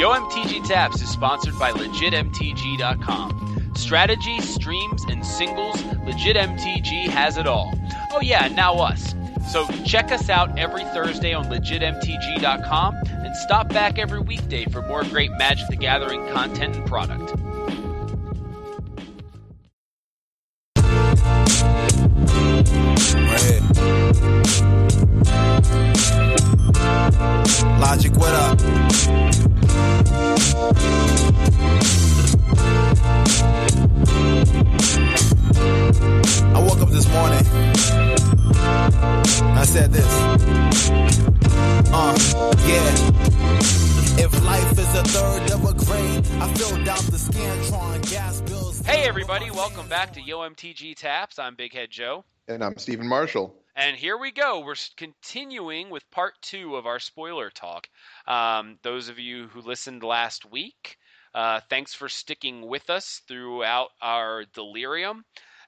[0.00, 3.72] YoMTG Taps is sponsored by LegitMTG.com.
[3.76, 7.78] Strategy, streams, and singles, LegitMTG has it all.
[8.10, 9.14] Oh yeah, now us.
[9.52, 15.04] So check us out every Thursday on LegitMTG.com and stop back every weekday for more
[15.04, 17.34] great Magic the Gathering content and product.
[50.40, 51.38] YoMTG Taps.
[51.38, 52.24] I'm Big Head Joe.
[52.48, 53.54] And I'm Stephen Marshall.
[53.76, 54.60] And here we go.
[54.60, 57.88] We're continuing with part two of our spoiler talk.
[58.26, 60.96] Um, those of you who listened last week,
[61.34, 65.26] uh, thanks for sticking with us throughout our delirium.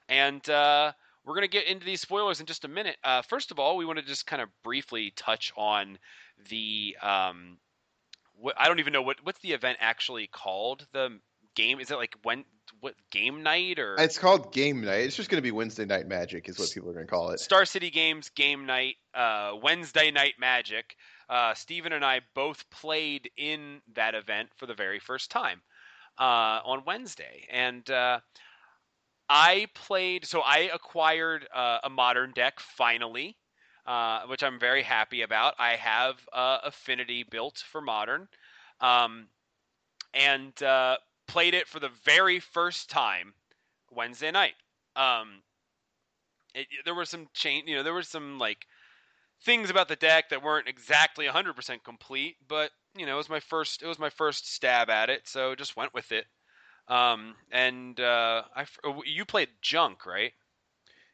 [0.09, 0.93] And uh,
[1.23, 2.97] we're going to get into these spoilers in just a minute.
[3.03, 5.99] Uh, first of all, we want to just kind of briefly touch on
[6.49, 6.97] the.
[6.99, 7.59] Um,
[8.39, 10.87] what, I don't even know what what's the event actually called.
[10.93, 11.19] The
[11.55, 12.45] game is it like when
[12.79, 15.05] what game night or It's called Game Night.
[15.05, 17.31] It's just going to be Wednesday Night Magic, is what people are going to call
[17.31, 17.39] it.
[17.39, 20.95] Star City Games game night, uh, Wednesday night Magic.
[21.29, 25.61] Uh, Stephen and I both played in that event for the very first time
[26.19, 28.19] uh, on Wednesday, and uh,
[29.29, 30.25] I played.
[30.25, 33.37] So I acquired uh, a modern deck finally,
[33.85, 35.55] uh, which I'm very happy about.
[35.57, 38.27] I have uh, Affinity built for modern,
[38.81, 39.27] um,
[40.13, 43.33] and uh, played it for the very first time
[43.91, 44.55] Wednesday night.
[44.95, 45.41] Um,
[46.53, 48.65] it, there were some change, you know, there were some like
[49.43, 53.39] things about the deck that weren't exactly 100% complete, but you know, it was my
[53.39, 56.25] first it was my first stab at it, so just went with it.
[56.87, 60.33] Um, and uh, I oh, you played Junk, right?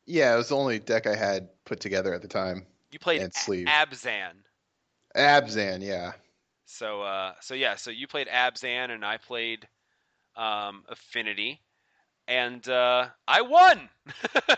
[0.06, 2.66] Yeah, it was the only deck I had put together at the time.
[2.92, 3.67] You played And sleeve.
[3.67, 4.32] Abzan.
[5.16, 6.14] Abzan, yeah.
[6.66, 9.67] So uh, so yeah, so you played Abzan and I played
[10.39, 11.61] um, Affinity,
[12.27, 13.89] and uh, I won,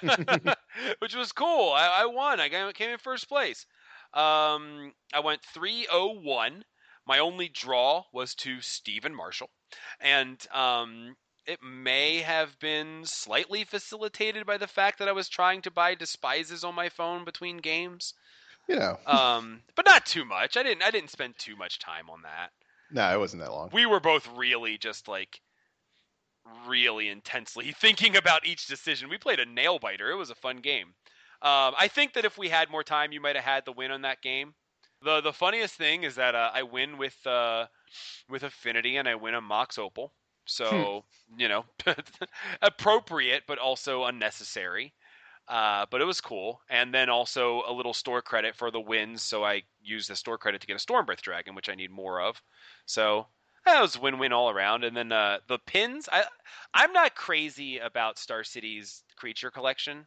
[1.00, 1.72] which was cool.
[1.74, 2.40] I, I won.
[2.40, 3.66] I came in first place.
[4.14, 6.64] Um, I went 3-0-1.
[7.08, 9.50] My only draw was to Stephen Marshall,
[10.00, 11.16] and um,
[11.48, 15.96] it may have been slightly facilitated by the fact that I was trying to buy
[15.96, 18.14] despises on my phone between games.
[18.68, 20.58] You know, Um, but not too much.
[20.58, 20.84] I didn't.
[20.84, 22.52] I didn't spend too much time on that
[22.92, 23.70] no, it wasn't that long.
[23.72, 25.42] we were both really just like
[26.68, 29.10] really intensely thinking about each decision.
[29.10, 30.12] We played a nail biter.
[30.12, 30.96] It was a fun game.
[31.44, 33.92] Um, I think that if we had more time, you might have had the win
[33.92, 34.54] on that game.
[35.02, 37.68] the The funniest thing is that uh, I win with uh,
[38.30, 40.14] with affinity, and I win a Mox Opal.
[40.46, 41.06] So
[41.38, 41.66] you know,
[42.62, 44.94] appropriate, but also unnecessary.
[45.48, 49.22] Uh, but it was cool, and then also a little store credit for the wins.
[49.24, 52.22] So I used the store credit to get a Stormbreath Dragon, which I need more
[52.22, 52.42] of.
[52.86, 53.28] So
[53.66, 54.84] that was win-win all around.
[54.84, 56.24] And then uh, the pins, I
[56.74, 60.06] I'm not crazy about Star City's creature collection.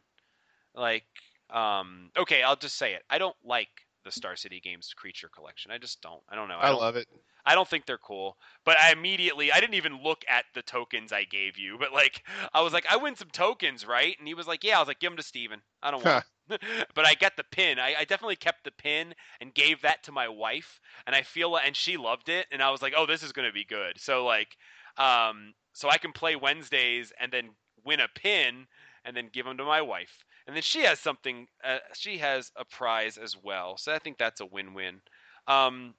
[0.73, 1.05] Like,
[1.49, 3.03] um, okay, I'll just say it.
[3.09, 3.69] I don't like
[4.03, 5.71] the Star City Games creature collection.
[5.71, 6.21] I just don't.
[6.29, 6.59] I don't know.
[6.59, 7.07] I don't, love it.
[7.45, 8.37] I don't think they're cool.
[8.65, 11.77] But I immediately, I didn't even look at the tokens I gave you.
[11.79, 12.23] But like,
[12.53, 14.15] I was like, I win some tokens, right?
[14.19, 14.77] And he was like, Yeah.
[14.77, 15.61] I was like, Give them to Stephen.
[15.81, 16.25] I don't want.
[16.49, 16.57] 'Em."
[16.95, 17.79] but I get the pin.
[17.79, 21.55] I, I definitely kept the pin and gave that to my wife, and I feel
[21.57, 23.99] and she loved it, and I was like, oh, this is gonna be good.
[23.99, 24.55] So like,
[24.97, 27.49] um, so I can play Wednesdays and then
[27.83, 28.67] win a pin
[29.05, 31.47] and then give them to my wife, and then she has something.
[31.63, 33.77] Uh, she has a prize as well.
[33.77, 35.01] So I think that's a win-win.
[35.47, 35.95] Um,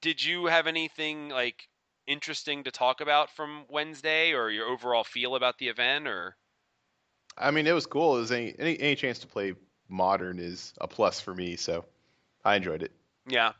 [0.00, 1.68] did you have anything like
[2.06, 6.36] interesting to talk about from Wednesday, or your overall feel about the event, or?
[7.38, 8.16] I mean, it was cool.
[8.16, 9.54] It was any, any any chance to play
[9.88, 11.84] modern is a plus for me, so
[12.44, 12.92] I enjoyed it.
[13.26, 13.52] Yeah.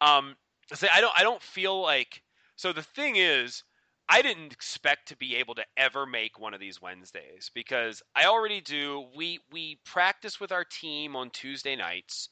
[0.00, 0.36] Um
[0.72, 2.22] say I don't I don't feel like
[2.56, 3.64] so the thing is
[4.08, 8.26] I didn't expect to be able to ever make one of these Wednesdays because I
[8.26, 12.28] already do we we practice with our team on Tuesday nights.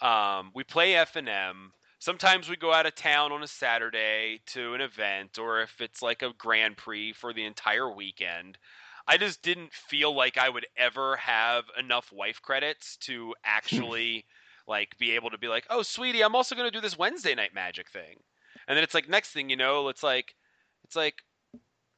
[0.00, 1.70] Um we play FNM.
[1.98, 6.02] Sometimes we go out of town on a Saturday to an event or if it's
[6.02, 8.58] like a Grand Prix for the entire weekend.
[9.12, 14.24] I just didn't feel like I would ever have enough wife credits to actually
[14.66, 17.34] like be able to be like, "Oh, sweetie, I'm also going to do this Wednesday
[17.34, 18.16] night magic thing."
[18.66, 20.34] And then it's like next thing you know, it's like
[20.84, 21.16] it's like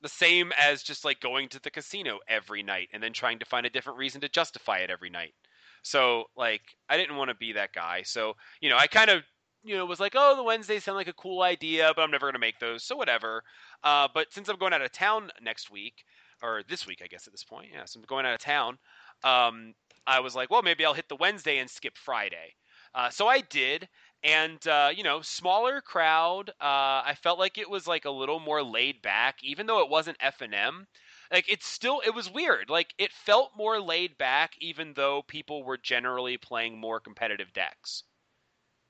[0.02, 3.46] the same as just like going to the casino every night and then trying to
[3.46, 5.34] find a different reason to justify it every night.
[5.82, 8.02] So, like I didn't want to be that guy.
[8.02, 9.22] So, you know, I kind of
[9.62, 12.26] you know was like, oh, the Wednesdays sound like a cool idea, but I'm never
[12.26, 13.44] gonna make those, so whatever.
[13.84, 16.04] Uh, but since I'm going out of town next week
[16.44, 18.78] or this week, I guess at this point, yeah, so I'm going out of town.
[19.22, 19.74] Um,
[20.06, 22.54] I was like, well, maybe I'll hit the Wednesday and skip Friday.
[22.94, 23.88] Uh, so I did,
[24.22, 26.50] and uh, you know, smaller crowd.
[26.60, 29.88] Uh, I felt like it was like a little more laid back, even though it
[29.88, 30.86] wasn't FNM.
[31.32, 32.70] Like it's still, it was weird.
[32.70, 38.04] Like it felt more laid back, even though people were generally playing more competitive decks.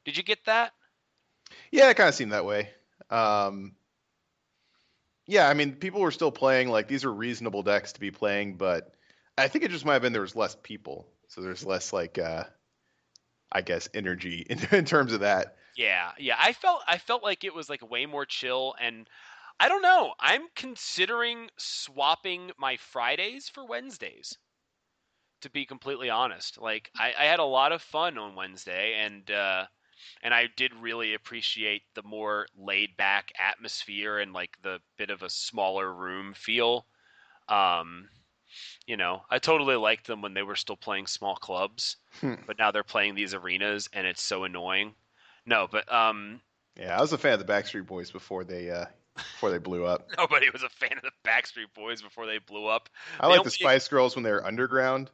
[0.05, 0.73] Did you get that?
[1.71, 2.71] Yeah, it kind of seemed that way.
[3.09, 3.77] Um,
[5.27, 6.69] yeah, I mean, people were still playing.
[6.69, 8.95] Like these are reasonable decks to be playing, but
[9.39, 12.19] I think it just might have been there was less people, so there's less like,
[12.19, 12.45] uh,
[13.51, 15.57] I guess, energy in, in terms of that.
[15.77, 16.37] Yeah, yeah.
[16.39, 19.09] I felt I felt like it was like way more chill, and
[19.59, 20.15] I don't know.
[20.21, 24.37] I'm considering swapping my Fridays for Wednesdays.
[25.41, 29.31] To be completely honest, like I, I had a lot of fun on Wednesday, and
[29.31, 29.67] uh,
[30.23, 35.23] and I did really appreciate the more laid back atmosphere and like the bit of
[35.23, 36.87] a smaller room feel.
[37.49, 38.09] Um,
[38.87, 42.35] you know, I totally liked them when they were still playing small clubs, Hmm.
[42.47, 44.95] but now they're playing these arenas and it's so annoying.
[45.47, 46.41] No, but um,
[46.79, 49.85] Yeah, I was a fan of the Backstreet Boys before they uh, before they blew
[49.85, 50.09] up.
[50.17, 52.89] nobody was a fan of the Backstreet Boys before they blew up.
[53.21, 55.11] I like the Spice Girls when they were underground.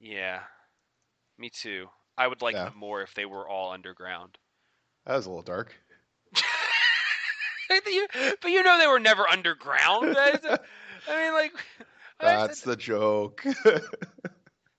[0.00, 0.40] Yeah,
[1.38, 1.88] me too.
[2.18, 2.64] I would like Yeah.
[2.64, 4.36] them more if they were all underground.
[5.06, 5.74] That was a little dark.
[7.68, 10.14] but, you, know they were never underground.
[10.14, 10.44] That
[11.08, 11.52] I mean, like.
[12.20, 13.44] That's the joke.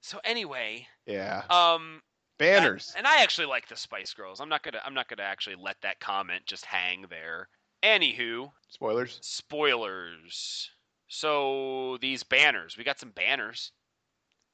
[0.01, 2.01] so anyway, yeah, um,
[2.37, 2.93] banners.
[2.97, 4.41] And I actually like the Spice Girls.
[4.41, 7.47] I'm not gonna I'm not gonna actually let that comment just hang there.
[7.81, 9.19] Anywho, Spoilers.
[9.21, 10.69] spoilers.
[11.07, 13.71] So these banners, we got some banners.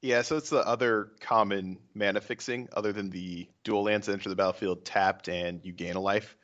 [0.06, 4.28] Yeah, so it's the other common mana fixing, other than the dual lands that enter
[4.28, 6.36] the battlefield tapped and you gain a life.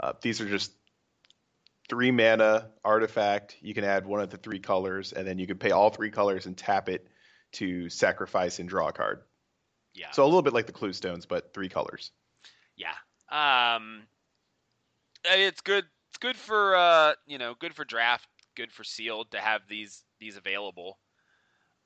[0.00, 0.72] Uh, these are just
[1.88, 3.56] three mana artifact.
[3.60, 6.10] You can add one of the three colors, and then you can pay all three
[6.10, 7.06] colors and tap it
[7.52, 9.22] to sacrifice and draw a card.
[9.94, 10.10] Yeah.
[10.10, 12.10] So a little bit like the Cluestones, but three colors.
[12.76, 12.94] yeah.
[13.30, 14.08] Um,
[15.24, 15.84] it's good.
[16.10, 20.02] It's good for uh, you know, good for draft, good for sealed to have these
[20.18, 20.98] these available.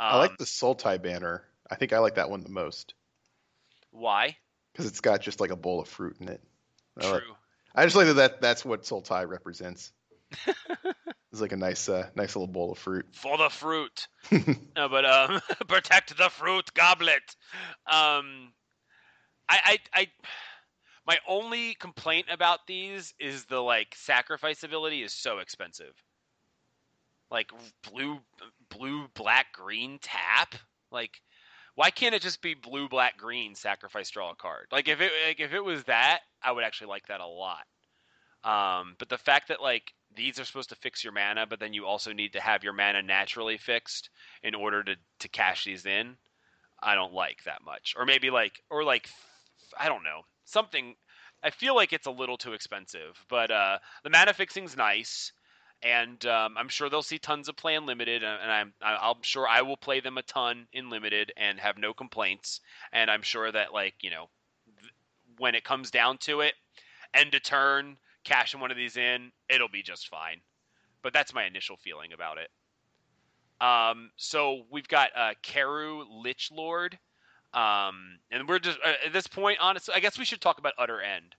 [0.03, 1.45] Um, I like the Sultai banner.
[1.71, 2.95] I think I like that one the most
[3.93, 4.37] why.
[4.73, 6.43] because it's got just like a bowl of fruit in it.
[7.01, 7.35] I like- True.
[7.75, 9.93] I just like that, that that's what Sultai represents.
[10.47, 13.07] it's like a nice, uh, nice little bowl of fruit.
[13.13, 14.09] for the fruit.
[14.77, 17.23] no, but um, protect the fruit goblet.
[17.87, 18.53] Um,
[19.49, 20.09] I, I, I,
[21.07, 25.95] my only complaint about these is the like sacrifice ability is so expensive.
[27.33, 27.51] Like
[27.91, 28.19] blue,
[28.69, 30.55] blue, black, green tap.
[30.91, 31.23] Like,
[31.75, 34.67] why can't it just be blue, black, green sacrifice draw a card?
[34.71, 37.65] Like if it like if it was that, I would actually like that a lot.
[38.45, 41.73] Um, but the fact that like these are supposed to fix your mana, but then
[41.73, 44.11] you also need to have your mana naturally fixed
[44.43, 46.17] in order to to cash these in.
[46.83, 47.95] I don't like that much.
[47.97, 49.09] Or maybe like or like
[49.81, 50.21] I don't know.
[50.45, 50.97] Something
[51.43, 55.33] I feel like it's a little too expensive, but uh the mana fixing's nice
[55.83, 59.49] and um, I'm sure they'll see tons of play in limited, and I'm I'm sure
[59.49, 62.61] I will play them a ton in limited and have no complaints.
[62.93, 64.29] And I'm sure that like you know,
[64.81, 64.93] th-
[65.39, 66.55] when it comes down to it,
[67.15, 70.41] end of turn, cashing one of these in, it'll be just fine.
[71.03, 72.49] But that's my initial feeling about it.
[73.65, 76.99] Um, so we've got uh, Kheru Lich Lord,
[77.55, 79.59] um, and we're just uh, at this point.
[79.61, 81.35] Honestly, I guess we should talk about Utter End.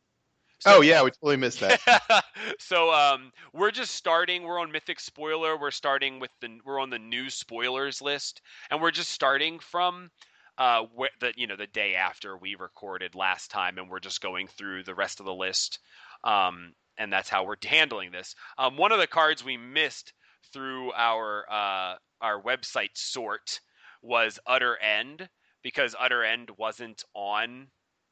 [0.64, 2.24] So- oh yeah, we totally missed that.
[2.60, 4.44] so um, we're just starting.
[4.44, 5.58] We're on Mythic Spoiler.
[5.60, 6.60] We're starting with the.
[6.66, 8.42] We're on the new spoilers list,
[8.72, 10.10] and we're just starting from
[10.58, 14.22] uh, wh- the you know the day after we recorded last time, and we're just
[14.22, 15.80] going through the rest of the list.
[16.24, 18.36] Um, and that's how we're handling this.
[18.58, 20.14] Um, one of the cards we missed
[20.54, 23.60] through our uh, our website sort
[24.02, 25.28] was Utter End
[25.64, 27.68] because Utter End wasn't on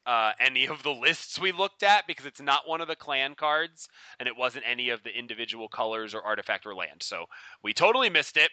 [0.06, 3.34] uh, any of the lists we looked at because it's not one of the clan
[3.34, 7.02] cards and it wasn't any of the individual colors or artifact or land.
[7.02, 7.26] So
[7.62, 8.50] we totally missed it.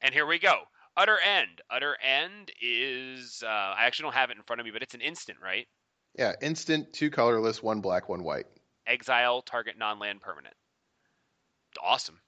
[0.00, 0.62] And here we go.
[0.96, 1.60] Utter End.
[1.70, 4.94] Utter End is uh, I actually don't have it in front of me, but it's
[4.94, 5.66] an instant, right?
[6.18, 8.46] yeah, instant, two colorless, one black, one white.
[8.86, 10.54] Exile target non-land permanent.
[11.82, 12.18] Awesome.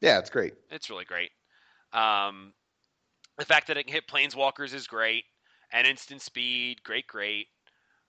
[0.00, 0.54] Yeah, it's great.
[0.70, 1.30] It's really great.
[1.92, 2.52] Um,
[3.38, 5.24] the fact that it can hit planeswalkers is great,
[5.72, 7.46] and instant speed, great, great.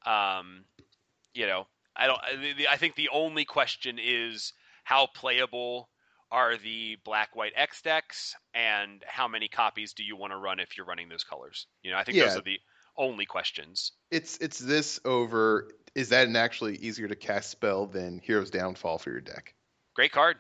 [0.06, 0.66] Um,
[1.34, 2.20] you know, I don't.
[2.70, 5.90] I- think the only question is how playable
[6.32, 10.60] are the black white X decks, and how many copies do you want to run
[10.60, 11.68] if you're running those colors?
[11.84, 12.60] You know, I think those are the
[12.98, 13.92] only questions.
[14.12, 15.70] It's it's this over.
[15.96, 19.54] Is that an actually easier to cast spell than Hero's Downfall for your deck?
[19.96, 20.38] Great card.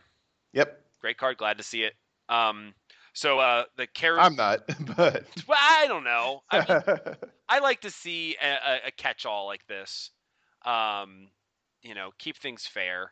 [0.53, 0.79] Yep.
[0.99, 1.37] Great card.
[1.37, 1.93] Glad to see it.
[2.29, 2.73] Um,
[3.13, 4.17] so uh, the Kheru.
[4.19, 4.61] I'm not,
[4.97, 6.41] but Well, I don't know.
[6.49, 7.15] I, mean,
[7.49, 10.11] I like to see a, a, catch-all like this.
[10.65, 11.27] Um,
[11.81, 13.11] you know, keep things fair.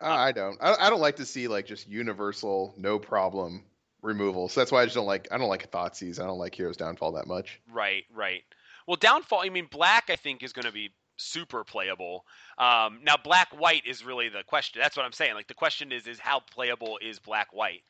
[0.00, 0.58] I don't.
[0.60, 3.64] I, I don't like to see like just universal, no problem
[4.02, 4.48] removal.
[4.48, 5.28] So that's why I just don't like.
[5.30, 6.20] I don't like Thoughtseize.
[6.20, 7.60] I don't like Heroes Downfall that much.
[7.72, 8.42] Right, right.
[8.86, 9.42] Well, downfall.
[9.42, 10.10] I mean, black.
[10.10, 12.24] I think is going to be super playable.
[12.58, 14.80] Um, now, black white is really the question.
[14.82, 15.34] That's what I'm saying.
[15.34, 17.82] Like the question is, is how playable is black white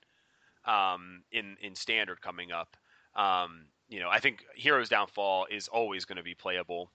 [0.65, 2.77] um, in in standard coming up?
[3.17, 6.91] Um, you know, I think Heroes Downfall is always going to be playable.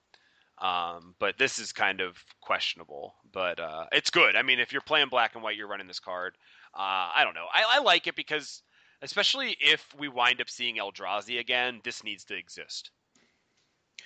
[0.60, 4.34] Um, but this is kind of questionable, but uh, it's good.
[4.34, 6.36] I mean, if you're playing black and white, you're running this card.
[6.74, 7.46] Uh, I don't know.
[7.52, 8.62] I, I like it because,
[9.00, 12.90] especially if we wind up seeing Eldrazi again, this needs to exist.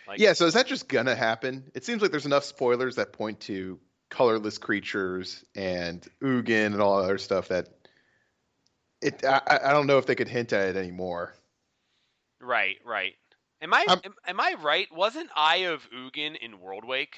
[0.07, 0.35] Like, yeah.
[0.35, 1.71] So is that just gonna happen?
[1.75, 3.79] It seems like there's enough spoilers that point to
[4.11, 7.69] colorless creatures and Ugin and all other stuff that
[9.01, 9.25] it.
[9.25, 11.35] I I don't know if they could hint at it anymore.
[12.43, 13.15] Right, right.
[13.63, 14.89] Am I I'm- am, am I right?
[14.93, 17.15] Wasn't Eye of Ugin in Worldwake?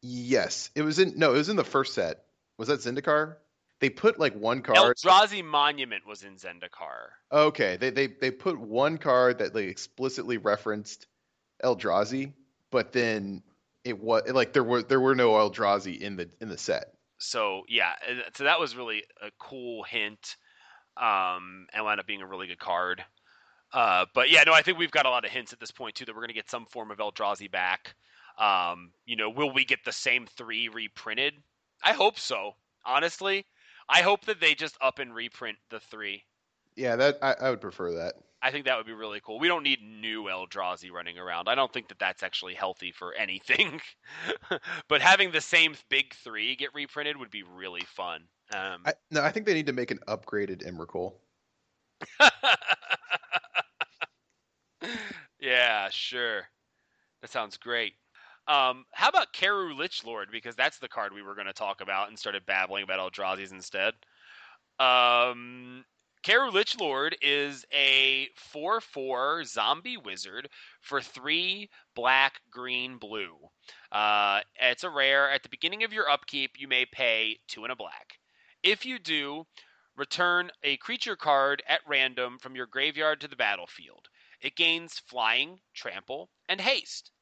[0.00, 1.18] Yes, it was in.
[1.18, 2.24] No, it was in the first set.
[2.58, 3.36] Was that Zendikar?
[3.80, 4.78] They put like one card.
[4.78, 7.10] Eldrazi Monument was in Zendikar.
[7.30, 11.06] Okay, they they they put one card that like explicitly referenced
[11.62, 12.32] Eldrazi,
[12.70, 13.42] but then
[13.84, 16.94] it was like there were there were no Eldrazi in the in the set.
[17.18, 17.92] So yeah,
[18.34, 20.36] so that was really a cool hint,
[20.96, 23.04] um, and wound up being a really good card.
[23.72, 25.94] Uh, but yeah, no, I think we've got a lot of hints at this point
[25.94, 27.94] too that we're going to get some form of Eldrazi back.
[28.38, 31.34] Um, you know, will we get the same three reprinted?
[31.82, 32.52] I hope so.
[32.84, 33.46] Honestly,
[33.88, 36.24] I hope that they just up and reprint the three.
[36.76, 38.14] Yeah, that I, I would prefer that.
[38.44, 39.38] I think that would be really cool.
[39.38, 41.48] We don't need new Eldrazi running around.
[41.48, 43.80] I don't think that that's actually healthy for anything.
[44.88, 48.22] but having the same big three get reprinted would be really fun.
[48.52, 51.14] Um, I, no, I think they need to make an upgraded Emrakul.
[55.40, 56.42] yeah, sure.
[57.20, 57.94] That sounds great.
[58.48, 60.26] Um, how about Kheru Lichlord?
[60.32, 63.52] Because that's the card we were going to talk about and started babbling about Eldrazi's
[63.52, 63.94] instead.
[64.80, 65.84] Um,
[66.26, 70.48] Lich Lord is a 4 4 zombie wizard
[70.80, 73.36] for 3 black, green, blue.
[73.90, 75.30] Uh, it's a rare.
[75.30, 78.18] At the beginning of your upkeep, you may pay 2 and a black.
[78.62, 79.46] If you do,
[79.96, 84.08] return a creature card at random from your graveyard to the battlefield.
[84.42, 87.12] It gains flying, trample, and haste.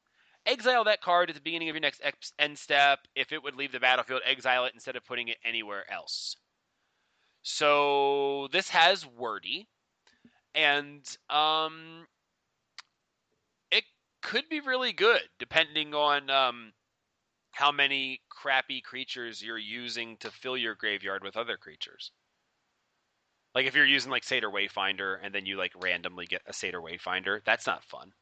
[0.45, 2.01] Exile that card at the beginning of your next
[2.39, 2.99] end step.
[3.15, 6.35] If it would leave the battlefield, exile it instead of putting it anywhere else.
[7.43, 9.67] So this has wordy,
[10.55, 12.07] and um,
[13.71, 13.83] it
[14.21, 16.73] could be really good depending on um,
[17.51, 22.11] how many crappy creatures you're using to fill your graveyard with other creatures.
[23.53, 26.79] Like if you're using like Satyr Wayfinder and then you like randomly get a Satyr
[26.81, 28.13] Wayfinder, that's not fun.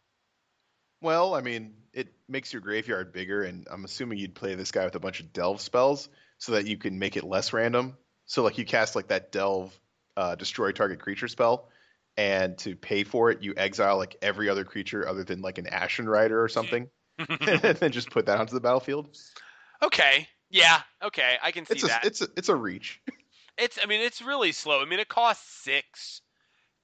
[1.01, 4.83] Well, I mean, it makes your graveyard bigger, and I'm assuming you'd play this guy
[4.83, 6.09] with a bunch of delve spells
[6.39, 7.95] so that you can make it less random.
[8.25, 9.77] So like you cast like that delve
[10.17, 11.69] uh, destroy target creature spell,
[12.17, 15.67] and to pay for it, you exile like every other creature other than like an
[15.67, 19.15] Ashen Rider or something, and then just put that onto the battlefield.
[19.81, 20.27] okay.
[20.50, 20.81] Yeah.
[21.03, 21.38] Okay.
[21.41, 22.05] I can see It's a that.
[22.05, 23.01] it's a it's a reach.
[23.60, 24.82] It's I mean it's really slow.
[24.82, 26.22] I mean it costs six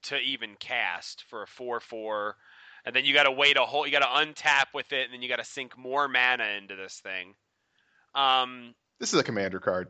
[0.04, 2.36] to even cast for a four four,
[2.84, 3.86] and then you got to wait a whole.
[3.86, 6.76] You got to untap with it, and then you got to sink more mana into
[6.76, 7.34] this thing.
[8.14, 9.88] Um, This is a commander card.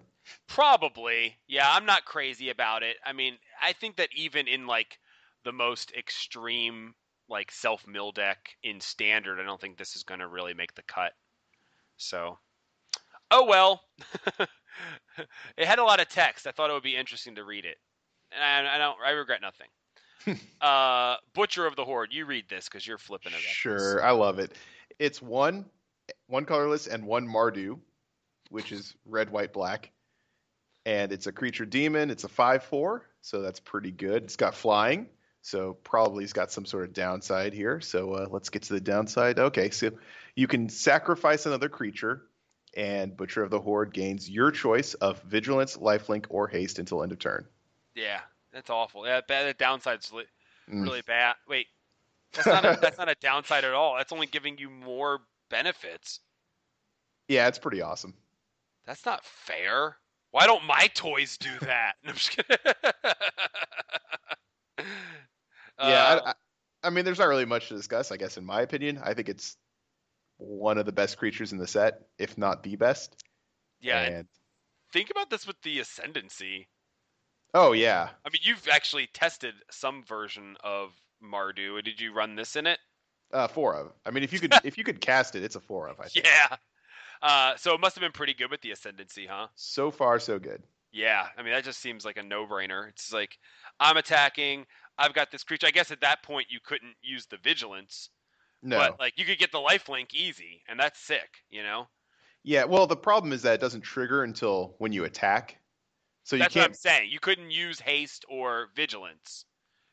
[0.48, 1.68] probably, yeah.
[1.70, 2.96] I'm not crazy about it.
[3.04, 4.98] I mean, I think that even in like
[5.44, 6.94] the most extreme
[7.28, 10.74] like self mill deck in standard, I don't think this is going to really make
[10.74, 11.12] the cut.
[11.96, 12.38] So,
[13.30, 13.82] oh well.
[15.56, 16.46] it had a lot of text.
[16.46, 17.76] I thought it would be interesting to read it,
[18.32, 18.96] and I, I don't.
[19.04, 20.38] I regret nothing.
[20.60, 23.38] uh, Butcher of the Horde, you read this because you're flipping it.
[23.38, 24.52] Sure, I love it.
[24.98, 25.66] It's one
[26.26, 27.78] one colorless and one Mardu,
[28.50, 29.90] which is red, white, black.
[30.84, 32.10] And it's a creature demon.
[32.10, 34.24] It's a 5 4, so that's pretty good.
[34.24, 35.08] It's got flying,
[35.42, 37.80] so probably it's got some sort of downside here.
[37.80, 39.38] So uh, let's get to the downside.
[39.38, 39.90] Okay, so
[40.36, 42.22] you can sacrifice another creature,
[42.76, 47.12] and Butcher of the Horde gains your choice of Vigilance, Lifelink, or Haste until end
[47.12, 47.46] of turn.
[47.94, 48.20] Yeah,
[48.52, 49.06] that's awful.
[49.06, 49.48] Yeah, bad.
[49.48, 50.24] The downside's li-
[50.70, 50.82] Mm.
[50.82, 51.36] really bad.
[51.48, 51.68] Wait,
[52.32, 53.96] that's not a, that's not a downside at all.
[53.96, 56.20] That's only giving you more benefits.
[57.28, 58.14] Yeah, it's pretty awesome.
[58.84, 59.96] That's not fair.
[60.32, 61.94] Why don't my toys do that?
[62.04, 62.56] No, I'm just kidding.
[65.78, 66.32] Yeah, Uh,
[66.82, 68.98] I, I mean, there's not really much to discuss, I guess, in my opinion.
[69.02, 69.56] I think it's
[70.38, 73.22] one of the best creatures in the set, if not the best.
[73.80, 74.28] Yeah, and And,
[74.92, 76.68] think about this with the ascendancy.
[77.54, 78.10] oh yeah.
[78.24, 80.90] I mean, you've actually tested some version of
[81.22, 81.82] Mardu.
[81.82, 82.78] Did you run this in it?
[83.32, 83.92] Uh, four of.
[84.04, 85.98] I mean, if you could if you could cast it, it's a four of.
[86.00, 86.26] I think.
[86.26, 86.56] Yeah.
[87.22, 89.48] Uh, so it must have been pretty good with the ascendancy, huh?
[89.54, 90.62] So far, so good.
[90.92, 91.26] Yeah.
[91.36, 92.88] I mean, that just seems like a no-brainer.
[92.90, 93.38] It's like
[93.80, 94.66] I'm attacking.
[94.98, 95.66] I've got this creature.
[95.66, 98.10] I guess at that point you couldn't use the vigilance,
[98.66, 98.78] No.
[98.78, 101.44] but like you could get the lifelink easy, and that's sick.
[101.48, 101.88] You know.
[102.42, 102.64] yeah.
[102.64, 105.58] Well, the problem is that it doesn't trigger until when you attack.
[106.24, 106.76] So you That's what I'm can't.
[106.76, 107.10] saying.
[107.10, 109.46] You couldn't use haste or vigilance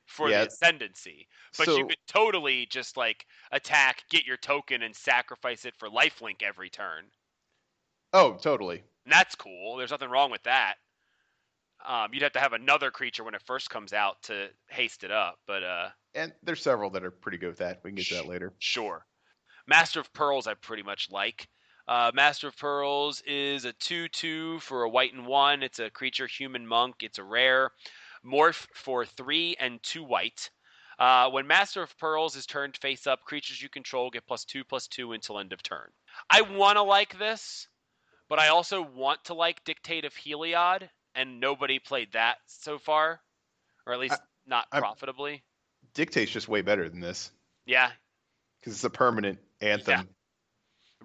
[0.07, 0.41] for Yeah.
[0.41, 1.27] the ascendancy,
[1.57, 5.89] but so you could totally just like attack, get your token, and sacrifice it for
[5.89, 7.11] lifelink every turn.
[8.13, 8.83] oh, totally.
[9.05, 9.77] And that's cool.
[9.77, 10.75] There's nothing wrong with that.
[11.85, 15.11] Um, you'd have to have another creature when it first comes out to haste it
[15.11, 17.79] up, but uh, And there's several that are pretty good with that.
[17.83, 18.53] We can get to that later.
[18.59, 19.05] Sure.
[19.67, 21.47] Master of Pearls, I pretty much like.
[21.87, 25.63] Uh, Master of Pearls is a 2 2 for a white and 1.
[25.63, 26.97] It's a creature human monk.
[27.01, 27.71] It's a rare.
[28.25, 30.49] Morph for 3 and 2 white.
[30.99, 34.63] Uh, when Master of Pearls is turned face up, creatures you control get plus 2
[34.63, 35.89] plus 2 until end of turn.
[36.29, 37.67] I want to like this,
[38.29, 43.19] but I also want to like Dictate of Heliod, and nobody played that so far.
[43.85, 45.43] Or at least not I'm- profitably.
[45.93, 47.31] Dictate's just way better than this
[47.65, 47.91] Yeah.
[48.59, 50.07] because it's a permanent anthem.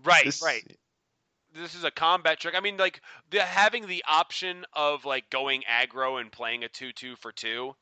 [0.05, 0.65] Right, This- right.
[1.53, 2.55] this is a combat trick.
[2.55, 6.93] I mean, like the having the option of like going aggro and playing a two
[6.93, 7.77] two for two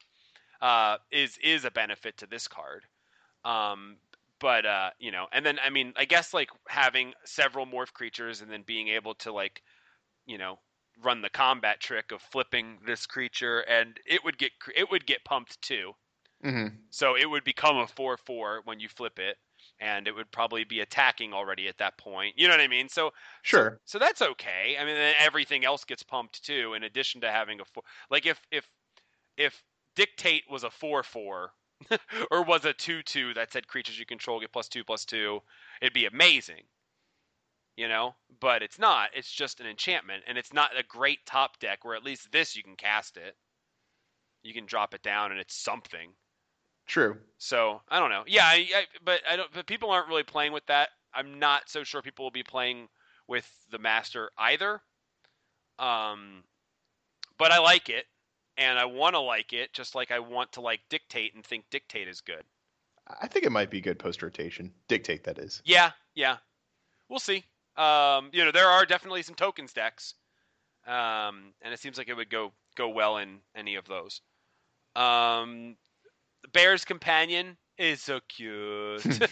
[0.61, 2.87] uh, is is a benefit to this card.
[3.45, 3.99] Um,
[4.39, 8.41] but uh, you know, and then I mean, I guess like having several morph creatures
[8.41, 9.63] and then being able to like,
[10.25, 10.59] you know,
[11.03, 15.25] run the combat trick of flipping this creature and it would get it would get
[15.25, 15.95] pumped too.
[16.43, 19.39] Hmm So it would become a 4 4 when you flip it,
[19.79, 22.39] and it would probably be attacking already at that point.
[22.39, 22.89] You know what I mean?
[22.89, 23.13] So
[23.43, 23.81] Sure.
[23.87, 24.77] so that's okay.
[24.79, 27.85] I mean, then everything else gets pumped too, in addition to having a four.
[28.11, 28.71] Like if if
[29.37, 29.65] if
[29.97, 31.55] dictate was a four four,
[32.33, 35.43] or was a two two that said creatures you control get plus two plus two,
[35.83, 36.69] it'd be amazing.
[37.77, 39.15] You know, but it's not.
[39.15, 41.85] It's just an enchantment, and it's not a great top deck.
[41.85, 43.39] Where at least this you can cast it.
[44.41, 46.17] You can drop it down, and it's something.
[46.87, 47.19] True.
[47.39, 48.25] So I don't know.
[48.27, 49.53] Yeah, I, I, but I don't.
[49.53, 50.91] But people aren't really playing with that.
[51.13, 52.89] I'm not so sure people will be playing
[53.27, 54.81] with the master either.
[55.79, 56.45] Um,
[57.39, 58.07] but I like it,
[58.57, 61.65] and I want to like it, just like I want to like dictate and think
[61.71, 62.45] dictate is good.
[63.21, 64.73] I think it might be good post rotation.
[64.89, 65.63] Dictate that is.
[65.65, 66.37] Yeah, yeah.
[67.09, 67.45] We'll see.
[67.77, 70.15] Um, you know, there are definitely some tokens decks,
[70.87, 74.23] um, and it seems like it would go go well in any of those.
[74.95, 75.77] Um,
[76.53, 79.03] Bear's Companion is so cute.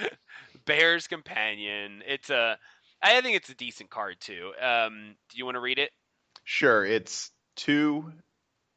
[0.66, 2.02] Bear's Companion.
[2.06, 2.58] It's a.
[3.02, 4.52] I think it's a decent card too.
[4.60, 5.90] Um, do you want to read it?
[6.44, 6.84] Sure.
[6.84, 8.12] It's two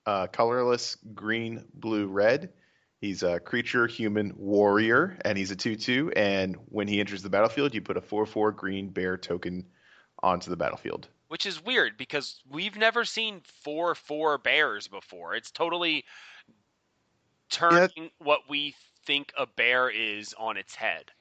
[0.05, 2.53] uh, colorless green, blue, red.
[3.01, 6.11] He's a creature, human, warrior, and he's a 2 2.
[6.15, 9.65] And when he enters the battlefield, you put a 4 4 green bear token
[10.23, 11.07] onto the battlefield.
[11.27, 15.35] Which is weird because we've never seen four four bears before.
[15.35, 16.05] It's totally
[17.49, 21.11] turning what we think a bear is on its head.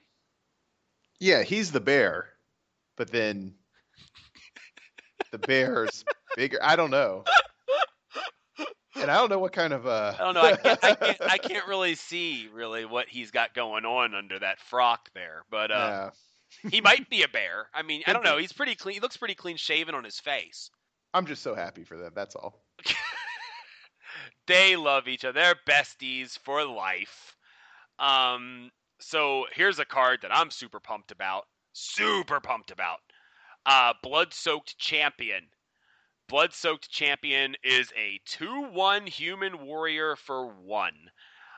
[1.21, 2.29] Yeah, he's the bear,
[2.97, 3.55] but then
[5.31, 6.05] the bear's
[6.37, 6.59] bigger.
[6.63, 7.25] I don't know.
[8.97, 10.43] And I don't know what kind of uh I don't know.
[10.43, 14.39] I can't, I can't, I can't really see really what he's got going on under
[14.39, 16.11] that frock there, but uh,
[16.65, 16.71] yeah.
[16.71, 17.69] he might be a bear.
[17.75, 18.39] I mean, I don't know.
[18.39, 18.95] He's pretty clean.
[18.95, 20.71] He looks pretty clean shaven on his face.
[21.13, 22.13] I'm just so happy for them.
[22.15, 22.63] That's all.
[24.47, 25.41] they love each other.
[25.41, 27.37] They're besties for life.
[27.99, 31.45] Um, so here's a card that I'm super pumped about.
[31.73, 33.01] Super pumped about.
[33.67, 35.49] Uh, Bloodsoaked Champion.
[36.31, 40.93] Bloodsoaked Champion is a 2 1 human warrior for 1.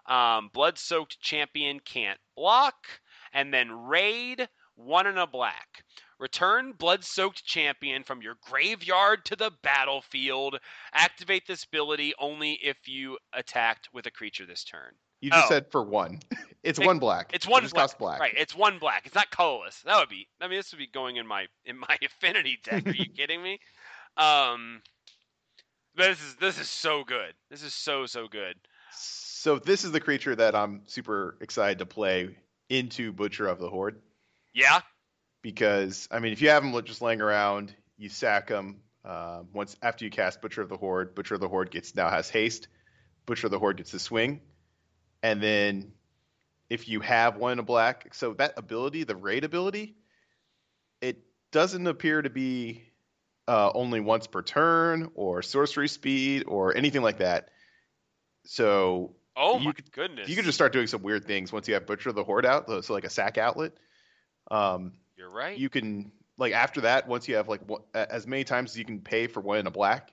[0.06, 2.86] Um, Bloodsoaked Champion can't block,
[3.32, 5.84] and then raid 1 and a black.
[6.18, 10.58] Return Bloodsoaked Champion from your graveyard to the battlefield.
[10.94, 14.94] Activate this ability only if you attacked with a creature this turn.
[15.20, 15.48] You just Oh.
[15.48, 16.20] said for one.
[16.62, 17.30] It's It- one black.
[17.32, 17.82] It's one it black.
[17.82, 18.18] costs black.
[18.18, 19.06] Right, it's one black.
[19.06, 19.82] It's not colorless.
[19.82, 20.26] That would be.
[20.40, 22.84] I mean, this would be going in my in my affinity deck.
[22.88, 23.60] Are you kidding me?
[24.16, 24.82] Um,
[25.94, 27.34] but this is this is so good.
[27.50, 28.56] This is so so good.
[28.90, 32.36] So this is the creature that I'm super excited to play
[32.68, 34.02] into Butcher of the Horde
[34.52, 34.80] Yeah,
[35.46, 38.80] because I mean, if you have him just laying around, you sack him.
[39.04, 42.10] Uh, once after you cast Butcher of the Horde, Butcher of the Horde gets now
[42.10, 42.66] has haste.
[43.26, 44.40] Butcher of the Horde gets the swing,
[45.22, 45.92] and then
[46.68, 48.12] if you have one in a black.
[48.12, 49.94] So that ability, the raid ability,
[51.00, 51.18] it
[51.52, 52.82] doesn't appear to be
[53.46, 57.50] uh, only once per turn or sorcery speed or anything like that.
[58.46, 60.28] So Oh You my could- goodness!
[60.28, 62.46] you can just start doing some weird things once you have Butcher of the Horde
[62.46, 63.74] out, so like a sack outlet.
[64.50, 65.56] Um, You're right.
[65.56, 68.84] you can like after that, once you have like one- as many times as you
[68.84, 70.12] can pay for one in a black,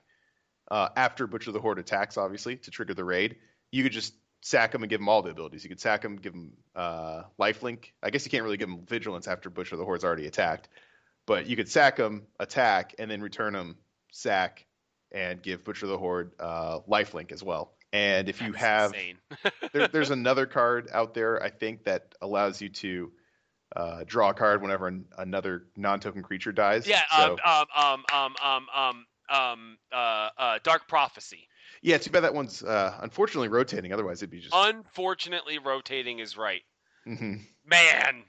[0.70, 3.36] uh, after Butcher the Horde attacks, obviously to trigger the raid,
[3.70, 5.64] you could just sack them and give them all the abilities.
[5.64, 7.92] You could sack them, give them uh, lifelink.
[8.02, 10.68] I guess you can't really give them vigilance after Butcher the Horde's already attacked,
[11.26, 13.76] but you could sack them, attack, and then return them,
[14.12, 14.66] sack,
[15.12, 17.74] and give Butcher the Horde uh, lifelink as well.
[17.92, 18.92] And if you have
[19.72, 23.12] there, there's another card out there, I think, that allows you to
[23.76, 26.86] uh, draw a card whenever an, another non-token creature dies.
[26.86, 27.02] yeah.
[27.16, 27.66] So, Um.
[27.76, 28.04] Um.
[28.12, 28.34] Um.
[28.42, 28.66] Um.
[28.74, 29.06] Um.
[29.30, 29.78] Um.
[29.92, 30.28] Uh.
[30.38, 30.58] Uh.
[30.62, 31.48] Dark prophecy.
[31.82, 31.98] yeah.
[31.98, 33.92] Too bad that one's uh, unfortunately rotating.
[33.92, 34.54] Otherwise, it'd be just.
[34.56, 36.62] Unfortunately, rotating is right.
[37.06, 37.40] Mhm.
[37.66, 38.24] Man.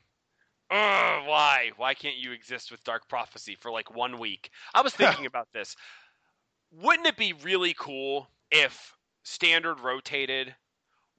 [0.72, 1.70] Ugh, why?
[1.78, 4.50] Why can't you exist with Dark Prophecy for like one week?
[4.74, 5.76] I was thinking about this.
[6.72, 10.56] Wouldn't it be really cool if Standard rotated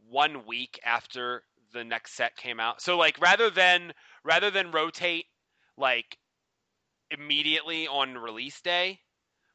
[0.09, 2.83] one week after the next set came out?
[2.83, 3.93] So like rather than
[4.27, 5.27] rather than rotate
[5.79, 6.19] like
[7.11, 9.01] immediately on release day,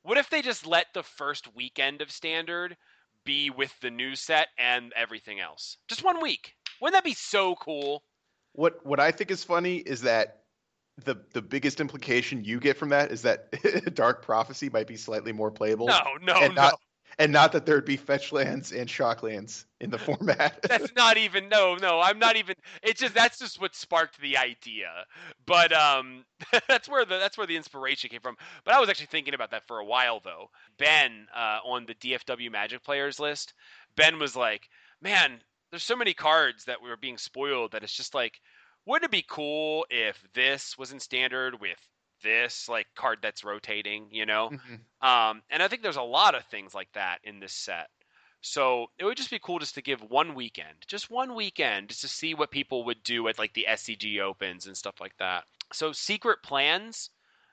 [0.03, 2.75] what if they just let the first weekend of Standard
[3.25, 5.77] be with the new set and everything else?
[5.87, 6.55] Just one week.
[6.81, 8.03] Wouldn't that be so cool?
[8.53, 10.43] What What I think is funny is that
[11.05, 13.51] the the biggest implication you get from that is that
[13.93, 16.63] Dark Prophecy might be slightly more playable, No, no, and no.
[16.63, 16.79] not
[17.19, 20.61] and not that there'd be fetch lands and shock lands in the format.
[20.69, 21.99] That's not even no, no.
[21.99, 22.55] I'm not even.
[22.83, 24.89] It's just that's just what sparked the idea.
[25.45, 26.25] But um,
[26.67, 28.37] that's where the that's where the inspiration came from.
[28.63, 30.49] But I was actually thinking about that for a while though.
[30.77, 33.53] Ben uh, on the DFW Magic players list,
[33.95, 34.69] Ben was like,
[35.01, 38.39] "Man, there's so many cards that were being spoiled that it's just like,
[38.85, 41.79] wouldn't it be cool if this was in standard with
[42.21, 44.11] this like card that's rotating?
[44.13, 44.85] You know?" Mhm.
[45.01, 47.89] Um, and I think there's a lot of things like that in this set.
[48.41, 52.01] So it would just be cool just to give one weekend, just one weekend, just
[52.01, 55.45] to see what people would do at like the SCG opens and stuff like that.
[55.73, 57.09] So secret plans,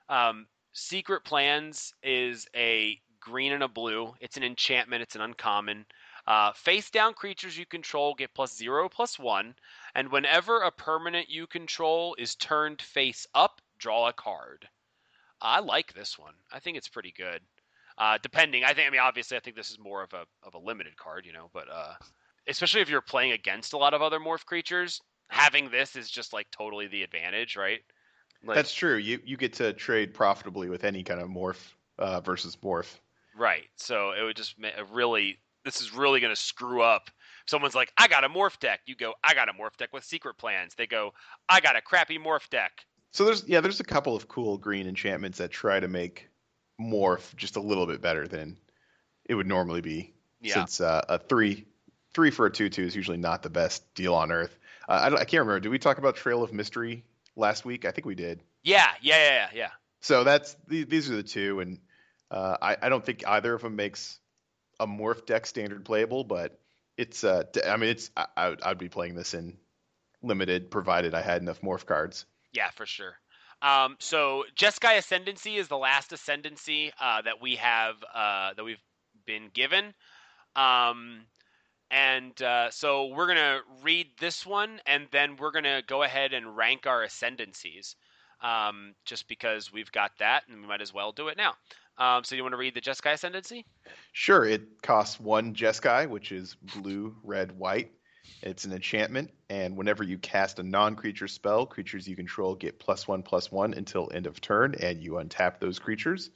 [0.09, 4.15] um, secret plans is a green and a blue.
[4.21, 5.03] It's an enchantment.
[5.03, 5.87] It's an uncommon.
[6.27, 9.55] Uh, face down creatures you control get plus zero plus one,
[9.95, 14.69] and whenever a permanent you control is turned face up, draw a card.
[15.41, 16.35] I like this one.
[16.53, 17.41] I think it's pretty good.
[17.97, 18.87] Uh, depending, I think.
[18.87, 21.33] I mean, obviously, I think this is more of a of a limited card, you
[21.33, 21.51] know.
[21.53, 21.95] But uh,
[22.47, 26.33] especially if you're playing against a lot of other morph creatures, having this is just
[26.33, 27.81] like totally the advantage, right?
[28.45, 28.97] Like, That's true.
[28.97, 32.99] You you get to trade profitably with any kind of morph uh, versus morph.
[33.37, 33.67] right.
[33.77, 34.55] So it would just
[34.93, 35.39] really.
[35.65, 37.11] This is really going to screw up.
[37.47, 38.81] Someone's like, I got a morph deck.
[38.87, 40.75] You go, I got a morph deck with secret plans.
[40.75, 41.13] They go,
[41.49, 42.87] I got a crappy morph deck.
[43.11, 46.29] So there's yeah, there's a couple of cool green enchantments that try to make
[46.81, 48.57] morph just a little bit better than
[49.25, 50.13] it would normally be.
[50.41, 50.55] Yeah.
[50.55, 51.67] Since uh, a three
[52.15, 54.59] three for a two two is usually not the best deal on earth.
[54.89, 55.61] Uh, I, I can't remember.
[55.61, 57.05] Did we talk about Trail of Mystery
[57.37, 57.85] last week?
[57.85, 58.43] I think we did.
[58.63, 59.71] Yeah, yeah, yeah, yeah.
[60.01, 61.79] So that's these are the two, and
[62.31, 64.19] uh, I, I don't think either of them makes
[64.79, 66.59] a morph deck standard playable, but
[66.97, 69.57] it's uh, I mean it's I, I would, I'd be playing this in
[70.23, 72.27] limited provided I had enough morph cards.
[72.53, 73.15] Yeah, for sure.
[73.61, 78.83] Um, so Jeskai Ascendancy is the last ascendancy uh, that we have uh, that we've
[79.27, 79.95] been given.
[80.55, 81.27] Um,
[81.91, 86.57] and uh, so we're gonna read this one, and then we're gonna go ahead and
[86.57, 87.97] rank our ascendancies,
[88.43, 91.55] um, just because we've got that, and we might as well do it now.
[91.99, 93.65] Um, so you want to read the Jeskai Ascendancy?
[94.13, 97.91] Sure, it costs one Jeskai, which is blue, red, white.
[98.43, 103.09] It's an enchantment, and whenever you cast a non-creature spell, creatures you control get plus
[103.09, 106.31] one, plus one until end of turn, and you untap those creatures.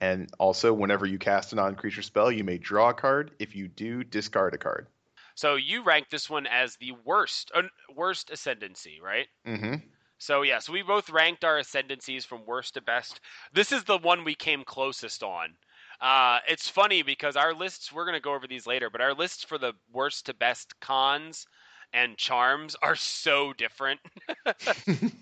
[0.00, 3.32] And also, whenever you cast a non-creature spell, you may draw a card.
[3.38, 4.88] If you do, discard a card.
[5.34, 7.62] So you rank this one as the worst, uh,
[7.94, 9.28] worst ascendancy, right?
[9.46, 9.74] Mm-hmm.
[10.18, 13.20] So yeah, so we both ranked our ascendancies from worst to best.
[13.52, 15.54] This is the one we came closest on.
[16.02, 19.44] Uh, it's funny because our lists we're gonna go over these later, but our lists
[19.44, 21.46] for the worst to best Khans
[21.92, 24.00] and charms are so different.
[24.44, 24.84] but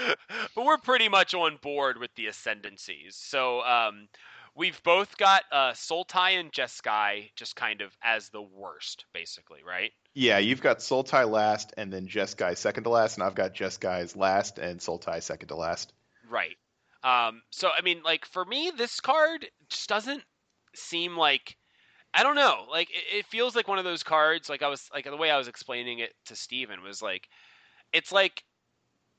[0.56, 3.16] we're pretty much on board with the ascendancies.
[3.16, 4.08] So um,
[4.54, 9.92] we've both got uh, Sultai and Jeskai just kind of as the worst, basically, right?
[10.14, 14.16] Yeah, you've got Sultai last, and then Jeskai second to last, and I've got Jeskai's
[14.16, 15.92] last and Sultai second to last.
[16.28, 16.56] Right.
[17.04, 20.22] Um, so I mean, like for me, this card just doesn't
[20.74, 21.56] seem like
[22.14, 22.66] I don't know.
[22.70, 24.48] Like it, it feels like one of those cards.
[24.48, 27.28] Like I was like the way I was explaining it to Stephen was like,
[27.92, 28.44] it's like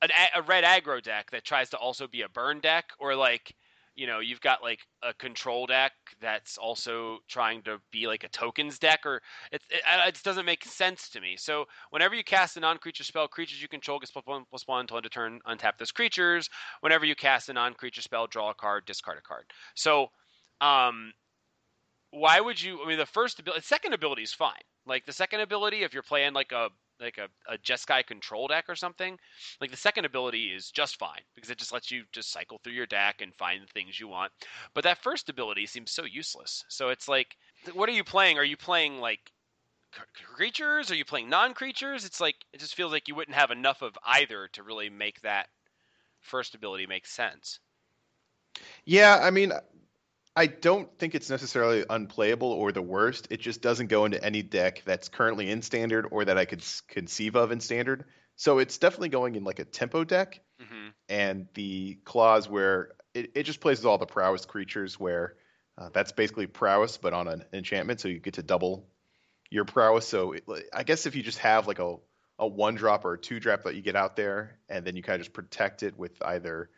[0.02, 3.56] an, a red aggro deck that tries to also be a burn deck, or like
[3.96, 8.30] you know you've got like a control deck that's also trying to be like a
[8.30, 11.36] tokens deck or it, it, it doesn't make sense to me.
[11.38, 14.82] So whenever you cast a non-creature spell creatures you control get plus one plus one
[14.82, 16.50] until end of turn untap those creatures.
[16.82, 19.46] Whenever you cast a non-creature spell draw a card discard a card.
[19.76, 20.08] So
[20.62, 21.14] um
[22.12, 24.62] why would you i mean the first ability second ability is fine.
[24.86, 26.70] Like the second ability if you're playing like a
[27.04, 29.18] like a, a Jeskai control deck or something,
[29.62, 32.74] like the second ability is just fine because it just lets you just cycle through
[32.74, 34.32] your deck and find the things you want.
[34.74, 36.64] But that first ability seems so useless.
[36.70, 37.36] So it's like,
[37.74, 38.38] what are you playing?
[38.38, 39.32] Are you playing like
[40.36, 40.90] creatures?
[40.92, 42.06] Are you playing non-creatures?
[42.06, 45.22] It's like it just feels like you wouldn't have enough of either to really make
[45.22, 45.48] that
[46.20, 47.60] first ability make sense.
[48.86, 49.52] Yeah, I mean,
[50.36, 53.28] I don't think it's necessarily unplayable or the worst.
[53.30, 56.64] It just doesn't go into any deck that's currently in standard or that I could
[56.88, 58.06] conceive of in standard.
[58.36, 60.42] So it's definitely going in like a tempo deck.
[60.60, 60.90] Mm-hmm.
[61.08, 65.36] And the clause where it, it just plays all the prowess creatures, where
[65.78, 68.00] uh, that's basically prowess, but on an enchantment.
[68.00, 68.88] So you get to double
[69.52, 70.08] your prowess.
[70.08, 71.98] So it, I guess if you just have like a,
[72.40, 75.04] a one drop or a two drop that you get out there, and then you
[75.04, 76.72] kind of just protect it with either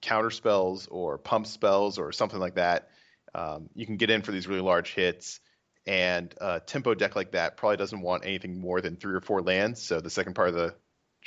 [0.00, 2.90] counter spells or pump spells or something like that.
[3.34, 5.40] Um, you can get in for these really large hits.
[5.86, 9.40] And a tempo deck like that probably doesn't want anything more than three or four
[9.40, 9.80] lands.
[9.80, 10.74] So the second part of the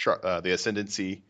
[0.08, 1.24] uh, the ascendancy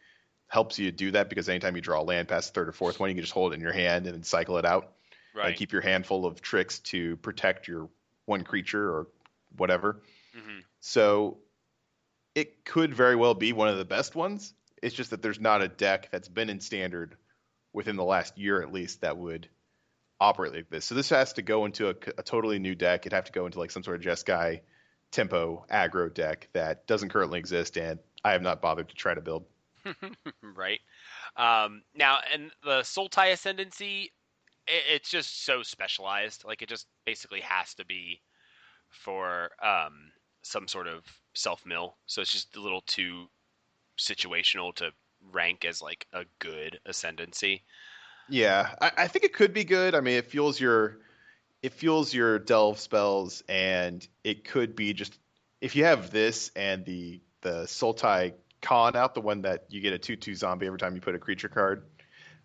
[0.47, 2.99] helps you do that because anytime you draw a land past the third or fourth
[2.99, 4.93] one, you can just hold it in your hand and then cycle it out.
[5.36, 5.49] Right.
[5.49, 7.89] And keep your hand full of tricks to protect your
[8.25, 9.08] one creature or
[9.56, 10.02] whatever.
[10.36, 10.60] Mm-hmm.
[10.80, 11.38] So
[12.34, 14.54] it could very well be one of the best ones.
[14.82, 17.15] It's just that there's not a deck that's been in standard
[17.73, 19.47] within the last year at least that would
[20.19, 20.86] operate like this.
[20.86, 23.01] So this has to go into a, a totally new deck.
[23.01, 24.62] It'd have to go into like some sort of Jeskai
[25.12, 29.21] tempo aggro deck that doesn't currently exist, and I have not bothered to try to
[29.21, 29.45] build.
[30.41, 30.79] right.
[31.38, 34.12] Um, now, and the Sultai Ascendancy,
[34.67, 36.43] it, it's just so specialized.
[36.45, 38.21] Like it just basically has to be
[38.89, 41.03] for um, some sort of
[41.34, 41.95] self mill.
[42.05, 43.27] So it's just a little too
[43.97, 44.91] situational to
[45.32, 47.63] rank as like a good ascendancy.
[48.27, 49.95] Yeah, I, I think it could be good.
[49.95, 50.99] I mean, it fuels your
[51.62, 55.17] it fuels your delve spells, and it could be just
[55.62, 59.93] if you have this and the the Sultai Khan out, the one that you get
[59.93, 61.86] a two two zombie every time you put a creature card.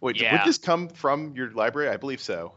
[0.00, 0.32] Wait, yeah.
[0.32, 1.88] would this come from your library?
[1.88, 2.54] I believe so.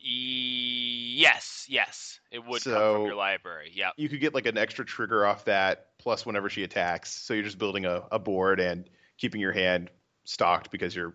[0.00, 3.70] Yes, yes, it would so come from your library.
[3.72, 7.12] Yeah, you could get like an extra trigger off that, plus whenever she attacks.
[7.12, 9.88] So you're just building a, a board and keeping your hand
[10.24, 11.14] stocked because you're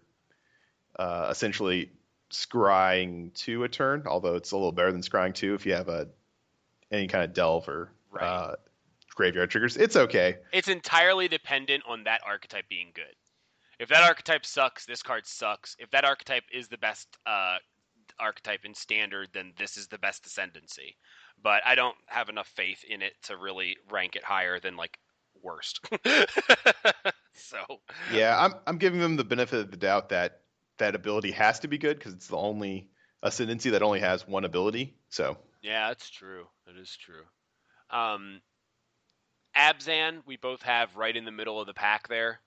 [0.97, 1.91] uh, essentially
[2.31, 4.03] scrying two a turn.
[4.05, 6.07] Although it's a little better than scrying two if you have a
[6.89, 8.23] any kind of delve or right.
[8.23, 8.55] uh,
[9.13, 9.75] graveyard triggers.
[9.75, 10.37] It's okay.
[10.53, 13.13] It's entirely dependent on that archetype being good.
[13.77, 15.75] If that archetype sucks, this card sucks.
[15.79, 17.57] If that archetype is the best uh,
[18.19, 20.95] archetype in standard, then this is the best ascendancy.
[21.41, 24.97] But I don't have enough faith in it to really rank it higher than like
[25.41, 25.79] worst.
[27.33, 27.57] so
[28.13, 30.41] yeah, I'm I'm giving them the benefit of the doubt that
[30.77, 32.89] that ability has to be good because it's the only
[33.23, 34.95] ascendancy that only has one ability.
[35.09, 36.47] So yeah, that's true.
[36.65, 37.23] That is true.
[37.89, 38.41] Um,
[39.55, 42.39] Abzan, we both have right in the middle of the pack there.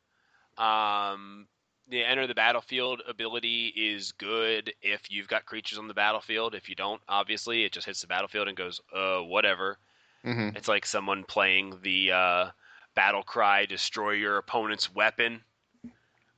[0.57, 1.47] Um,
[1.89, 6.55] the enter the battlefield ability is good if you've got creatures on the battlefield.
[6.55, 9.79] If you don't, obviously, it just hits the battlefield and goes, uh, whatever.
[10.25, 10.57] Mm-hmm.
[10.57, 12.51] It's like someone playing the uh,
[12.95, 15.43] battle cry, destroy your opponent's weapon.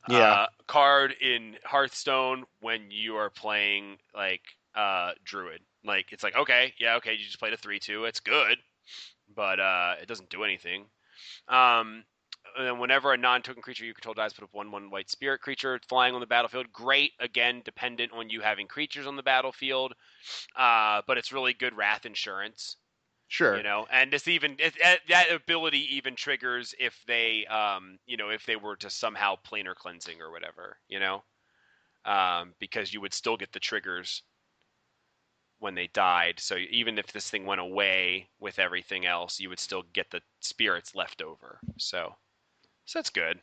[0.09, 0.18] Yeah.
[0.18, 4.42] Uh, card in Hearthstone when you are playing like
[4.74, 5.61] uh, Druid.
[5.85, 8.04] Like it's like okay, yeah, okay, you just played a three two.
[8.04, 8.59] It's good,
[9.35, 10.85] but uh, it doesn't do anything.
[11.48, 12.04] Um,
[12.57, 15.40] and then whenever a non-token creature you control dies, put up one one white spirit
[15.40, 16.73] creature flying on the battlefield.
[16.73, 19.95] Great, again, dependent on you having creatures on the battlefield,
[20.57, 22.77] uh, but it's really good wrath insurance.
[23.29, 23.57] Sure.
[23.57, 24.75] You know, and this even it,
[25.09, 29.75] that ability even triggers if they, um, you know, if they were to somehow planar
[29.75, 31.25] cleansing or whatever, you know,
[32.05, 34.23] um, because you would still get the triggers
[35.59, 36.38] when they died.
[36.38, 40.21] So even if this thing went away with everything else, you would still get the
[40.40, 41.59] spirits left over.
[41.79, 42.14] So
[42.85, 43.40] so that's good.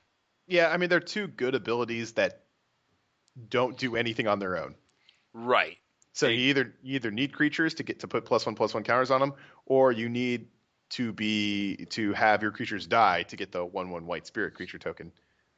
[0.47, 2.43] Yeah, I mean they're two good abilities that
[3.49, 4.75] don't do anything on their own.
[5.33, 5.77] Right.
[6.13, 8.73] So they, you either you either need creatures to get to put plus one plus
[8.73, 9.33] one counters on them,
[9.65, 10.47] or you need
[10.91, 14.77] to be to have your creatures die to get the one one white spirit creature
[14.77, 15.11] token.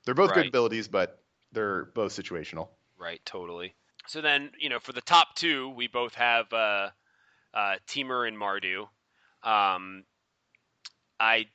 [0.05, 0.35] They're both right.
[0.35, 2.69] good abilities, but they're both situational.
[2.97, 3.73] Right, totally.
[4.07, 6.89] So then, you know, for the top two, we both have uh,
[7.53, 8.81] uh, Temur and Mardu.
[9.43, 10.03] Um,
[11.19, 11.47] I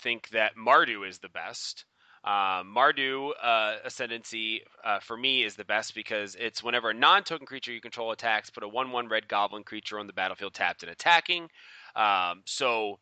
[0.00, 1.84] think that Mardu is the best.
[2.24, 7.46] Uh, Mardu uh, Ascendancy uh, for me is the best because it's whenever a non-token
[7.46, 10.92] creature you control attacks, put a one-one red goblin creature on the battlefield tapped and
[10.92, 11.48] attacking.
[11.94, 12.98] Um, so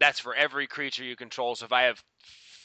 [0.00, 1.54] that's for every creature you control.
[1.54, 2.02] So if I have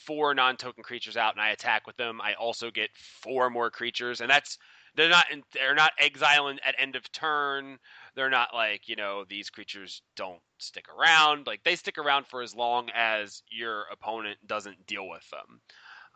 [0.05, 2.89] four non-token creatures out and I attack with them, I also get
[3.21, 4.57] four more creatures, and that's
[4.99, 7.79] they're not they're not exiling at end of turn.
[8.15, 11.47] They're not like you know these creatures don't stick around.
[11.47, 15.61] Like they stick around for as long as your opponent doesn't deal with them.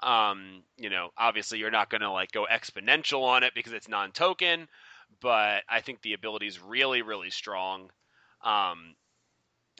[0.01, 3.87] Um, you know, obviously you're not going to like go exponential on it because it's
[3.87, 4.67] non-token,
[5.21, 7.89] but I think the ability is really really strong.
[8.43, 8.95] Um,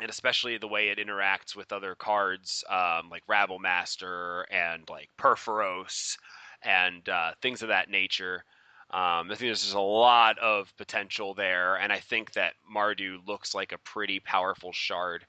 [0.02, 5.10] and especially the way it interacts with other cards um, like Rabble Master and like
[5.20, 6.18] Purphoros
[6.64, 8.46] and uh, things of that nature.
[8.94, 13.18] Um, I think there's just a lot of potential there, and I think that Mardu
[13.28, 15.26] looks like a pretty powerful shard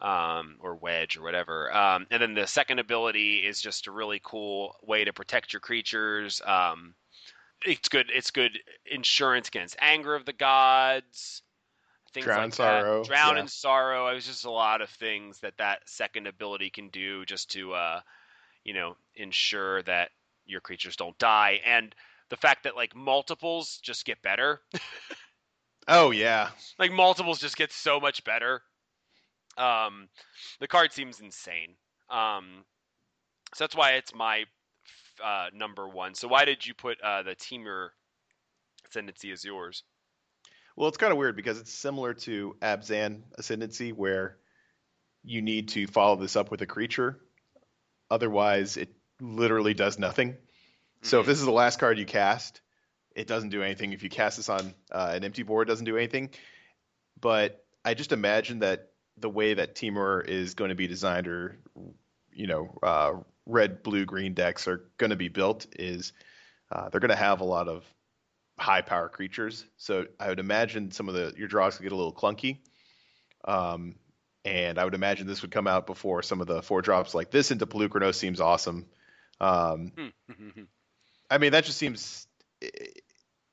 [0.00, 1.74] um, or wedge or whatever.
[1.74, 5.60] Um, and then the second ability is just a really cool way to protect your
[5.60, 6.40] creatures.
[6.46, 6.94] Um,
[7.66, 8.10] it's good.
[8.14, 8.58] It's good
[8.90, 11.42] insurance against anger of the gods
[12.14, 13.08] things Drown like sorrow, that.
[13.08, 13.42] Drown yeah.
[13.42, 14.08] in sorrow.
[14.08, 17.74] It was just a lot of things that that second ability can do just to,
[17.74, 18.00] uh,
[18.62, 20.10] you know, ensure that
[20.46, 21.60] your creatures don't die.
[21.66, 21.94] And
[22.34, 24.60] the fact that like multiples just get better,
[25.86, 28.62] Oh yeah, like multiples just get so much better.
[29.56, 30.08] Um,
[30.60, 31.76] the card seems insane.
[32.10, 32.64] Um,
[33.54, 34.44] so that's why it's my
[35.22, 36.14] uh, number one.
[36.14, 37.92] So why did you put uh, the Timur
[38.88, 39.84] Ascendancy as yours?
[40.76, 44.38] Well, it's kind of weird because it's similar to Abzan Ascendancy, where
[45.22, 47.20] you need to follow this up with a creature.
[48.10, 48.88] Otherwise, it
[49.20, 50.36] literally does nothing.
[51.04, 51.28] So if Mhm.
[51.28, 52.60] this is the last card you cast,
[53.14, 53.92] it doesn't do anything.
[53.92, 56.30] If you cast this on uh, an empty board, it doesn't do anything.
[57.20, 61.58] But I just imagine that the way that Timur is going to be designed, or
[62.32, 63.12] you know, uh,
[63.46, 66.12] red, blue, green decks are going to be built, is
[66.72, 67.84] uh, they're going to have a lot of
[68.58, 69.64] high power creatures.
[69.76, 72.60] So I would imagine some of the your draws could get a little clunky.
[73.44, 73.96] Um,
[74.44, 77.30] and I would imagine this would come out before some of the four drops like
[77.30, 78.86] this into Polukranos seems awesome.
[79.40, 79.92] Um,
[81.30, 82.26] I mean, that just seems
[82.60, 83.02] it,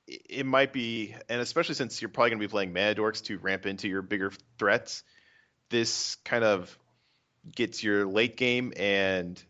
[0.07, 3.38] it might be, and especially since you're probably going to be playing Mana Dorks to
[3.38, 5.03] ramp into your bigger threats,
[5.69, 6.77] this kind of
[7.55, 9.41] gets your late game, and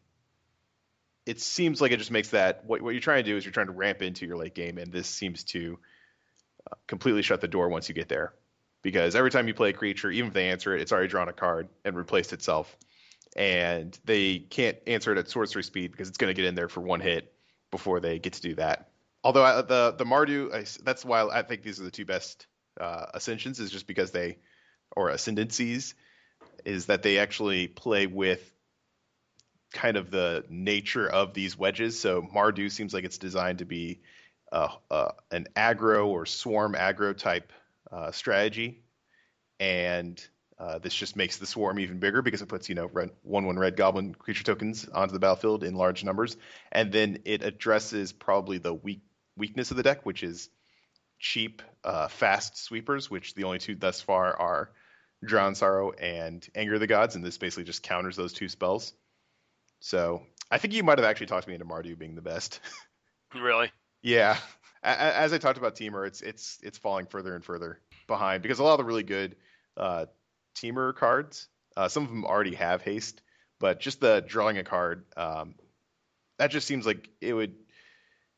[1.26, 3.52] it seems like it just makes that what, what you're trying to do is you're
[3.52, 5.80] trying to ramp into your late game, and this seems to
[6.72, 8.34] uh, completely shut the door once you get there.
[8.84, 11.30] Because every time you play a creature, even if they answer it, it's already drawn
[11.30, 12.76] a card and replaced itself.
[13.36, 16.68] And they can't answer it at sorcery speed because it's going to get in there
[16.68, 17.32] for one hit
[17.72, 18.90] before they get to do that.
[19.24, 22.48] Although I, the the Mardu, I, that's why I think these are the two best
[22.80, 24.38] uh, ascensions, is just because they
[24.96, 25.96] or ascendancies,
[26.66, 28.54] is that they actually play with
[29.72, 32.00] kind of the nature of these wedges.
[32.00, 34.02] So Mardu seems like it's designed to be
[34.52, 37.54] uh, uh, an aggro or swarm aggro type
[37.92, 38.84] uh, strategy,
[39.60, 40.22] and
[40.62, 43.48] uh, this just makes the swarm even bigger because it puts you know red, one
[43.48, 46.38] one red goblin creature tokens onto the battlefield in large numbers,
[46.72, 49.02] and then it addresses probably the weak
[49.36, 50.50] weakness of the deck, which is
[51.18, 54.70] cheap, uh, fast sweepers, which the only two thus far are
[55.26, 58.94] Drown Sorrow and Anger of the Gods, and this basically just counters those two spells.
[59.80, 60.22] So
[60.52, 62.60] I think you might have actually talked me into Mardu being the best.
[63.36, 63.72] really?
[64.04, 64.38] yeah,
[64.84, 68.64] as I talked about Timur, it's it's it's falling further and further behind because a
[68.64, 69.36] lot of the really good
[69.76, 70.06] uh,
[70.56, 73.22] Timur cards, uh, some of them already have haste,
[73.60, 75.56] but just the drawing a card, um,
[76.38, 77.56] that just seems like it would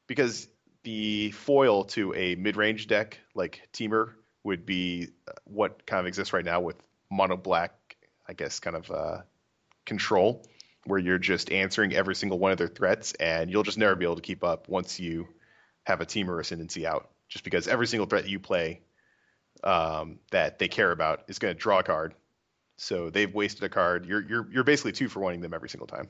[0.08, 0.47] because
[0.84, 6.34] the foil to a mid-range deck like Timur would be uh, what kind of exists
[6.34, 6.76] right now with
[7.10, 7.95] mono black,
[8.28, 9.21] I guess, kind of uh,
[9.86, 10.45] control,
[10.86, 14.06] where you're just answering every single one of their threats, and you'll just never be
[14.06, 15.28] able to keep up once you
[15.86, 18.82] have a Timur ascendancy out, just because every single threat you play
[19.63, 22.13] um, that they care about is going to draw a card.
[22.78, 24.06] So they've wasted a card.
[24.06, 26.10] You're you're you're basically two for wanting them every single time,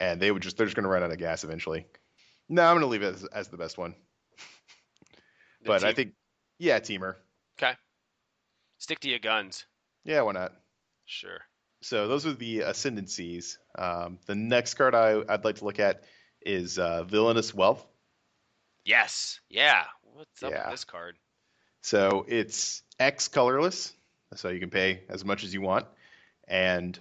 [0.00, 1.86] and they would just they're just going to run out of gas eventually.
[2.48, 3.94] No, I'm going to leave it as, as the best one.
[5.66, 6.12] But I think,
[6.58, 7.16] yeah, Timur.
[7.58, 7.72] Okay.
[8.76, 9.64] Stick to your guns.
[10.04, 10.52] Yeah, why not?
[11.06, 11.38] Sure.
[11.80, 13.58] So those are the ascendancies.
[13.78, 16.04] Um, the next card I, I'd like to look at
[16.42, 17.86] is uh, Villainous Wealth.
[18.84, 19.40] Yes.
[19.48, 19.84] Yeah.
[20.02, 20.64] What's up Yeah.
[20.66, 21.16] with this card?
[21.84, 23.92] So it's X colorless,
[24.36, 25.84] so you can pay as much as you want,
[26.48, 26.98] and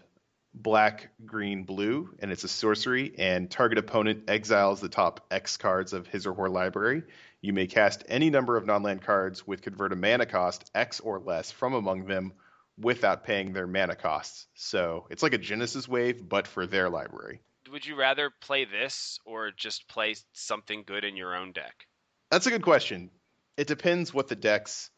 [0.53, 3.13] black, green, blue, and it's a sorcery.
[3.17, 7.03] And target opponent exiles the top X cards of his or her library.
[7.39, 11.17] You may cast any number of non-land cards with convert a mana cost X or
[11.17, 12.33] less from among them
[12.77, 14.47] without paying their mana costs.
[14.53, 17.39] So it's like a Genesis wave, but for their library.
[17.71, 21.87] Would you rather play this or just play something good in your own deck?
[22.29, 23.11] That's a good question.
[23.57, 24.89] It depends what the decks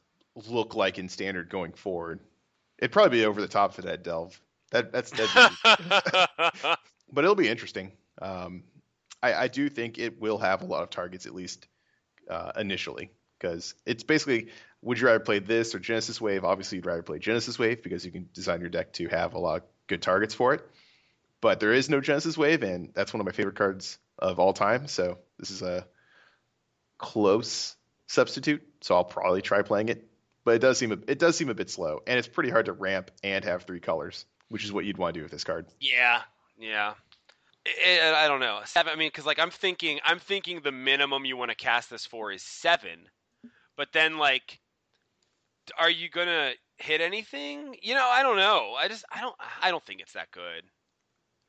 [0.48, 2.20] look like in standard going forward.
[2.78, 4.40] It'd probably be over the top for that delve.
[4.72, 6.78] That that's that,
[7.12, 7.92] but it'll be interesting.
[8.22, 8.64] Um,
[9.22, 11.68] I, I do think it will have a lot of targets at least
[12.30, 14.50] uh, initially because it's basically
[14.82, 16.44] would you rather play this or Genesis Wave?
[16.44, 19.40] Obviously, you'd rather play Genesis Wave because you can design your deck to have a
[19.40, 20.64] lot of good targets for it.
[21.42, 24.54] But there is no Genesis Wave, and that's one of my favorite cards of all
[24.54, 24.88] time.
[24.88, 25.88] So this is a
[26.98, 27.76] close
[28.08, 28.62] substitute.
[28.82, 30.08] So I'll probably try playing it.
[30.44, 32.68] But it does seem a, it does seem a bit slow, and it's pretty hard
[32.68, 35.44] to ramp and have three colors, which is what you'd want to do with this
[35.44, 35.66] card.
[35.80, 36.22] Yeah,
[36.60, 36.94] yeah.
[37.66, 38.60] It, I don't know.
[38.66, 38.94] Seven.
[38.94, 42.06] I mean, because like I'm thinking, I'm thinking the minimum you want to cast this
[42.06, 43.10] for is seven,
[43.76, 44.60] but then like,
[45.80, 47.76] are you gonna hit anything?
[47.82, 48.76] You know, I don't know.
[48.78, 50.64] I just, I don't, I don't think it's that good.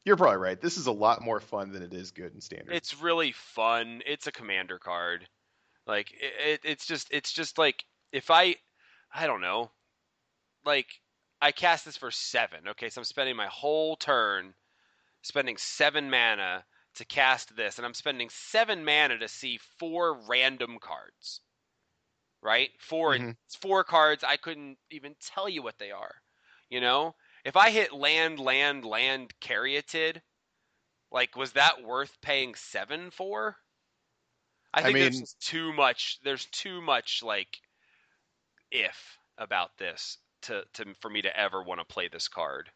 [0.06, 0.58] You're probably right.
[0.58, 2.74] This is a lot more fun than it is good in standard.
[2.74, 4.00] It's really fun.
[4.06, 5.28] It's a commander card.
[5.86, 8.56] Like it, it, it's just, it's just like if I,
[9.14, 9.72] I don't know,
[10.64, 10.88] like
[11.40, 12.68] I cast this for seven.
[12.68, 14.54] Okay, so I'm spending my whole turn
[15.22, 20.78] spending seven mana to cast this, and I'm spending seven mana to see four random
[20.80, 21.42] cards.
[22.42, 22.70] Right?
[22.80, 23.36] 4 Mhm.
[23.60, 26.22] four cards I couldn't even tell you what they are.
[26.70, 27.14] You know?
[27.44, 30.22] If I hit land, land, land caryatid,
[31.10, 33.58] like was that worth paying seven for?
[34.76, 37.58] I I think there's mean- just too much there's too much like
[38.70, 42.70] if about this to, to for me to ever want to play this card.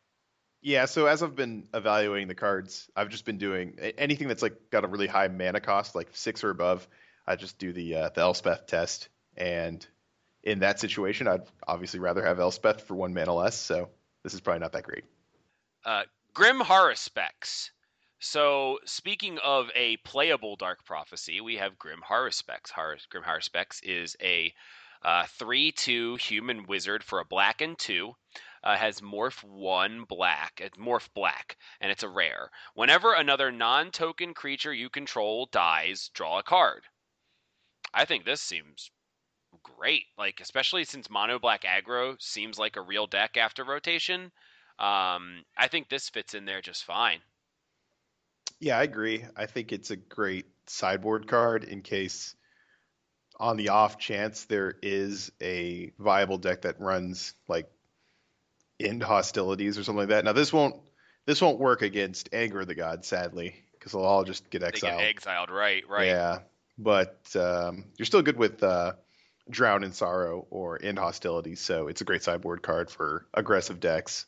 [0.63, 4.71] Yeah, so as I've been evaluating the cards, I've just been doing anything that's like
[4.71, 6.87] got a really high mana cost, like six or above.
[7.27, 9.87] I just do the uh, the Elspeth test, and
[10.43, 13.57] in that situation, I'd obviously rather have Elspeth for one mana less.
[13.57, 13.89] So
[14.23, 15.05] this is probably not that great.
[15.87, 16.03] uh,
[16.35, 17.71] Grim Haruspex.
[18.23, 22.71] So, speaking of a playable Dark Prophecy, we have Grim Haruspex.
[22.71, 24.55] Har- Grim Haruspex is a
[25.03, 28.15] uh, 3 2 human wizard for a black and 2.
[28.63, 32.51] Uh, has morph 1 black, morph black, and it's a rare.
[32.75, 36.85] Whenever another non token creature you control dies, draw a card.
[37.95, 38.91] I think this seems
[39.63, 44.31] great, like, especially since mono black aggro seems like a real deck after rotation.
[44.79, 47.23] Um, I think this fits in there just fine.
[48.61, 49.25] Yeah, I agree.
[49.37, 52.35] I think it's a great sideboard card in case,
[53.39, 57.71] on the off chance, there is a viable deck that runs like
[58.79, 60.25] end hostilities or something like that.
[60.25, 60.77] Now this won't
[61.27, 64.69] this won't work against Anger of the God, sadly, because they'll all just get They
[64.69, 64.99] exiled.
[65.01, 65.83] get exiled, right?
[65.89, 66.09] Right.
[66.09, 66.41] Yeah,
[66.77, 68.93] but um, you're still good with uh,
[69.49, 74.27] Drown in Sorrow or End Hostilities, so it's a great sideboard card for aggressive decks.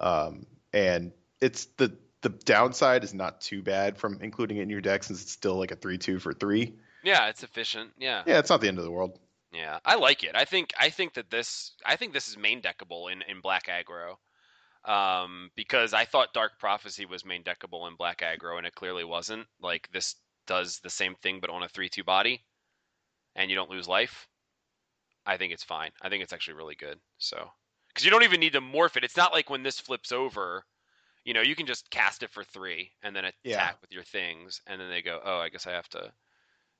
[0.00, 4.80] Um, and it's the the downside is not too bad from including it in your
[4.80, 6.74] deck since it's still like a three two for three.
[7.04, 7.90] Yeah, it's efficient.
[7.98, 8.22] Yeah.
[8.26, 9.18] Yeah, it's not the end of the world.
[9.52, 10.32] Yeah, I like it.
[10.34, 13.66] I think I think that this I think this is main deckable in in black
[13.66, 14.16] aggro.
[14.84, 19.04] Um, because I thought Dark Prophecy was main deckable in black aggro, and it clearly
[19.04, 19.46] wasn't.
[19.60, 20.16] Like this
[20.46, 22.42] does the same thing, but on a three-two body,
[23.36, 24.26] and you don't lose life.
[25.24, 25.90] I think it's fine.
[26.00, 26.98] I think it's actually really good.
[27.18, 27.48] So,
[27.88, 29.04] because you don't even need to morph it.
[29.04, 30.64] It's not like when this flips over,
[31.24, 33.70] you know, you can just cast it for three and then attack Yeah.
[33.80, 36.12] with your things, and then they go, oh, I guess I have to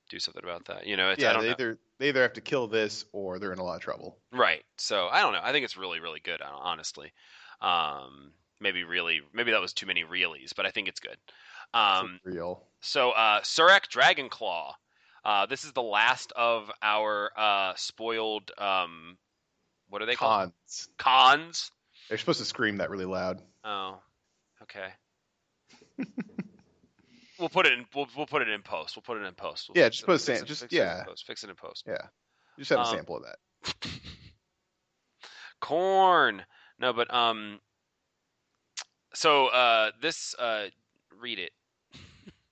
[0.09, 0.85] do something about that.
[0.85, 1.51] You know, it's, I yeah, they know.
[1.51, 4.17] either they either have to kill this or they're in a lot of trouble.
[4.31, 4.63] Right.
[4.77, 5.39] So I don't know.
[5.41, 6.41] I think it's really, really good.
[6.41, 7.13] Honestly,
[7.61, 11.17] um, maybe really, maybe that was too many reallys, but I think it's good.
[11.73, 12.63] Um, For real.
[12.81, 14.73] so uh, Surrak Dragonclaw.
[15.25, 18.51] Uh, this is the last of our uh, spoiled.
[18.57, 19.17] Um,
[19.89, 20.51] what are they called?
[20.67, 20.89] Khans.
[20.99, 21.71] Khans.
[22.09, 23.41] They're supposed to scream that really loud.
[23.63, 23.99] Oh,
[24.63, 24.89] okay.
[27.39, 27.85] we'll put it in.
[27.95, 28.95] We'll, we'll put it in post.
[28.95, 29.69] We'll put it in post.
[29.69, 31.03] We'll Yeah, just put a fix sam- it- just- fix it yeah.
[31.03, 31.83] post, Fix it in post.
[31.87, 31.97] Yeah,
[32.57, 33.37] just have a Um, sample of that.
[35.61, 36.43] corn
[36.77, 37.59] no but um
[39.13, 40.65] so uh this uh
[41.21, 41.51] read it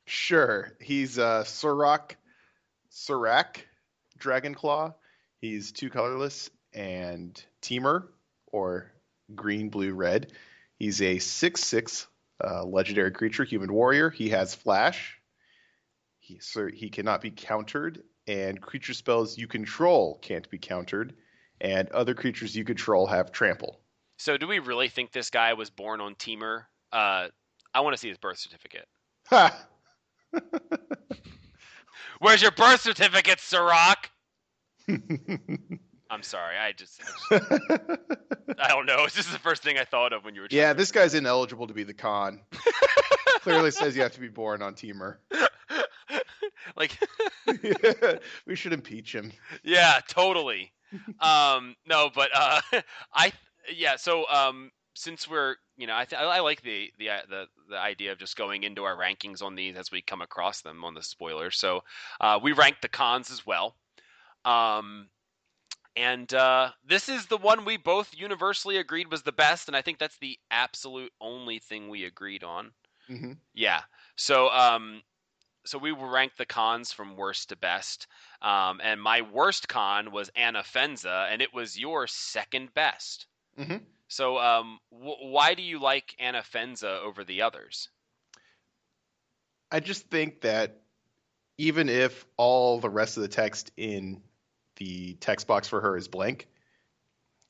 [0.06, 0.72] Sure.
[0.82, 2.16] He's uh Surrak
[2.92, 3.58] Surrak
[4.20, 4.94] Dragonclaw.
[5.40, 8.12] He's two colorless and Timur
[8.48, 8.92] or
[9.36, 10.34] green, blue, red.
[10.82, 12.08] He's a six six
[12.44, 14.10] uh, legendary creature, human warrior.
[14.10, 15.22] He has flash.
[16.18, 21.14] He so he cannot be countered, and creature spells you control can't be countered,
[21.62, 23.80] and other creatures you control have trample.
[24.18, 27.28] so do we really think this guy was born on Timur Uh,
[27.76, 28.88] I want to see his birth certificate.
[29.28, 29.68] Ha!
[32.20, 34.10] Where's your birth certificate, Surrak?
[36.12, 36.58] I'm sorry.
[36.58, 37.02] I just,
[37.32, 37.52] I just,
[38.60, 39.06] I don't know.
[39.16, 40.48] This is the first thing I thought of when you were.
[40.52, 42.42] yeah, this guy's ineligible to be the Khan.
[43.42, 45.20] Clearly says you have to be born on Timur.
[46.76, 46.98] like,
[48.46, 49.32] we should impeach him.
[49.64, 50.74] yeah, totally.
[51.22, 52.62] Um, no, but uh,
[53.14, 53.32] I,
[53.74, 53.96] yeah.
[53.96, 57.78] So um, since we're, you know, I th- I like the the uh, the the
[57.80, 60.94] idea of just going into our rankings on these as we come across them on
[60.94, 61.50] the spoiler.
[61.50, 61.84] So
[62.20, 63.76] uh, we ranked the Khans as well.
[64.44, 65.08] Um,
[65.96, 69.82] and uh, this is the one we both universally agreed was the best, and I
[69.82, 72.72] think that's the absolute only thing we agreed on.
[73.08, 73.82] hmm Yeah.
[74.16, 75.04] So um,
[75.66, 78.08] so we ranked the Khans from worst to best.
[78.42, 83.28] Um, and my worst Khan was Anafenza, and it was your second best.
[83.58, 83.78] hmm
[84.08, 87.90] So um, w- why do you like Anafenza over the others?
[89.72, 90.82] I just think that
[91.58, 94.24] even if all the rest of the text in
[94.82, 96.48] the text box for her is blank,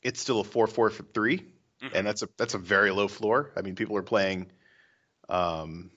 [0.04, 1.46] it's still a four four for 3
[1.82, 1.92] Mhm.
[1.96, 3.52] and that's a that's a very low floor.
[3.56, 4.52] I mean, people are playing.
[5.30, 5.90] Um,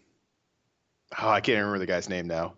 [1.18, 2.54] oh, I can't remember the guy's name now.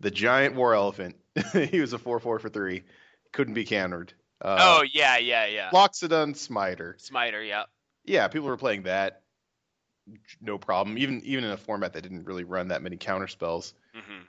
[0.00, 1.16] The giant war elephant.
[1.52, 2.84] he was a four four for three.
[3.32, 4.14] Couldn't be countered.
[4.40, 5.70] Uh, oh yeah, yeah, yeah.
[5.70, 6.96] Loxodon Smiter.
[6.98, 7.64] Smiter, yeah.
[8.04, 9.22] Yeah, people were playing that.
[10.40, 10.96] No problem.
[10.98, 13.74] Even even in a format that didn't really run that many counter spells.
[13.92, 14.22] hmm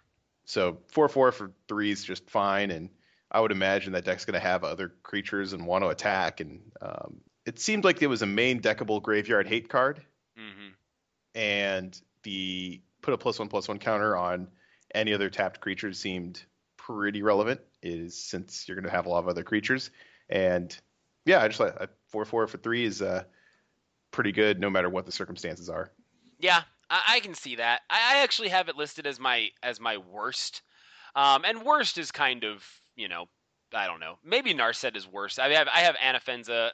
[0.46, 2.90] So four four for three is just fine, and
[3.32, 6.40] I would imagine that deck's going to have other creatures and want to attack.
[6.40, 10.02] And um, it seemed like it was a main deckable graveyard hate card,
[10.38, 10.70] hmm
[11.36, 14.48] and the put a plus one plus one counter on
[14.96, 16.44] any other tapped creature seemed
[16.78, 17.62] pretty relevant.
[17.84, 19.92] Is since you're going to have a lot of other creatures,
[20.30, 20.76] and
[21.26, 21.76] yeah, I just like
[22.08, 23.24] four four for three is uh,
[24.12, 25.92] pretty good no matter what the circumstances are.
[26.40, 27.82] Yeah, I, I can see that.
[27.90, 30.62] I, I actually have it listed as my as my worst.
[31.16, 32.66] Um, and worst is kind of
[32.98, 33.28] you know
[33.74, 34.18] I don't know.
[34.24, 35.40] Maybe Narset is worst.
[35.40, 36.72] I have I have Anafenza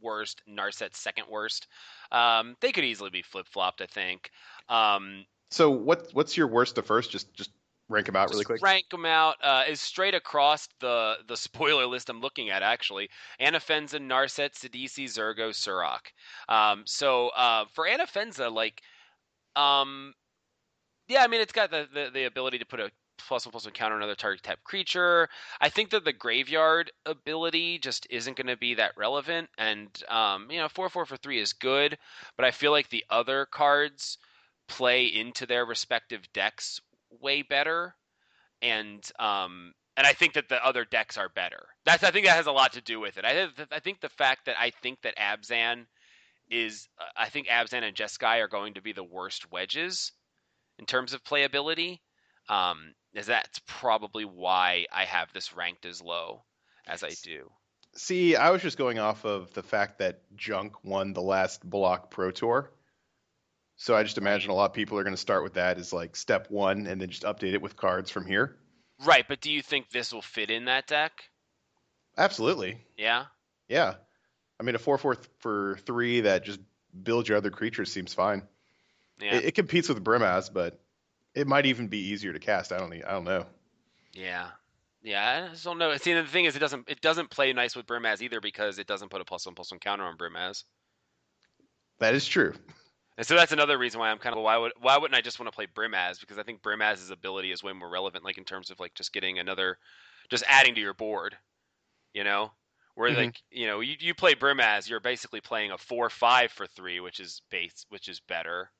[0.00, 1.66] worst, Narset second worst.
[2.12, 3.80] Um, they could easily be flip flopped.
[3.80, 4.30] I think.
[4.68, 7.10] Um, So what what's your worst to first?
[7.10, 7.50] Just just
[7.88, 8.62] rank them out really just quick.
[8.62, 13.08] Rank them out uh, is straight across the the spoiler list I'm looking at actually.
[13.40, 16.12] Anafenza, Narset, Sidisi, Zurgo, Surrak.
[16.48, 18.82] Um, so uh, for Anafenza, like,
[19.56, 20.14] um,
[21.08, 23.64] yeah, I mean it's got the, the the ability to put a plus one plus
[23.64, 25.28] one counter another target type creature.
[25.60, 30.48] I think that the graveyard ability just isn't going to be that relevant, and um,
[30.50, 31.98] you know, four four for three is good,
[32.36, 34.18] but I feel like the other cards
[34.68, 36.80] play into their respective decks
[37.20, 37.94] way better,
[38.62, 41.66] and um, and I think that the other decks are better.
[41.84, 43.24] That's I think that has a lot to do with it.
[43.24, 45.86] I I think the fact that I think that Abzan
[46.50, 50.12] is uh, I think Abzan and Jeskai are going to be the worst wedges
[50.78, 52.00] in terms of playability.
[52.48, 56.42] Um, is that's probably why I have this ranked as low
[56.86, 57.50] as I do.
[57.96, 62.10] See, I was just going off of the fact that Junk won the last Block
[62.10, 62.72] Pro Tour.
[63.76, 65.92] So I just imagine a lot of people are going to start with that as
[65.92, 68.56] like step one and then just update it with cards from here.
[69.04, 71.12] Right, but do you think this will fit in that deck?
[72.16, 72.80] Absolutely.
[72.96, 73.24] Yeah.
[73.68, 73.94] Yeah.
[74.58, 76.60] I mean, a 4 4 for three that just
[77.02, 78.42] builds your other creatures seems fine.
[79.20, 79.36] Yeah.
[79.36, 80.80] It, it competes with Brimaz, but
[81.34, 82.72] it might even be easier to cast.
[82.72, 83.46] I don't, I don't know.
[84.12, 84.52] Yeah.
[85.02, 85.94] Yeah, I just don't know.
[85.98, 88.86] See, the thing is, it doesn't it doesn't play nice with Brimaz either because it
[88.86, 90.64] doesn't put a plus one plus one counter on Brimaz,
[91.98, 92.54] That is true.
[93.16, 95.38] and so that's another reason why I'm kind of why would why wouldn't I just
[95.38, 98.44] want to play Brimaz because I think Brimaz's ability is way more relevant, like in
[98.44, 99.78] terms of like just getting another,
[100.30, 101.36] just adding to your board,
[102.14, 102.52] you know,
[102.96, 103.14] where Mhm.
[103.14, 107.00] like you know you you play Brimaz, you're basically playing a four five for three,
[107.00, 108.72] which is base, which is better,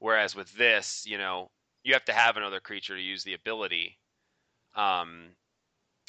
[0.00, 1.50] whereas with this, you know,
[1.86, 3.96] you have to have another creature to use the ability.
[4.74, 5.28] Um,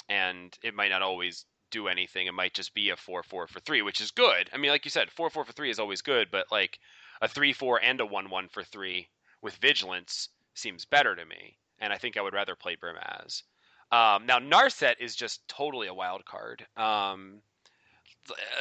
[0.10, 2.26] and it might not always do anything.
[2.26, 4.50] It might just be a four four for three, which is good.
[4.52, 6.80] I mean, like you said, four four for three is always good, but like
[7.22, 9.08] a three four and a one one for three
[9.44, 13.44] with vigilance seems better to me, and I think I would rather play Brimaz.
[13.92, 16.66] Um, now Narset is just totally a wild card.
[16.76, 17.42] Um,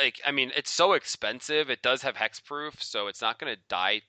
[0.03, 1.71] like I mean, it's so expensive.
[1.71, 4.03] It does have hexproof, so it's not going to die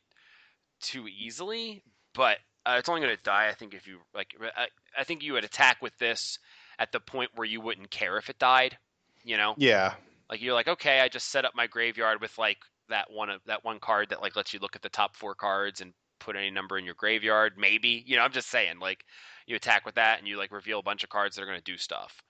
[0.81, 1.83] too easily.
[2.13, 4.35] But uh, it's only going to die, I think, if you like.
[4.41, 4.67] I,
[4.99, 6.37] I think you would attack with this
[6.77, 8.77] at the point where you wouldn't care if it died.
[9.23, 9.93] You know, Yeah.
[10.29, 12.57] like you're like, okay, I just set up my graveyard with like
[12.89, 15.35] that one of that one card that like lets you look at the top four
[15.35, 17.53] cards and put any number in your graveyard.
[17.57, 19.03] Maybe you know, I'm just saying, like
[19.45, 21.57] you attack with that and you like reveal a bunch of cards that are going
[21.59, 22.21] to do stuff.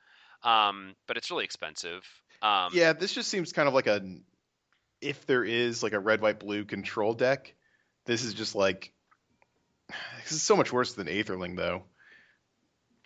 [0.43, 2.03] Um, but it's really expensive.
[2.41, 4.01] Um, Yeah, this just seems kind of like a
[5.01, 7.55] if there is like a red white blue control deck,
[8.05, 8.91] this is just like
[10.23, 11.83] this is so much worse than Aetherling though.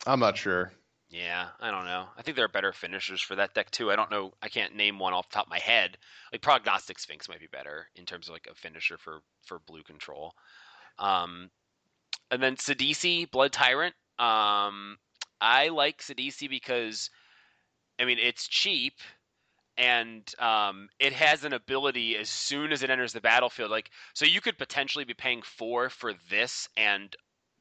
[0.06, 0.72] I'm not sure.
[1.10, 2.06] Yeah, I don't know.
[2.18, 3.92] I think there are better finishers for that deck too.
[3.92, 4.32] I don't know.
[4.42, 5.98] I can't name one off the top of my head.
[6.32, 9.84] Like Prognostic Sphinx might be better in terms of like a finisher for for blue
[9.84, 10.34] control.
[10.98, 11.50] Um,
[12.32, 13.94] and then Sidisi, Brood Tyrant.
[14.18, 14.98] Um,
[15.42, 17.10] I like Sidisi because,
[18.00, 18.94] I mean, it's cheap
[19.82, 23.72] and um, it has an ability as soon as it enters the battlefield.
[23.72, 27.14] Like, so you could potentially be paying four for this and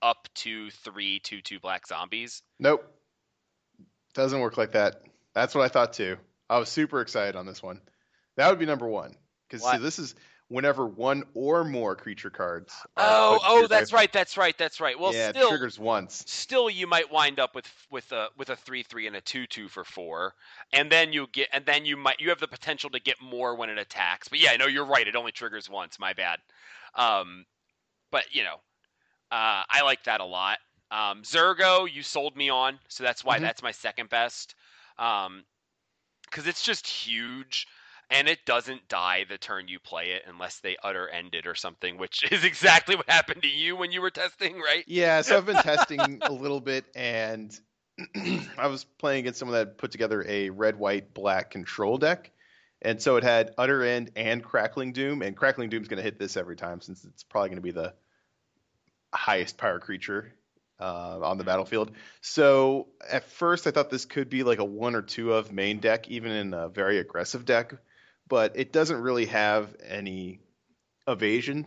[0.02, 2.42] up to three two two black zombies.
[2.58, 2.84] Nope.
[4.14, 5.02] Doesn't work like that.
[5.34, 6.18] That's what I thought too.
[6.48, 7.80] I was super excited on this one.
[8.36, 9.14] That would be number one.
[9.48, 10.14] Because this is
[10.50, 12.74] whenever one or more creature cards.
[12.96, 14.98] are Oh, oh, that's right, that's right, that's right.
[14.98, 16.24] Well, yeah, it still, triggers once.
[16.26, 19.46] still, you might wind up with with a with a three three and a two
[19.46, 20.34] two for four,
[20.72, 23.54] and then you get and then you might you have the potential to get more
[23.54, 24.28] when it attacks.
[24.28, 25.06] But yeah, no, you're right.
[25.06, 25.98] It only triggers once.
[25.98, 26.40] My bad.
[26.96, 27.46] Um,
[28.10, 28.56] but you know,
[29.30, 30.58] uh, I like that a lot.
[30.90, 33.42] Um, Zurgo, you sold me on, so that's why Mhm.
[33.42, 34.56] that's my second best.
[34.98, 35.44] Um,
[36.24, 37.66] because it's just huge.
[38.10, 41.54] And it doesn't die the turn you play it unless they utter end it or
[41.54, 44.84] something, which is exactly what happened to you when you were testing, right?
[44.86, 47.58] Yeah, so I've been testing a little bit, and
[48.58, 52.30] I was playing against someone that put together a red, white, black control deck,
[52.82, 56.18] and so it had Utter End and Crackling Doom, and Crackling Doom's going to hit
[56.18, 57.92] this every time since it's probably going to be the
[59.12, 60.32] highest power creature
[60.80, 61.92] uh, on the battlefield.
[62.22, 65.78] So at first, I thought this could be like a one or two of main
[65.78, 67.74] deck, even in a very aggressive deck,
[68.30, 70.40] but it doesn't really have any
[71.06, 71.66] evasion.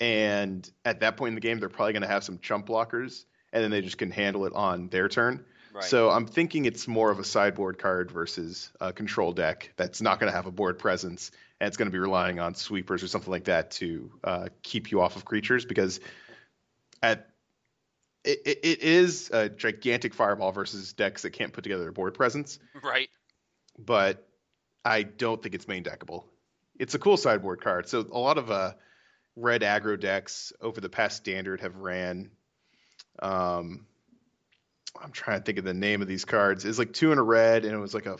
[0.00, 3.24] And at that point in the game, they're probably going to have some chump blockers,
[3.52, 5.44] and then they just can handle it on their turn.
[5.72, 5.84] Right.
[5.84, 10.18] So I'm thinking it's more of a sideboard card versus a control deck that's not
[10.18, 13.08] going to have a board presence, and it's going to be relying on sweepers or
[13.08, 16.00] something like that to uh, keep you off of creatures because
[17.02, 17.30] at
[18.24, 22.14] it, it, it is a gigantic fireball versus decks that can't put together a board
[22.14, 23.08] presence, right.
[23.78, 24.27] but
[24.84, 26.24] I don't think it's main deckable.
[26.78, 27.88] It's a cool sideboard card.
[27.88, 28.72] So a lot of uh,
[29.36, 32.30] red aggro decks over the past standard have ran.
[33.20, 33.86] Um,
[35.00, 36.64] I'm trying to think of the name of these cards.
[36.64, 38.16] It's like two in a red, and it was like a,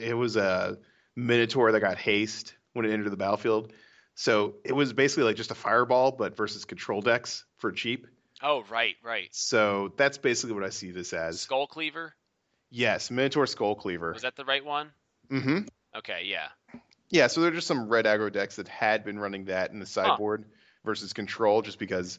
[0.00, 0.78] it was a
[1.16, 3.72] Minotaur that got haste when it entered the battlefield.
[4.14, 8.06] So it was basically like just a fireball, but versus control decks for cheap.
[8.42, 9.28] Oh, right, right.
[9.32, 11.40] So that's basically what I see this as.
[11.40, 12.14] Skull Cleaver.
[12.70, 14.12] Yes, Minotaur Skull Cleaver.
[14.12, 14.90] Was that the right one?
[15.30, 15.58] Mm-hmm.
[15.98, 16.48] Okay, yeah.
[17.10, 19.78] Yeah, so there are just some red aggro decks that had been running that in
[19.80, 20.44] the sideboard
[20.84, 22.18] versus control, just because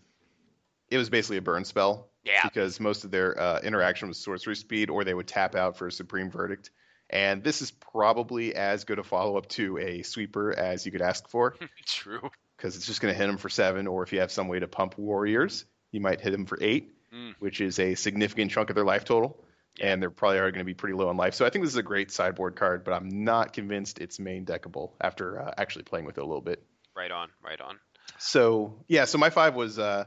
[0.90, 2.10] it was basically a burn spell.
[2.24, 2.42] Yeah.
[2.44, 5.88] Because most of their uh, interaction was sorcery speed, or they would tap out for
[5.88, 6.72] a supreme verdict.
[7.10, 11.02] And this is probably as good a follow up to a sweeper as you could
[11.02, 11.56] ask for,
[11.86, 12.30] True.
[12.58, 14.60] because it's just going to hit them for seven, or if you have some way
[14.60, 17.34] to pump warriors, you might hit them for eight, Mm.
[17.40, 19.44] which is a significant chunk of their life total.
[19.82, 21.34] And they're probably are going to be pretty low on life.
[21.34, 24.46] So I think this is a great sideboard card, but I'm not convinced it's main
[24.46, 26.64] deckable after uh, actually playing with it a little bit.
[26.96, 27.80] Right on, right on.
[28.18, 30.06] So yeah, so my five was uh,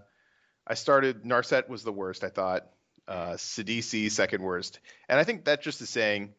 [0.66, 2.66] I started Narset was the worst I thought,
[3.08, 6.34] uh, Sidisi second worst, and I think that just is saying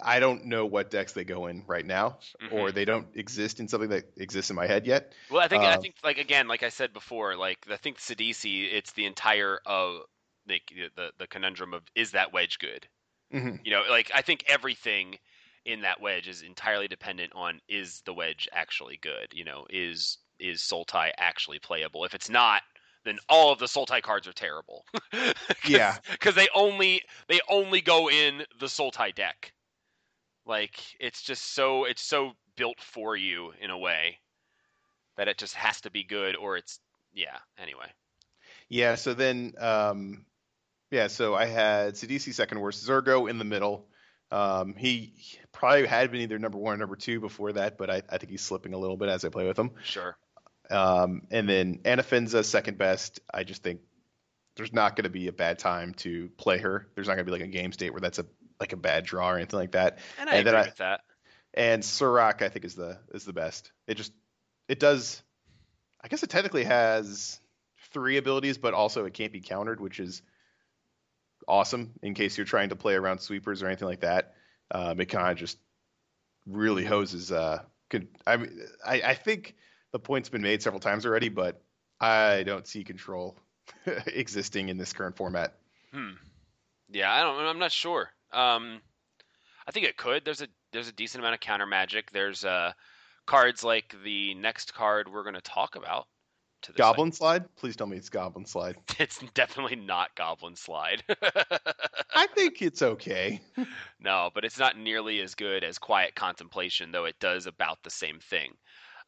[0.00, 2.18] I don't know what decks they go in right now,
[2.52, 2.74] or Mhm.
[2.74, 5.12] they don't exist in something that exists in my head yet.
[5.28, 7.98] Well, I think I Uh, think like again, like I said before, like I think
[7.98, 10.02] Sidisi, it's the entire of
[10.48, 10.60] the
[10.96, 12.88] the the conundrum of is that wedge good?
[13.30, 15.18] hmm You know, like I think everything
[15.64, 19.28] in that wedge is entirely dependent on is the wedge actually good?
[19.32, 22.04] You know, is is Sultai actually playable?
[22.04, 22.62] If it's not,
[23.04, 24.84] then all of the Sultai cards are terrible.
[25.64, 25.98] Yeah.
[26.10, 29.52] because they only they only go in the Sultai deck.
[30.46, 34.20] Like it's just so it's so built for you in a way
[35.16, 36.80] that it just has to be good or it's
[37.12, 37.38] yeah.
[37.58, 37.92] Anyway,
[38.68, 38.94] Yeah.
[38.94, 40.24] So then, um,
[40.90, 41.06] yeah.
[41.08, 43.86] So I had Sidisi second worst, Zurgo in the middle.
[44.30, 45.14] Um, he
[45.52, 48.30] probably had been either number one or number two before that, but I, I think
[48.30, 49.70] he's slipping a little bit as I play with him.
[49.84, 50.16] sure.
[50.70, 53.20] Um, and then Anafenza second best.
[53.32, 53.80] I just think
[54.56, 56.86] there's not going to be a bad time to play her.
[56.94, 58.26] There's not going to be like a game state where that's a
[58.60, 59.98] like a bad draw or anything like that.
[60.20, 61.00] And I And agree I- with that.
[61.54, 63.72] And Surrak I think is the is the best.
[63.86, 64.12] It just
[64.68, 65.22] it does.
[66.04, 67.40] I guess it technically has
[67.92, 70.20] three abilities, but also it can't be countered, which is
[71.48, 74.34] awesome in case you're trying to play around sweepers or anything like that.
[74.70, 75.58] Um, it kind of just
[76.46, 77.32] really hoses.
[77.32, 78.34] Uh, could, I
[78.86, 79.56] I, I think
[79.92, 81.62] the point's been made several times already, but
[82.00, 83.38] I don't see control
[84.06, 85.54] existing in this current format.
[85.92, 86.12] Hmm.
[86.90, 87.38] Yeah, I don't.
[87.38, 88.10] I'm not sure.
[88.32, 88.80] Um,
[89.66, 90.24] I think it could.
[90.24, 92.10] There's a there's a decent amount of counter magic.
[92.10, 92.74] There's a
[93.26, 96.06] cards like the next card we're going to talk about.
[96.62, 97.44] To the Goblin Slide?
[97.56, 98.76] Please tell me it's Goblin Slide.
[98.98, 101.04] It's definitely not Goblin Slide.
[102.14, 103.40] I think it's okay.
[104.00, 107.90] no, but it's not nearly as good as Quiet Contemplation, though it does about the
[107.90, 108.54] same thing.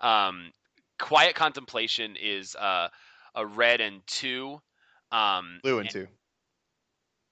[0.00, 0.52] Um,
[1.00, 2.88] Quiet Contemplation is uh,
[3.34, 4.60] a red and two.
[5.10, 6.06] Um, Blue and two.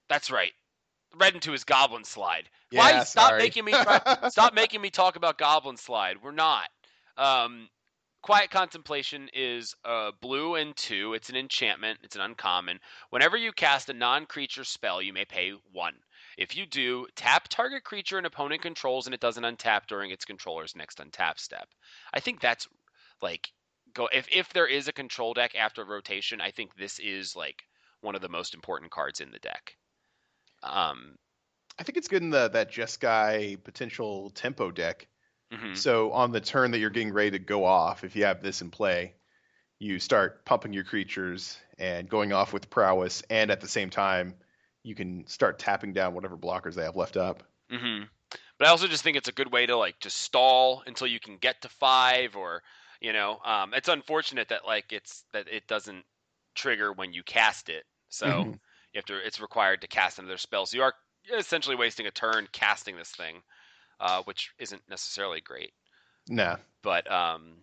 [0.09, 0.51] That's right.
[1.17, 2.49] Red and two is Goblin Slide.
[2.71, 3.41] Why Yeah, stop sorry.
[3.43, 6.17] making me try, stop making me talk about Goblin Slide?
[6.21, 6.67] We're not.
[7.17, 7.69] Um,
[8.21, 11.13] Quiet Contemplation is uh, blue and two.
[11.13, 11.99] It's an enchantment.
[12.03, 12.79] It's an uncommon.
[13.11, 15.95] Whenever you cast a non-creature spell, you may pay one.
[16.37, 20.25] If you do, tap target creature an opponent controls, and it doesn't untap during its
[20.25, 21.69] controller's next untap step.
[22.13, 22.67] I think that's
[23.21, 23.51] like
[23.93, 26.41] go if if there is a control deck after rotation.
[26.41, 27.63] I think this is like
[28.01, 29.75] one of the most important cards in the deck.
[30.61, 31.15] Um,
[31.77, 35.07] I think it's good in the that Jeskai potential tempo deck.
[35.51, 35.83] Mhm.
[35.83, 38.61] So on the turn that you're getting ready to go off, if you have this
[38.61, 39.15] in play,
[39.79, 44.39] you start pumping your creatures and going off with prowess, and at the same time,
[44.83, 47.43] you can start tapping down whatever blockers they have left up.
[47.69, 48.03] hmm
[48.57, 51.19] But I also just think it's a good way to like just stall until you
[51.19, 52.63] can get to five, or
[53.01, 56.05] you know, um, it's unfortunate that like it's that it doesn't
[56.55, 57.85] trigger when you cast it.
[58.09, 58.59] So Mhm.
[58.93, 59.25] you have to.
[59.25, 60.65] It's required to cast another spell.
[60.65, 60.93] So you are
[61.33, 63.41] essentially wasting a turn casting this thing,
[63.99, 65.73] uh, which isn't necessarily great.
[66.27, 66.57] Nah.
[66.83, 67.57] But um,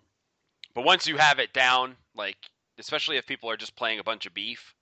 [0.74, 2.36] but once you have it down, like
[2.78, 4.74] especially if people are just playing a bunch of beef,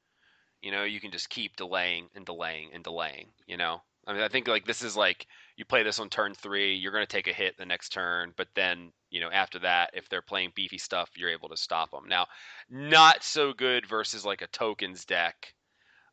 [0.63, 3.29] you know, you can just keep delaying and delaying and delaying.
[3.47, 5.27] You know, I mean, I think like this is like
[5.57, 8.33] you play this on turn three, you're going to take a hit the next turn,
[8.37, 11.91] but then you know after that, if they're playing beefy stuff, you're able to stop
[11.91, 12.09] them.
[12.09, 12.27] Now,
[12.69, 15.55] not so good versus like a tokens deck,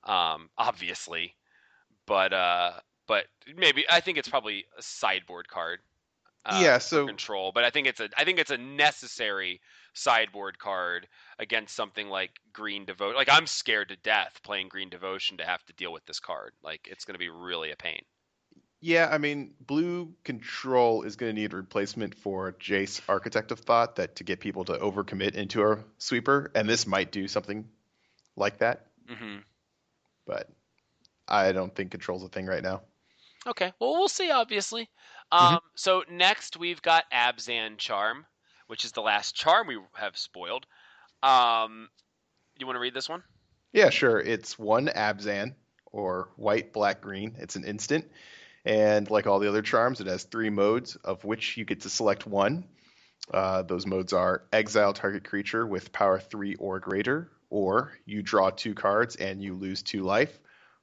[0.03, 1.35] um, obviously,
[2.05, 2.73] but uh,
[3.11, 3.25] but
[3.57, 5.79] maybe I think it's probably a sideboard card.
[6.45, 9.59] uh, Yeah, so- control, but I think it's a I think it's a necessary
[9.93, 13.17] sideboard card against something like Green Devotion.
[13.17, 16.53] Like I'm scared to death playing Green Devotion to have to deal with this card.
[16.63, 18.01] Like it's going to be really a pain.
[18.79, 23.59] Yeah, I mean, blue control is going to need a replacement for Jace Architect of
[23.59, 27.67] Thought that to get people to overcommit into a sweeper, and this might do something
[28.37, 29.39] like that, hmm
[30.25, 30.49] but
[31.27, 32.81] I don't think control's a thing right now.
[33.47, 34.31] Okay, well we'll see.
[34.31, 34.89] Obviously.
[35.31, 38.25] Um, So next we've got Abzan Charm,
[38.67, 40.65] which is the last charm we have spoiled.
[41.23, 41.89] Um,
[42.57, 43.23] you want to read this one?
[43.73, 44.19] Yeah, sure.
[44.19, 45.55] It's one Abzan
[45.91, 47.35] or white, black, green.
[47.39, 48.09] It's an instant.
[48.65, 51.89] And like all the other charms, it has three modes, of which you get to
[51.89, 52.65] select one.
[53.33, 58.49] Uh, those modes are exile target creature with power three or greater, or you draw
[58.49, 60.39] two cards and you lose two life,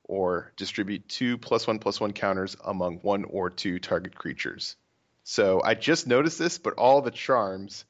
[0.09, 4.75] or distribute two plus one plus one counters among one or two target creatures.
[5.23, 7.85] So I just noticed this, but all the charms,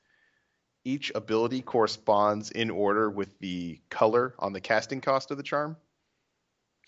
[0.85, 5.77] each ability corresponds in order with the color on the casting cost of the charm.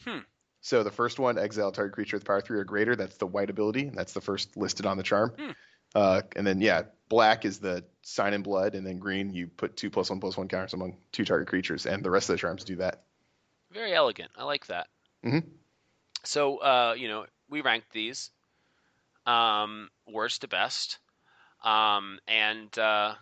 [0.04, 0.18] Hmm.
[0.60, 3.48] So the first one, exile target creature with power three or greater, that's the white
[3.48, 5.32] ability, and that's the first listed on the charm.
[5.38, 5.50] Hmm.
[5.94, 9.76] Uh, and then yeah, black is the sign in blood, and then green you put
[9.76, 12.40] two plus one plus one counters among two target creatures, and the rest of the
[12.40, 13.02] charms do that.
[13.72, 14.30] Very elegant.
[14.36, 14.88] I like that.
[15.24, 15.44] Mhm.
[16.24, 18.30] So, uh, you know, we ranked these
[19.26, 20.98] um, worst to best,
[21.62, 23.14] um, and uh,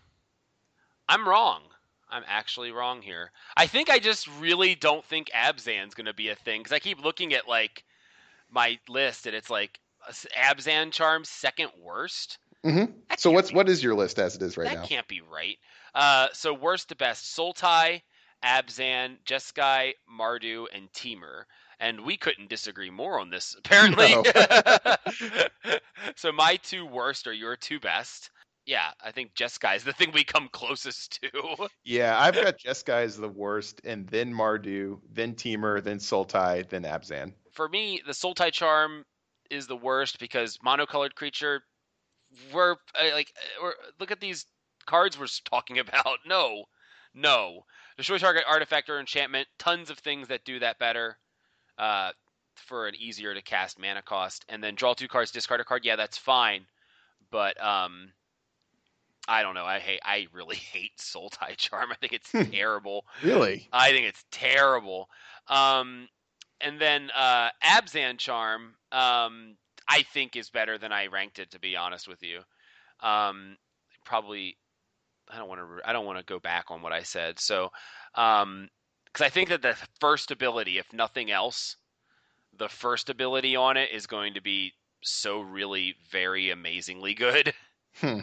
[1.08, 1.62] I'm wrong.
[2.10, 3.32] I'm actually wrong here.
[3.56, 6.78] I think I just really don't think Abzan's going to be a thing because I
[6.78, 7.84] keep looking at like
[8.50, 9.78] my list and it's like
[10.36, 12.38] Abzan charms second worst.
[12.64, 12.92] Mm-hmm.
[13.16, 14.84] So what's be- what is your list as it is right that now?
[14.84, 15.58] can't be right.
[15.94, 18.02] Uh, so worst to best: Sultai,
[18.42, 21.46] Abzan, Jeskai, Mardu, and Timur.
[21.80, 24.14] And we couldn't disagree more on this, apparently.
[24.14, 24.24] No.
[26.16, 28.30] so my two worst are your two best.
[28.68, 31.68] Yeah, I think Jeskai is the thing we come closest to.
[31.84, 36.82] Yeah, I've got Jeskai as the worst, and then Mardu, then Timur, then Sultai, then
[36.82, 37.32] Abzan.
[37.52, 39.06] For me, the Sultai charm
[39.50, 41.62] is the worst because monocolored creature.
[42.52, 44.44] We're uh, like, uh, we're, look at these
[44.84, 46.18] cards we're talking about.
[46.26, 46.64] No,
[47.14, 47.64] no.
[47.96, 49.48] Destroy target artifact or enchantment.
[49.58, 51.16] Tons of things that do that better.
[51.78, 52.10] Uh,
[52.56, 55.84] for an easier to cast mana cost, and then draw two cards, discard a card.
[55.84, 56.66] Yeah, that's fine,
[57.30, 58.12] but um,
[59.28, 59.66] I don't know.
[59.66, 60.00] I hate.
[60.04, 61.90] I really hate Sultai charm.
[61.92, 63.04] I think it's terrible.
[63.22, 63.68] Really?
[63.72, 65.08] I think it's terrible.
[65.46, 66.08] Um,
[66.60, 69.56] and then uh, Abzan Charm, um,
[69.88, 71.52] I think is better than I ranked it.
[71.52, 72.40] To be honest with you,
[73.00, 73.56] um,
[74.04, 74.56] probably
[75.30, 75.88] I don't want to.
[75.88, 77.38] I don't want to go back on what I said.
[77.38, 77.70] So,
[78.14, 78.68] um,
[79.12, 81.76] because I think that the first ability, if nothing else,
[82.58, 87.52] the first ability on it is going to be so really very amazingly good.
[88.00, 88.20] Hmm.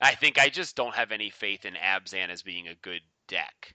[0.00, 3.74] I think I just don't have any faith in Abzan as being a good deck.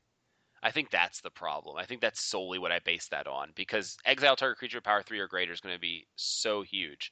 [0.63, 1.75] I think that's the problem.
[1.77, 5.19] I think that's solely what I base that on because exile target creature power three
[5.19, 7.11] or greater is going to be so huge.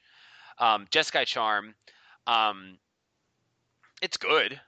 [0.57, 1.75] Um, Jeskai Charm,
[2.27, 2.77] um,
[4.01, 4.59] it's good.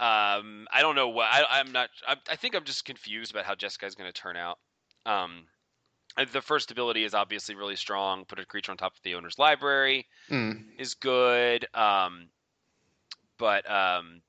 [0.00, 1.90] Um, I don't know what I, am not.
[2.08, 4.56] I, I, think I'm just confused about how Jeskai is going to turn out.
[5.04, 5.44] Um,
[6.32, 8.24] the first ability is obviously really strong.
[8.24, 10.64] Put a creature on top of the owner's library Mm.
[10.78, 11.66] is good.
[11.74, 12.30] Um,
[13.38, 14.22] but um,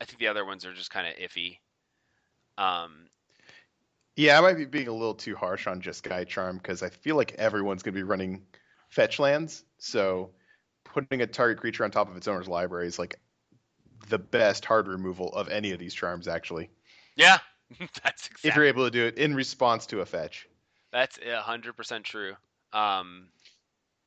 [0.00, 1.58] I think the other ones are just kind of iffy.
[2.56, 3.08] Um,
[4.16, 7.16] Yeah, I might be being a little too harsh on Jeskai Charm because I feel
[7.16, 8.42] like everyone's going to be running
[8.88, 9.64] fetch lands.
[9.76, 10.30] So
[10.84, 13.20] putting a target creature on top of its owner's library is like
[14.08, 16.70] the best hard removal of any of these charms, actually.
[17.16, 17.38] yeah,
[18.02, 20.48] that's exactly If you're able to do it in response to a fetch.
[20.92, 22.34] that's hundred percent true.
[22.72, 23.28] Um,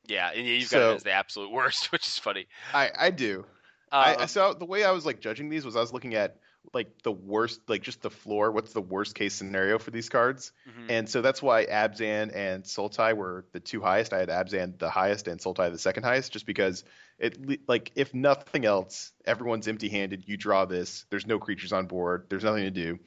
[0.06, 2.46] yeah, and you've got So- it as the absolute worst, which is funny.
[2.74, 3.44] I, I do.
[3.90, 6.14] Uh, I, I so the way I was like judging these was I was looking
[6.14, 6.36] at
[6.74, 8.50] like the worst, like just the floor.
[8.50, 10.52] What's the worst case scenario for these cards?
[10.68, 10.90] mhm.
[10.90, 14.12] And so that's why Abzan and Sultai were the two highest.
[14.12, 16.84] I had Abzan the highest and Sultai the second highest, just because
[17.18, 20.24] it like if nothing else, everyone's empty-handed.
[20.26, 21.04] You draw this.
[21.10, 22.26] There's no creatures on board.
[22.28, 22.98] There's nothing to do.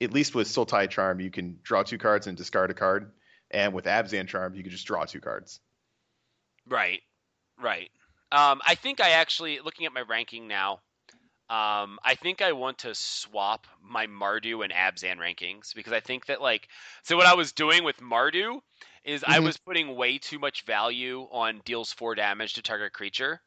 [0.00, 3.12] At least with Sultai Charm, you can draw two cards and discard a card.
[3.50, 5.60] And with Abzan Charm, you can just draw two cards.
[6.68, 7.00] Right,
[7.62, 7.90] right.
[8.32, 10.80] Um, I think I actually, looking at my ranking now,
[11.48, 16.26] um, I think I want to swap my Mardu and Abzan rankings because I think
[16.26, 16.68] that like,
[17.02, 18.60] so what I was doing with Mardu
[19.04, 19.44] is I Mhm.
[19.44, 23.40] was putting way too much value on deals four damage to target creature.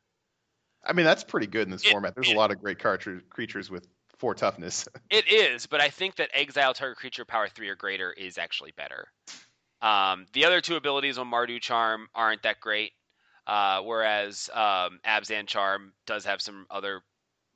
[0.84, 2.16] I mean, that's pretty good in this It- format.
[2.16, 3.86] There's it- a lot of great card- creatures with
[4.18, 4.88] four toughness.
[5.12, 8.72] It is, but I think that exile target creature power three or greater is actually
[8.72, 9.12] better.
[9.82, 12.94] Um, the other two abilities on Mardu Charm aren't that great,
[13.48, 17.02] uh, whereas um, Abzan Charm does have some other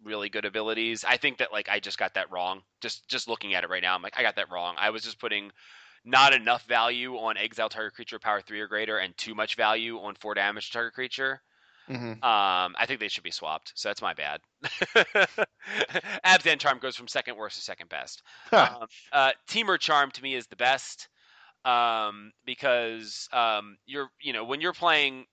[0.03, 1.03] really good abilities.
[1.07, 2.61] I think that like I just got that wrong.
[2.81, 4.75] Just just looking at it right now, I'm like I got that wrong.
[4.77, 5.51] I was just putting
[6.05, 9.97] not enough value on exile target creature power three or greater, and too much value
[9.97, 11.41] on four damage target creature.
[11.89, 12.11] mm-hmm.
[12.23, 13.73] Um, I think they should be swapped.
[13.75, 14.41] So that's my bad.
[16.25, 18.21] Abzan Charm goes from second worst to second best.
[18.51, 21.07] um, uh, Timur Charm to me is the best
[21.65, 25.25] um, because um, you're you know when you're playing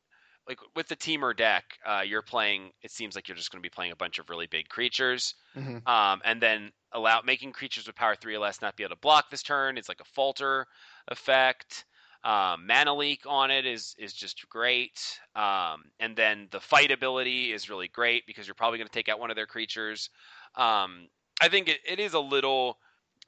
[0.48, 2.72] like with the Timur deck, uh, you're playing.
[2.82, 5.34] It seems like you're just going to be playing a bunch of really big creatures,
[5.54, 8.96] hmm um, and then allow making creatures with power three or less not be able
[8.96, 9.78] to block this turn.
[9.78, 10.66] It's like a falter
[11.08, 11.84] effect.
[12.22, 17.52] Um, mana leak on it is is just great, um, and then the fight ability
[17.52, 20.10] is really great because you're probably going to take out one of their creatures.
[20.54, 21.08] Um,
[21.40, 22.78] I think it, it is a little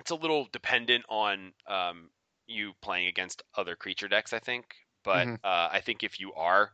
[0.01, 2.11] it's a little dependent on um,
[2.47, 4.33] you playing against other creature decks.
[4.33, 5.37] I think, but Mhm.
[5.43, 6.73] uh, I think if you are,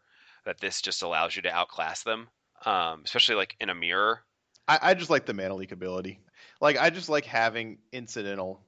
[0.48, 2.26] that this just allows you to outclass them,
[2.64, 4.20] um, especially like in a mirror.
[4.66, 6.20] I, I just like the mana leak ability.
[6.62, 8.62] Like I just like having incidental.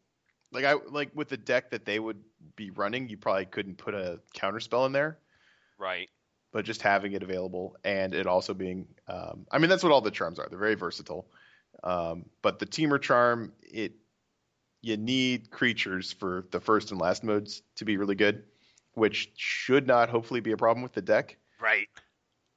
[0.53, 2.22] Like I like with the deck that they would
[2.55, 5.20] be running, you probably couldn't put a counter spell in there,
[5.78, 6.11] Right.
[6.53, 8.87] but just having it available and it also being.
[9.09, 10.49] Um, I mean, that's what all the charms are.
[10.51, 11.31] They're very versatile.
[11.83, 13.95] Um, but the Timur charm, it
[14.83, 18.43] you need creatures for the first and last modes to be really good,
[18.93, 21.39] which should not hopefully be a problem with the deck.
[21.61, 21.89] Right.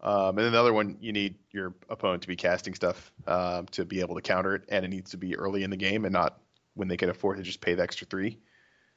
[0.01, 3.67] Um, and then the other one, you need your opponent to be casting stuff um,
[3.67, 6.03] to be able to counter it, and it needs to be early in the game
[6.03, 6.39] and not
[6.73, 8.39] when they can afford to just pay the extra three.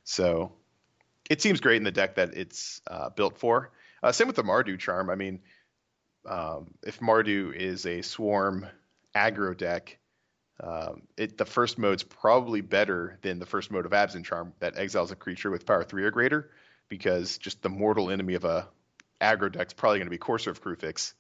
[0.04, 0.52] So
[1.30, 3.70] it seems great in the deck that it's uh, built for.
[4.02, 5.10] Uh, same with the Mardu charm.
[5.10, 5.40] I mean,
[6.26, 8.66] um, if Mardu is a swarm
[9.14, 9.98] aggro deck,
[10.60, 14.76] um, it the first mode's probably better than the first mode of Abzan Charm that
[14.76, 16.50] exiles a creature with power three or greater,
[16.88, 18.68] because just the mortal enemy of a
[19.20, 21.14] aggro deck's probably going to be Courser of Kruphix.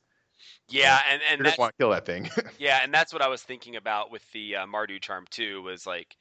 [0.68, 2.28] Yeah, and and going to want to kill that thing.
[2.58, 5.62] yeah, and that's what I was thinking about with the uh, Mardu charm too.
[5.62, 6.16] Was like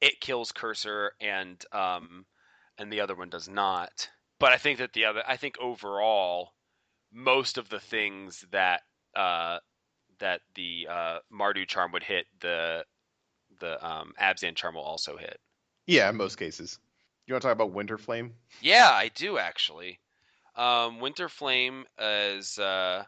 [0.00, 2.26] it kills Courser and um
[2.78, 4.08] and the other one does not.
[4.38, 6.52] But I think that the other, I think overall,
[7.12, 8.82] most of the things that
[9.14, 9.58] uh
[10.18, 12.84] that the uh Mardu charm would hit, the
[13.60, 15.38] the um Abzan charm will also hit.
[15.86, 16.78] yeah, in most cases.
[17.26, 18.34] You want to talk about Winter Flame?
[18.60, 19.98] Yeah, I do actually.
[20.56, 23.04] Um, Winter Flame is uh,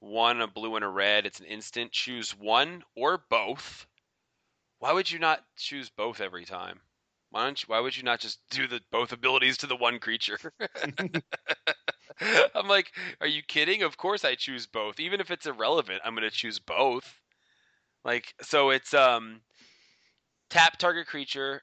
[0.00, 1.26] one, a blue and a red.
[1.26, 1.92] It's an instant.
[1.92, 3.86] Choose one or both.
[4.78, 6.80] Why would you not choose both every time?
[7.30, 9.98] Why don't you, Why would you not just do the both abilities to the one
[9.98, 10.38] creature?
[12.54, 13.82] I'm like, are you kidding?
[13.82, 15.00] Of course I choose both.
[15.00, 17.20] Even if it's irrelevant, I'm going to choose both.
[18.04, 19.40] Like, so it's um,
[20.50, 21.62] tap target creature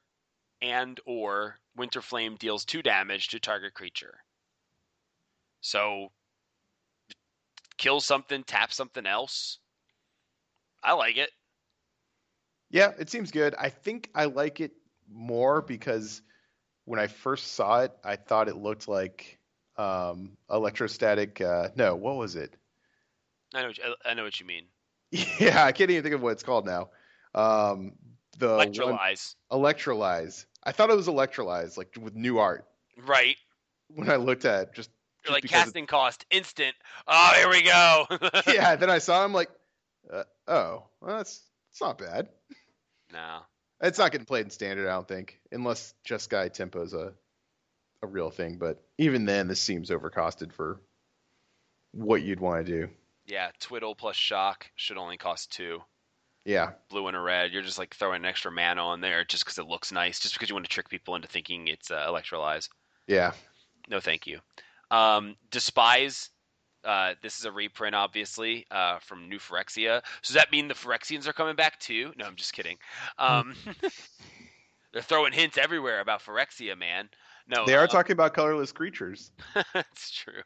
[0.62, 4.20] and or Winter Flame deals two damage to target creature.
[5.66, 6.12] So
[7.80, 9.58] kill something, tap something else.
[10.84, 11.32] I like it.
[12.70, 13.56] Yeah, it seems good.
[13.58, 14.74] I think I like it
[15.12, 16.22] more because
[16.84, 19.40] when I first saw it, I thought it looked like
[19.76, 21.42] um, electrostatic.
[21.42, 22.56] Uh, no, what was it?
[23.56, 23.68] I know.
[23.70, 24.66] What you, I know what you mean.
[25.40, 26.90] Yeah, I can't even think of what it's called now.
[27.34, 27.94] Um,
[28.38, 29.34] the one- Electrolyze.
[29.52, 30.46] Electrolyze.
[30.64, 32.68] I thought it was Electrolyze, like with new art.
[33.04, 33.38] Right.
[33.88, 34.90] When I looked at it, just,
[35.26, 36.76] You're like casting cost instant.
[37.08, 38.06] Oh, here we go.
[38.48, 38.76] yeah.
[38.76, 39.50] Then I saw him like,
[40.12, 42.30] uh, oh, well, that's it's not bad.
[43.12, 43.40] no.
[43.82, 47.14] It's not getting played in standard, I don't think, unless Jeskai tempo's a
[48.02, 48.58] a real thing.
[48.58, 50.80] But even then, this seems overcosted for
[51.92, 52.90] what you'd want to do.
[53.28, 55.82] Yeah, twiddle plus shock should only cost two.
[56.46, 57.52] Yeah, Blue and a red.
[57.52, 60.36] You're just like throwing an extra mana on there just because it looks nice, just
[60.36, 62.70] because you want to trick people into thinking it's uh, electrolyze.
[63.08, 63.32] yeah.
[63.88, 64.40] No, thank you.
[64.92, 66.30] Um, Despise.
[66.84, 70.04] Uh, this is a reprint, obviously, uh, from New Phyrexia.
[70.22, 72.14] So does that mean the Phyrexians are coming back too?
[72.16, 72.78] No, I'm just kidding.
[73.18, 73.56] Um,
[74.94, 77.10] they're throwing hints everywhere about Phyrexia, man.
[77.48, 79.32] No, They are uh, talking about colorless creatures.
[79.74, 80.42] That's true.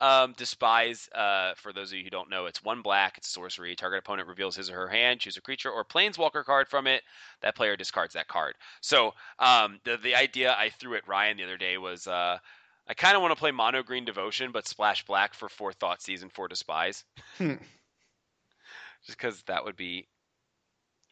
[0.00, 1.08] Um, despise.
[1.14, 3.18] Uh, for those of you who don't know, it's one black.
[3.18, 3.76] It's sorcery.
[3.76, 7.02] Target opponent reveals his or her hand, choose a creature or planeswalker card from it.
[7.40, 8.54] That player discards that card.
[8.80, 12.38] So um, the the idea I threw at Ryan the other day was uh,
[12.86, 16.28] I kind of want to play mono green devotion, but splash black for Forethought season
[16.28, 17.04] Four despise.
[17.38, 17.54] Hmm.
[19.06, 20.08] Just because that would be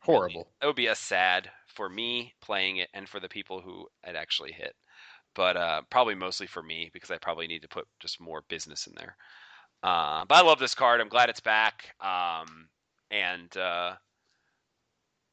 [0.01, 0.49] Horrible.
[0.61, 4.17] that would be a sad for me playing it and for the people who it
[4.17, 4.75] actually hit.
[5.35, 8.87] But uh, probably mostly for me because I probably need to put just more business
[8.87, 9.17] in there.
[9.83, 11.01] Uh, but I love this card.
[11.01, 11.95] I'm glad it's back.
[12.01, 12.69] Um,
[13.11, 13.95] and uh,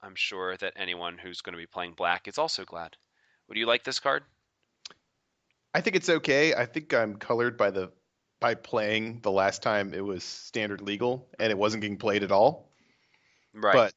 [0.02, 2.96] I'm sure that anyone who's going to be playing black is also glad.
[3.48, 4.24] Would you like this card?
[5.74, 6.54] I think it's okay.
[6.54, 7.92] I think I'm colored by the
[8.40, 12.32] by playing the last time it was standard legal and it wasn't getting played at
[12.32, 12.72] all.
[13.54, 13.74] Right.
[13.74, 13.94] But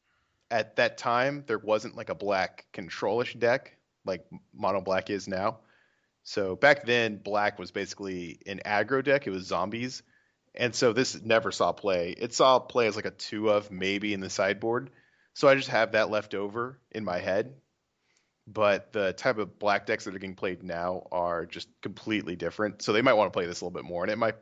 [0.51, 5.59] at that time, there wasn't like a black controlish deck like mono black is now.
[6.25, 9.27] So back then, black was basically an aggro deck.
[9.27, 10.03] It was zombies,
[10.55, 12.15] and so this never saw play.
[12.17, 14.91] It saw play as like a two of maybe in the sideboard.
[15.35, 17.55] So I just have that left over in my head.
[18.53, 22.83] But the type of black decks that are getting played now are just completely different.
[22.83, 24.35] So they might want to play this a little bit more, and it might,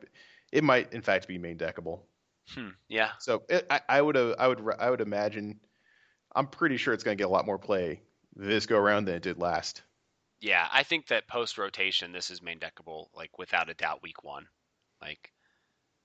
[0.51, 2.01] it might in fact be main deckable.
[2.49, 3.11] Hmm, yeah.
[3.19, 5.59] So it, I, I would, uh, I would, I would imagine.
[6.35, 8.01] I'm pretty sure it's going to get a lot more play
[8.35, 9.83] this go around than it did last.
[10.39, 14.23] Yeah, I think that post rotation, this is main deckable, like without a doubt, week
[14.23, 14.47] one.
[15.01, 15.31] Like,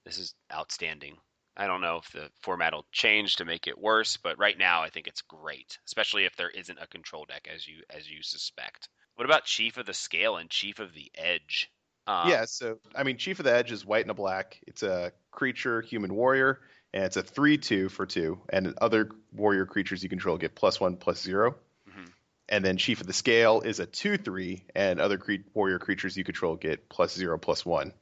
[0.04, 1.16] this is outstanding.
[1.56, 4.82] I don't know if the format will change to make it worse, but right now
[4.82, 8.22] I think it's great, especially if there isn't a control deck as you as you
[8.22, 8.88] suspect.
[9.14, 11.70] What about Chief of the Scale and Chief of the Edge?
[12.06, 14.60] Um, yeah, so I mean, Chief of the Edge is white and a black.
[14.66, 16.60] It's a creature, human warrior,
[16.92, 18.38] and it's a three-two for two.
[18.50, 21.56] And other warrior creatures you control get plus one, plus zero.
[21.88, 22.12] Mhm.
[22.48, 26.22] And then Chief of the Scale is a two-three, and other cre- warrior creatures you
[26.22, 27.92] control get plus zero, plus one.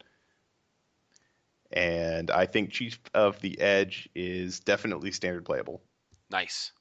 [1.75, 5.83] And I think Chief of the Edge is definitely standard playable.
[6.31, 6.72] Nice.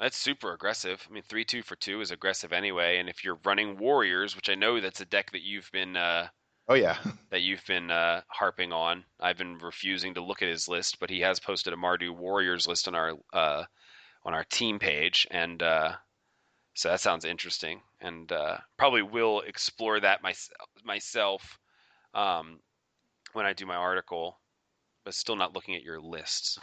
[0.00, 1.06] That's super aggressive.
[1.08, 2.98] I mean, three two for two is aggressive anyway.
[2.98, 6.28] And if you're running warriors, which I know that's a deck that you've been uh,
[6.66, 6.96] Oh yeah,
[7.30, 9.04] that you've been uh, harping on.
[9.20, 12.66] I've been refusing to look at his list, but he has posted a Mardu Warriors
[12.66, 13.64] list on our uh,
[14.24, 15.92] on our team page, and uh,
[16.74, 17.80] so that sounds interesting.
[18.00, 20.34] And uh, probably will explore that my,
[20.84, 21.58] myself
[22.14, 22.60] um,
[23.34, 24.38] when I do my article,
[25.04, 26.58] but still not looking at your lists.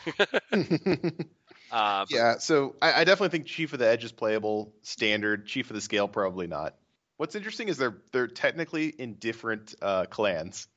[1.72, 2.38] uh, yeah.
[2.40, 5.46] So I, I definitely think Chief of the Edge is playable standard.
[5.46, 6.76] Chief of the Scale probably not.
[7.18, 10.68] What's interesting is they're they're technically in different uh, clans.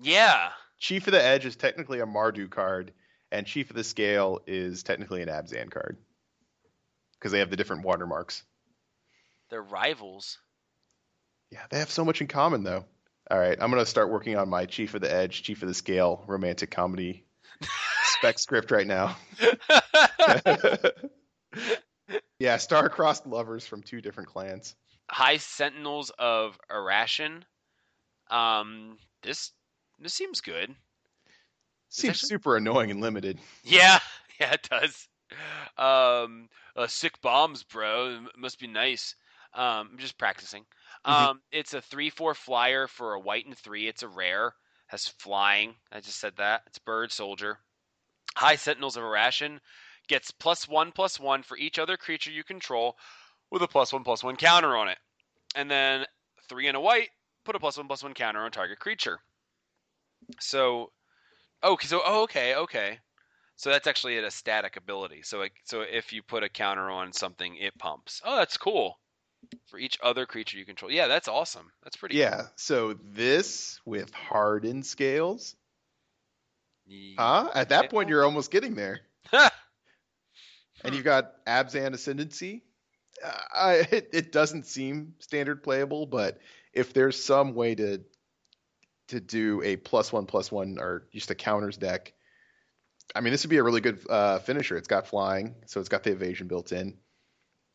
[0.00, 2.92] yeah, Chief of the Edge is technically a Mardu card,
[3.32, 5.96] and Chief of the Scale is technically an Abzan card
[7.14, 8.44] because they have the different watermarks.
[9.50, 10.38] they're rivals.
[11.50, 12.84] Yeah, they have so much in common though.
[13.30, 15.74] All right, I'm gonna start working on my Chief of the Edge, Chief of the
[15.74, 17.24] Scale romantic comedy
[18.16, 19.16] spec script right now.
[22.38, 24.74] yeah, star-crossed lovers from two different clans.
[25.10, 27.42] High Sentinels of Arashin.
[28.30, 29.52] Um, this
[30.00, 30.74] this seems good.
[31.88, 33.38] Seems actually- super annoying and limited.
[33.62, 33.98] Yeah,
[34.40, 35.08] yeah, it does.
[35.78, 38.06] Um, uh, sick bombs, bro.
[38.16, 39.14] M- Must be nice.
[39.54, 40.64] Um, I'm just practicing.
[41.06, 41.10] Mhm.
[41.10, 43.88] Um, it's a three-four flyer for a white and three.
[43.88, 44.54] It's a rare.
[44.86, 45.74] Has flying.
[45.90, 46.62] I just said that.
[46.66, 47.58] It's bird soldier.
[48.36, 49.60] High Sentinels of Arashin
[50.08, 52.96] gets plus one plus one for each other creature you control,
[53.50, 54.98] with a plus one plus one counter on it.
[55.54, 56.06] And then
[56.48, 57.10] three and a white,
[57.44, 59.20] put a plus one plus one counter on target creature.
[60.40, 60.92] So,
[61.62, 63.00] oh, so oh, okay, okay.
[63.56, 65.22] So that's actually a static ability.
[65.22, 68.20] So so if you put a counter on something, it pumps.
[68.24, 68.98] Oh, that's cool.
[69.68, 70.90] For each other creature you control.
[70.90, 71.70] Yeah, that's awesome.
[71.82, 72.16] That's pretty.
[72.16, 72.46] Yeah.
[72.56, 75.56] So this with hardened scales.
[76.88, 77.14] Cool.
[77.18, 77.50] Huh?
[77.54, 79.00] At that point, you're almost getting there.
[80.84, 82.64] And you've got Abzan Ascendancy.
[83.24, 86.38] Uh, I, it, it doesn't seem standard playable, but
[86.72, 88.00] if there's some way to
[89.08, 92.12] to do a plus one plus one or just a counters deck,
[93.14, 94.76] I mean, this would be a really good uh, finisher.
[94.76, 96.98] It's got flying, so it's got the evasion built in.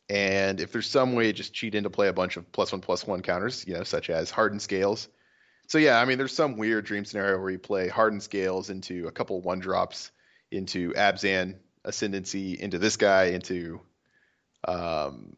[0.08, 2.72] And if there's some way to just cheat in to play a bunch of plus
[2.72, 5.08] one plus one counters, you know, such as hardened scales.
[5.66, 9.06] So yeah, I mean, there's some weird dream scenario where you play hardened scales into
[9.06, 10.10] a couple one drops,
[10.50, 13.80] into Abzan ascendancy, into this guy, into
[14.66, 15.36] um,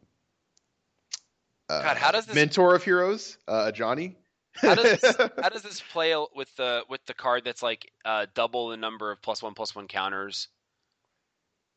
[1.69, 4.15] uh, God, how does this- mentor of heroes, uh, Johnny?
[4.55, 8.25] How does this, how does this play with the with the card that's like uh,
[8.33, 10.49] double the number of plus one plus one counters?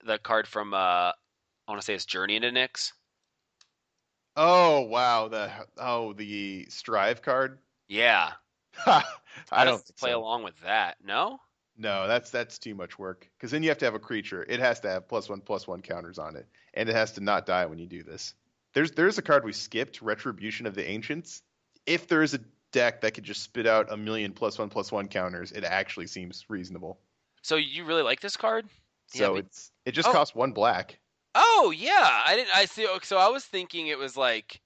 [0.05, 1.13] The card from uh,
[1.67, 2.93] I want to say it's Journey into Nyx.
[4.37, 7.59] oh wow, the oh the strive card.
[7.89, 8.33] Yeah,
[8.87, 9.03] I
[9.65, 10.21] don't does it think play so.
[10.21, 10.97] along with that?
[11.05, 11.39] No.
[11.77, 13.29] No, that's that's too much work.
[13.37, 14.45] Because then you have to have a creature.
[14.49, 17.21] It has to have plus one plus one counters on it, and it has to
[17.21, 18.35] not die when you do this.
[18.75, 21.43] There's there's a card we skipped, Retribution of the Ancients.
[21.87, 22.41] If there is a
[22.73, 26.07] deck that could just spit out a million plus one plus one counters, it actually
[26.07, 26.99] seems reasonable.
[27.43, 28.67] So you really like this card?
[29.13, 30.13] Yeah, So but- it's it just Oh.
[30.13, 30.99] costs one black.
[31.35, 32.55] Oh yeah, I didn't.
[32.55, 32.87] I see.
[33.03, 34.61] So I was thinking it was like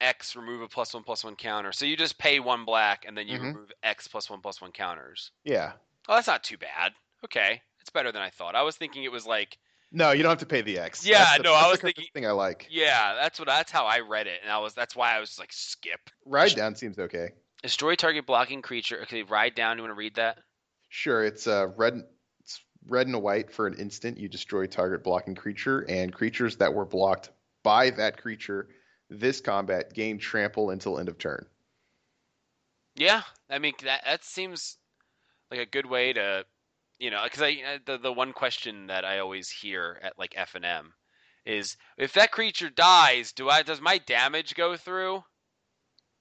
[0.00, 1.72] X remove a plus one plus one counter.
[1.72, 3.54] So you just pay one black and then you Mhm.
[3.54, 5.30] remove X plus one plus one counters.
[5.44, 5.72] Yeah.
[6.08, 6.92] Oh, that's not too bad.
[7.24, 8.54] Okay, it's better than I thought.
[8.54, 9.58] I was thinking it was like
[9.92, 11.04] No, you don't have to pay the X.
[11.04, 12.66] Yeah, the- no, I was thinking- thing I like.
[12.70, 15.38] yeah, that's what that's how I read it, and I was that's why I was
[15.38, 16.00] like skip.
[16.24, 17.32] Ride down seems okay.
[17.62, 19.02] Destroy target blocking creature.
[19.02, 19.76] Okay, ride down.
[19.76, 20.38] You want to read that?
[20.88, 22.02] Sure, it's uh, red.
[22.86, 24.18] Red and a white for an instant.
[24.18, 27.30] You destroy target blocking creature, and creatures that were blocked
[27.62, 28.68] by that creature
[29.10, 31.44] this combat gain trample until end of turn.
[32.94, 34.78] Yeah, I mean that that seems
[35.50, 36.44] like a good way to,
[36.98, 40.54] you know, because I the the one question that I always hear at like F
[40.54, 40.94] and M
[41.44, 45.24] is if that creature dies, do I does my damage go through?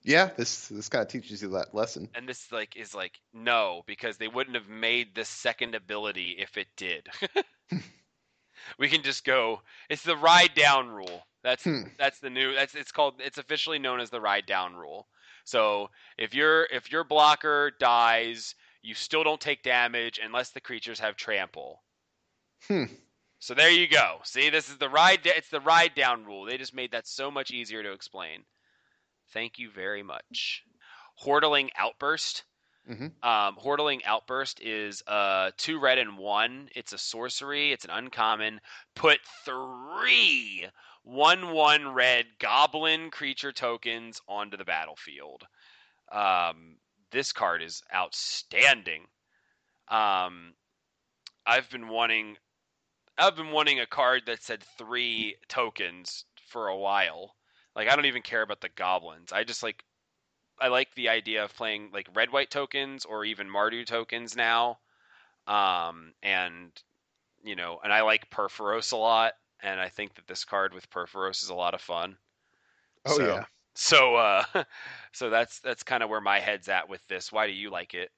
[0.04, 2.10] Yeah, this this kind of teaches you that lesson.
[2.16, 6.58] And this like is like no because they wouldn't have made this second ability if
[6.58, 7.08] it did.
[8.80, 9.62] we can just go.
[9.90, 11.26] It's the ride down rule.
[11.44, 11.84] That's Hmm.
[11.98, 12.54] that's the new.
[12.54, 13.16] That's it's called.
[13.20, 15.08] It's officially known as the ride down rule.
[15.46, 21.00] So if your if your blocker dies, you still don't take damage unless the creatures
[21.00, 21.84] have trample.
[22.68, 22.86] Hmm.
[23.40, 24.20] So there you go.
[24.24, 25.20] See, this is the ride.
[25.24, 26.46] It's the ride down rule.
[26.46, 28.44] They just made that so much easier to explain.
[29.32, 30.64] Thank you very much.
[31.16, 32.46] Hordeling outburst.
[32.88, 33.14] Mhm.
[33.24, 36.70] Um, Hordeling outburst is uh two red and one.
[36.76, 37.72] It's a sorcery.
[37.72, 38.62] It's an uncommon.
[38.96, 40.70] Put three
[41.04, 45.48] one one red goblin creature tokens onto the battlefield.
[46.12, 46.80] Um,
[47.12, 49.08] this card is outstanding.
[49.90, 50.56] Um,
[51.46, 52.38] I've been wanting,
[53.18, 57.36] I've been wanting a card that said three tokens for a while.
[57.80, 59.32] Like I don't even care about the goblins.
[59.32, 59.86] I just like,
[60.60, 64.80] I like the idea of playing like red white tokens or even Mardu tokens now.
[65.48, 66.72] Um, and
[67.42, 70.90] you know, and I like Purphoros a lot, and I think that this card with
[70.90, 72.18] Purphoros is a lot of fun.
[73.06, 73.46] Oh So- yeah.
[73.76, 74.44] So uh
[75.14, 77.32] so that's that's kind of where my head's at with this.
[77.32, 78.12] Why do you like it?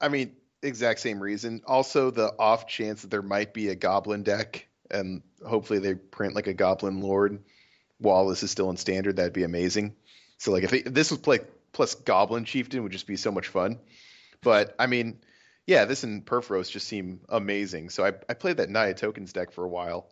[0.00, 1.60] I mean, exact same reason.
[1.66, 6.34] Also, the off chance that there might be a goblin deck, and hopefully they print
[6.34, 7.44] like a goblin lord
[8.02, 9.16] while this is still in standard.
[9.16, 9.94] That'd be amazing.
[10.38, 11.40] So like if, they, if this was play
[11.72, 13.78] plus goblin chieftain would just be so much fun.
[14.42, 15.20] But I mean,
[15.66, 17.90] yeah, this and Purphoros just seem amazing.
[17.90, 20.10] So I I played that Naya tokens deck for a while,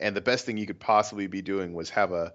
[0.00, 2.32] and the best thing you could possibly be doing was have a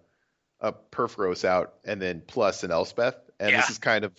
[0.60, 3.58] a Purphoros out and then plus an Elspeth, and Yeah.
[3.62, 4.12] this is kind of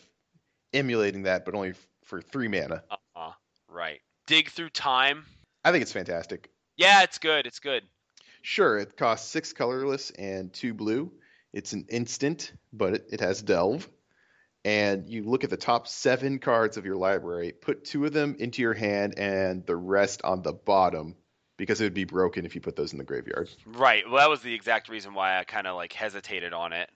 [0.72, 2.82] emulating that, but only f- for three mana.
[2.90, 3.32] Uh-uh.
[3.68, 4.00] Right.
[4.26, 5.26] Dig through time.
[5.64, 6.50] I think it's fantastic.
[6.76, 7.46] Yeah, it's good.
[7.46, 7.82] It's good.
[8.42, 11.12] Sure, it costs six colorless and two blue.
[11.52, 13.88] It's an instant, but it, it has delve.
[14.64, 18.36] And you look at the top seven cards of your library, put two of them
[18.38, 21.16] into your hand and the rest on the bottom
[21.56, 23.48] because it would be broken if you put those in the graveyard.
[23.66, 24.04] Right.
[24.06, 26.90] Well, that was the exact reason why I kind of like hesitated on it.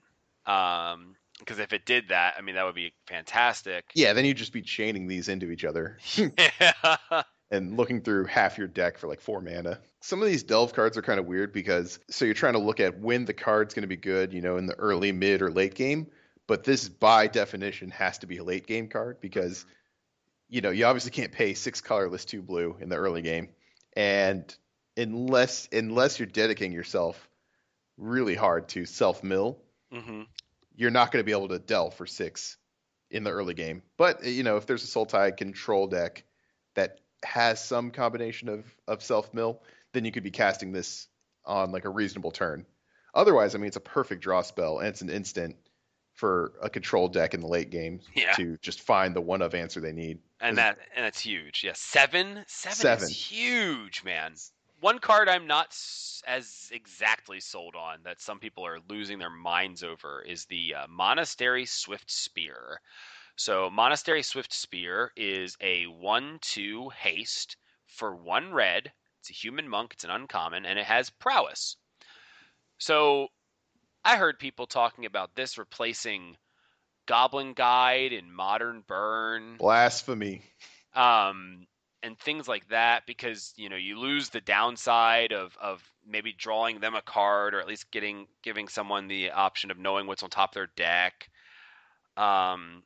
[0.45, 3.85] Um because if it did that, I mean that would be fantastic.
[3.95, 6.95] Yeah, then you'd just be chaining these into each other Yeah.
[7.53, 9.79] and looking through half your deck for like four mana.
[10.01, 12.79] Some of these delve cards are kind of weird because so you're trying to look
[12.79, 15.51] at when the card's going to be good, you know, in the early, mid, or
[15.51, 16.07] late game.
[16.47, 19.65] But this, by definition, has to be a late game card because
[20.49, 23.49] you know, you obviously can't pay six colorless, two blue in the early game,
[23.95, 24.55] and
[24.97, 27.27] unless unless you're dedicating yourself
[27.97, 29.57] really hard to self mill,
[29.93, 30.23] Mm-hmm.
[30.75, 32.57] you're not going to be able to delve for six
[33.11, 33.83] in the early game.
[33.97, 36.23] But you know, if there's a Soul Sultai control deck
[36.75, 39.61] that has some combination of of self mill,
[39.93, 41.07] then you could be casting this
[41.45, 42.65] on like a reasonable turn.
[43.15, 45.55] Otherwise, I mean, it's a perfect draw spell and it's an instant
[46.13, 48.33] for a control deck in the late game Yeah.
[48.33, 50.19] to just find the one of answer they need.
[50.41, 51.63] And that and that's huge.
[51.63, 53.03] Yeah, seven, seven, Seven.
[53.03, 54.33] is huge, man.
[54.79, 55.77] One card I'm not
[56.27, 60.87] as exactly sold on that some people are losing their minds over is the uh,
[60.89, 62.75] Monastery Swiftspear.
[63.35, 67.57] So Monastery Swiftspear is a one-two haste
[67.87, 68.91] for one red.
[69.19, 69.93] It's a human monk.
[69.93, 71.77] It's an uncommon, and it has prowess.
[72.77, 73.29] So
[74.03, 76.37] I heard people talking about this replacing
[77.05, 80.41] Goblin Guide and Modern Burn Blasphemy.
[80.93, 81.67] um,
[82.01, 86.79] and things like that because you know you lose the downside of of maybe drawing
[86.81, 90.29] them a card or at least getting giving someone the option of knowing what's on
[90.29, 91.29] top of their deck.
[92.17, 92.83] Um,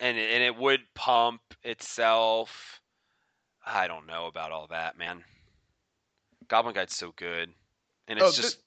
[0.00, 2.80] and it- and it would pump itself.
[3.64, 5.24] I don't know about all that, man.
[6.48, 7.52] Goblin Guide's so good,
[8.06, 8.62] and it's Oh, just thi-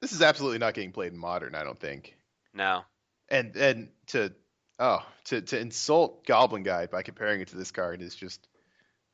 [0.00, 2.16] this is absolutely not getting played in modern, I don't think.
[2.52, 2.84] no.
[3.28, 4.34] And and to
[4.78, 8.46] oh to to insult Goblin Guide by comparing it to this card is just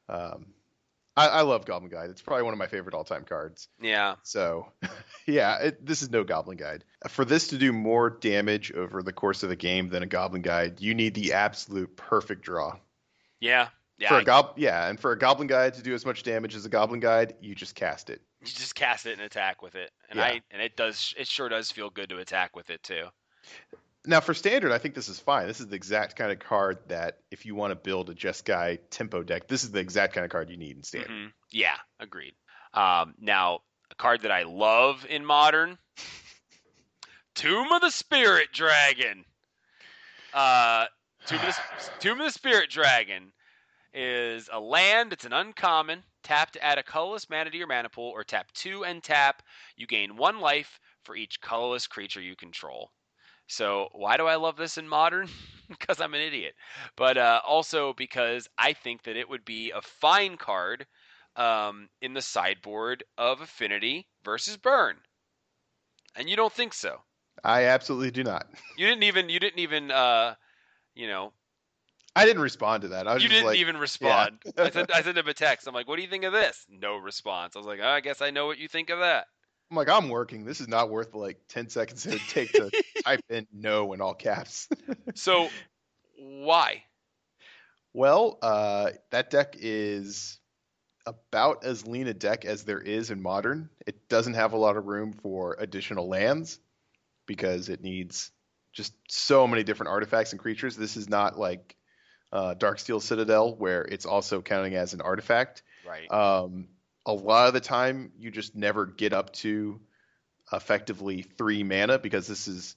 [0.09, 0.53] um
[1.19, 2.11] I, I love Goblin Guide.
[2.11, 3.69] It's probably one of my favorite all time cards.
[3.81, 4.73] Yeah, So
[5.27, 6.85] yeah, it, this is no Goblin Guide.
[7.09, 10.43] For this to do more damage over the course of the game than a Goblin
[10.43, 12.77] Guide, you need the absolute perfect draw.
[13.41, 13.69] yeah,
[13.99, 14.09] yeah.
[14.09, 16.55] for I- a gob yeah, and for a Goblin Guide to do as much damage
[16.55, 18.21] as a Goblin Guide, you just cast it.
[18.41, 20.25] you just cast it and attack with it, and Yeah.
[20.27, 23.07] I and it does it sure does feel good to attack with it too.
[24.07, 25.47] Now for standard, I think this is fine.
[25.47, 28.79] This is the exact kind of card that if you want to build a Jeskai
[28.91, 31.11] tempo deck, this is the exact kind of card you need in standard.
[31.11, 31.33] Mhm.
[31.51, 32.35] Yeah, agreed.
[32.73, 35.79] Um, now, a card that I love in modern
[37.35, 39.25] Tomb of the Spirit Dragon.
[40.33, 40.87] Uh,
[41.27, 43.33] Tomb, of the, Tomb of the Spirit Dragon
[43.95, 46.03] is a land, it's an uncommon.
[46.23, 49.43] Tap to add a colorless mana to your mana pool, or tap two and tap.
[49.77, 52.91] You gain one life for each colorless creature you control.
[53.49, 55.29] So, why do I love this in modern?
[55.69, 56.55] because I'm an idiot.
[56.97, 60.87] But uh, also because I think that it would be a fine card
[61.37, 64.97] um, in the sideboard of Affinity versus Burn.
[66.17, 67.01] And you don't think so.
[67.45, 68.49] I absolutely do not.
[68.77, 70.35] You didn't even you didn't even uh,
[70.95, 71.33] you know
[72.15, 73.09] I didn't respond to that.
[73.09, 74.39] I was you didn't like, even respond.
[74.57, 75.67] I sent I sent him a text.
[75.67, 76.65] I'm like, what do you think of this?
[76.69, 77.57] No response.
[77.57, 79.27] I was like, oh, I guess I know what you think of that.
[79.71, 80.45] I'm like, I'm working.
[80.45, 82.71] This is not worth like 10 seconds it would take to
[83.05, 84.69] type in no in all caps.
[85.15, 85.49] So
[86.17, 86.85] why?
[87.93, 90.39] well, uh, that deck is
[91.07, 93.71] about as lean a deck as there is in modern.
[93.87, 96.61] It doesn't have a lot of room for additional lands
[97.27, 98.31] because it needs
[98.73, 100.77] just so many different artifacts and creatures.
[100.77, 101.77] This is not like
[102.33, 105.63] uh, Darksteel Citadel where it's also counting as an artifact.
[105.87, 106.11] Right.
[106.13, 106.69] Um,
[107.09, 109.81] a lot of the time, you just never get up to
[110.53, 112.77] effectively three mana because this is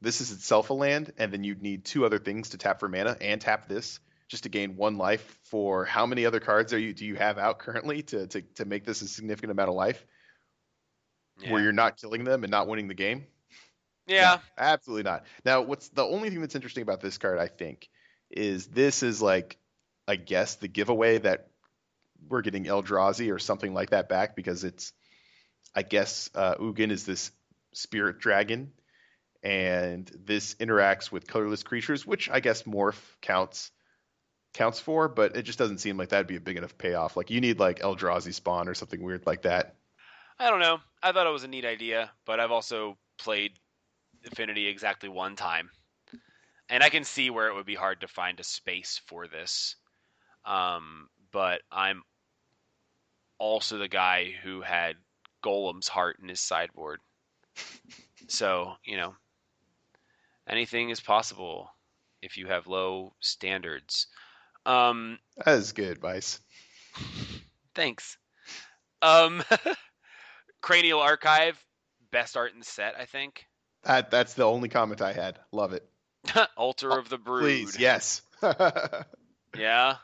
[0.00, 2.88] this is itself a land, and then you'd need two other things to tap for
[2.88, 3.98] mana and tap this
[4.28, 5.38] just to gain one life.
[5.44, 8.64] For how many other cards are you do you have out currently to to, to
[8.66, 10.04] make this a significant amount of life
[11.40, 11.50] yeah.
[11.50, 13.26] where you're not killing them and not winning the game?
[14.06, 14.36] yeah.
[14.36, 15.24] No, absolutely not.
[15.46, 17.88] Now, what's the only thing that's interesting about this card, I think,
[18.30, 19.56] is this is like,
[20.06, 21.48] I guess, the giveaway that
[22.28, 24.92] we're getting Eldrazi or something like that back because it's,
[25.74, 27.30] I guess, uh, Ugin is this
[27.72, 28.72] spirit dragon,
[29.42, 33.70] and this interacts with colorless creatures, which I guess Morph counts
[34.54, 37.16] counts for, but it just doesn't seem like that'd be a big enough payoff.
[37.16, 39.76] Like you need like Eldrazi spawn or something weird like that.
[40.38, 40.78] I don't know.
[41.02, 43.52] I thought it was a neat idea, but I've also played
[44.30, 45.70] Affinity exactly one time.
[46.68, 49.76] And I can see where it would be hard to find a space for this.
[50.44, 52.02] Um, but I'm
[53.38, 54.96] also the guy who had
[55.44, 57.00] Golem's heart in his sideboard.
[58.30, 59.14] So, you know,
[60.46, 61.70] anything is possible
[62.20, 64.06] if you have low standards.
[64.66, 66.38] Um, That is good advice.
[67.74, 68.18] Thanks.
[69.00, 69.42] Um,
[70.60, 71.56] Cranial Archive,
[72.10, 73.46] best art in the set, I think.
[73.84, 75.38] That that's the only comment I had.
[75.50, 75.88] Love it.
[76.56, 77.44] Altar of the Brood.
[77.44, 78.20] Please, yes.
[79.56, 79.96] Yeah.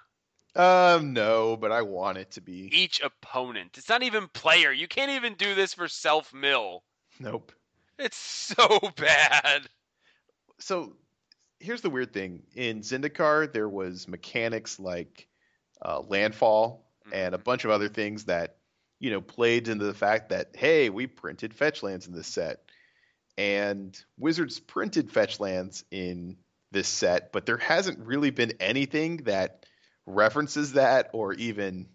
[0.56, 2.70] Um, no, but I want it to be.
[2.72, 3.76] Each opponent.
[3.76, 4.72] It's not even player.
[4.72, 6.82] You can't even do this for self mill.
[7.18, 7.52] Nope.
[7.98, 9.62] It's so bad.
[10.58, 10.94] So
[11.60, 12.42] here's the weird thing.
[12.54, 15.28] In Zendikar, there was mechanics like
[15.84, 18.56] uh, landfall and a bunch of other things that
[19.00, 22.60] you know played into the fact that hey, we printed fetch lands in this set,
[23.36, 26.36] and Wizards printed fetch lands in
[26.70, 29.63] this set, but there hasn't really been anything that
[30.06, 31.88] references that or even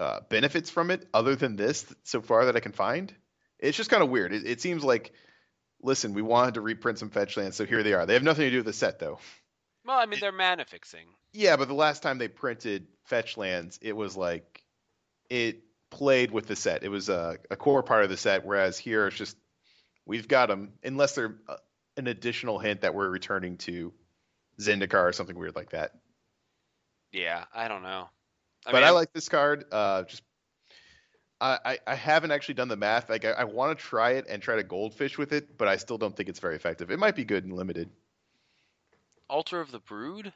[0.00, 3.12] uh, benefits from it other than this so far that I can find.
[3.58, 4.32] It's just kind of weird.
[4.32, 5.12] It, it seems like,
[5.82, 8.04] listen, we wanted to reprint some fetch lands, so here they are.
[8.06, 9.18] They have nothing to do with the set though.
[9.86, 11.06] Well, I mean, they're mana fixing.
[11.32, 14.62] Yeah, but the last time they printed fetch lands, it was like
[15.28, 16.82] it played with the set.
[16.82, 19.36] It was a, a core part of the set, whereas here it's just
[20.06, 21.56] we've got them, unless they're uh,
[21.96, 23.92] an additional hint that we're returning to
[24.60, 25.92] Zendikar or something weird like that.
[27.14, 28.10] Yeah, I don't know.
[28.66, 29.64] I but mean, I like this card.
[29.70, 30.22] Uh, just
[31.40, 33.08] I, I, I haven't actually done the math.
[33.08, 35.76] Like I, I want to try it and try to goldfish with it, but I
[35.76, 36.90] still don't think it's very effective.
[36.90, 37.88] It might be good and limited.
[39.30, 40.32] Altar of the Brood.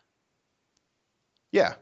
[1.51, 1.75] Yeah,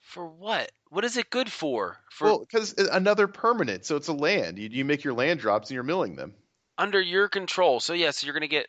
[0.00, 0.70] For what?
[0.90, 1.98] What is it good for?
[2.10, 4.58] For well, because another permanent, so it's a land.
[4.58, 6.34] You, you make your land drops and you're milling them.
[6.78, 7.80] under your control.
[7.80, 8.68] So yes, you're gonna get.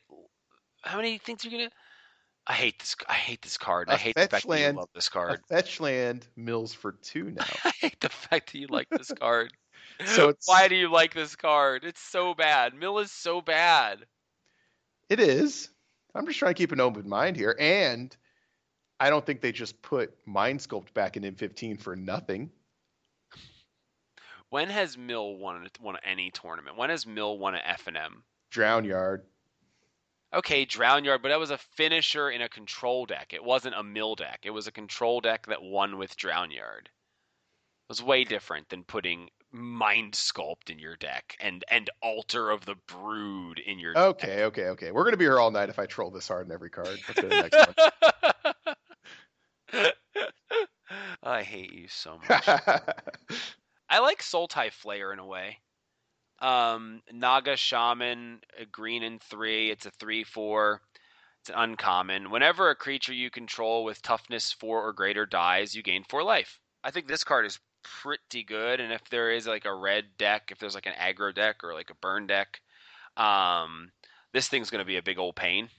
[0.81, 1.71] How many things are you gonna?
[2.49, 2.95] I hate this.
[3.09, 3.89] I hate this card.
[3.89, 5.41] I A hate the fact that you love this card.
[5.49, 7.45] fetch land mills for two now.
[7.65, 9.51] I hate the fact that you like this card.
[10.05, 11.83] So it's- why do you like this card?
[11.83, 12.73] It's so bad.
[12.73, 14.05] Mill is so bad.
[15.09, 15.69] It is.
[16.15, 18.15] I'm just trying to keep an open mind here, and
[18.99, 22.49] I don't think they just put Mind Sculpt back in M15 for nothing.
[24.49, 26.77] When has Mill won won any tournament?
[26.77, 28.23] When has Mill won an F and M?
[28.51, 29.21] Drownyard.
[30.33, 33.33] Okay, Drownyard, but that was a finisher in a control deck.
[33.33, 34.41] It wasn't a mill deck.
[34.43, 36.87] It was a control deck that won with Drownyard.
[36.87, 42.65] It was way different than putting Mind Sculpt in your deck and and Altar of
[42.65, 44.91] the Brood in your Okay, okay, okay.
[44.91, 46.99] We're gonna be here all night if I troll this hard in every card.
[47.07, 47.85] Let's go to the
[49.71, 49.93] next
[51.23, 52.47] I hate you so much.
[53.89, 55.59] I like Sultai Flayer in a way.
[56.39, 59.71] Um, Naga Shaman, a green and three.
[59.71, 60.81] It's a three four.
[61.41, 62.31] It's an uncommon.
[62.31, 66.59] Whenever a creature you control with toughness four or greater dies, you gain four life.
[66.83, 68.79] I think this card is pretty good.
[68.81, 71.73] And if there is like a red deck, if there's like an aggro deck or
[71.73, 72.61] like a burn deck,
[73.17, 73.91] um,
[74.33, 75.69] this thing's gonna be a big old pain.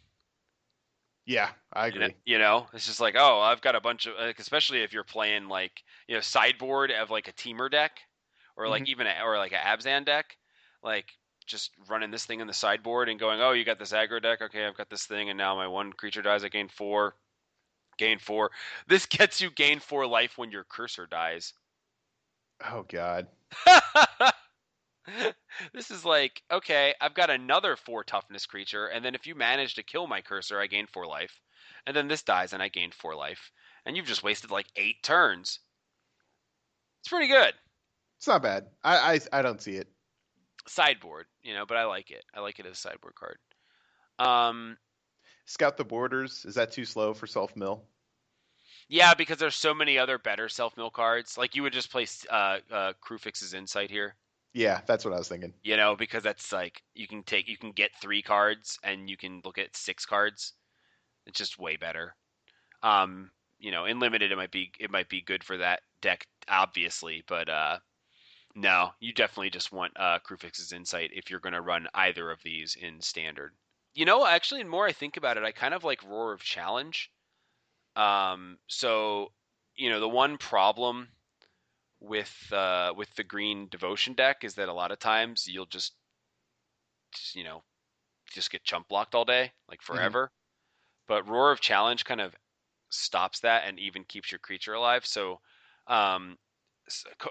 [1.27, 2.17] yeah, I You know, agree.
[2.25, 5.05] you know, it's just like, oh, I've got a bunch of, like, especially if you're
[5.05, 8.01] playing like, you know, sideboard of like a Temur deck,
[8.57, 8.89] or like Mhm.
[8.89, 10.37] even a, or like a Abzan deck,
[10.83, 11.13] like
[11.47, 14.43] just running this thing in the sideboard and going, oh, you got this aggro deck,
[14.43, 17.15] okay, I've got this thing, and now my one creature dies, I gain four,
[17.97, 18.51] gain four.
[18.87, 21.53] This gets you gain four life when your Courser dies.
[22.65, 23.27] Oh God.
[25.73, 29.75] this is like, okay, I've got another four toughness creature, and then if you manage
[29.75, 31.41] to kill my Courser, I gain four life.
[31.87, 33.51] And then this dies and I gain four life.
[33.87, 35.61] And you've just wasted like eight turns.
[37.01, 37.55] It's pretty good.
[38.19, 38.67] It's not bad.
[38.85, 39.89] I, I I don't see it.
[40.69, 42.25] Sideboard, you know, but I like it.
[42.35, 43.39] I like it as a sideboard card.
[44.19, 44.79] Um
[45.47, 46.45] Scout the borders.
[46.45, 47.85] Is that too slow for self mill?
[48.89, 51.37] yeah, because there's so many other better self mill cards.
[51.39, 54.17] Like you would just place uh uh Kruphix's Insight here.
[54.53, 55.55] Yeah, that's what I was thinking.
[55.63, 59.17] you know because that's like you can take you can get three cards and you
[59.17, 60.55] can look at six cards
[61.27, 62.15] it's just way better
[62.83, 66.27] um you know in limited it might be it might be good for that deck
[66.49, 67.79] obviously but uh
[68.59, 72.43] no you definitely just want uh Kruphix's insight if you're going to run either of
[72.43, 73.53] these in standard
[73.95, 76.43] you know actually the more i think about it i kind of like roar of
[76.43, 77.11] challenge
[77.97, 79.33] um so
[79.77, 81.09] you know the one problem
[82.01, 85.95] with uh, with the green devotion deck is that a lot of times you'll just,
[87.13, 87.63] just, you know
[88.31, 90.31] just get chump blocked all day like forever.
[91.07, 92.35] But roar of challenge kind of
[92.91, 95.07] stops that and even keeps your creature alive.
[95.07, 95.41] So
[95.87, 96.37] um,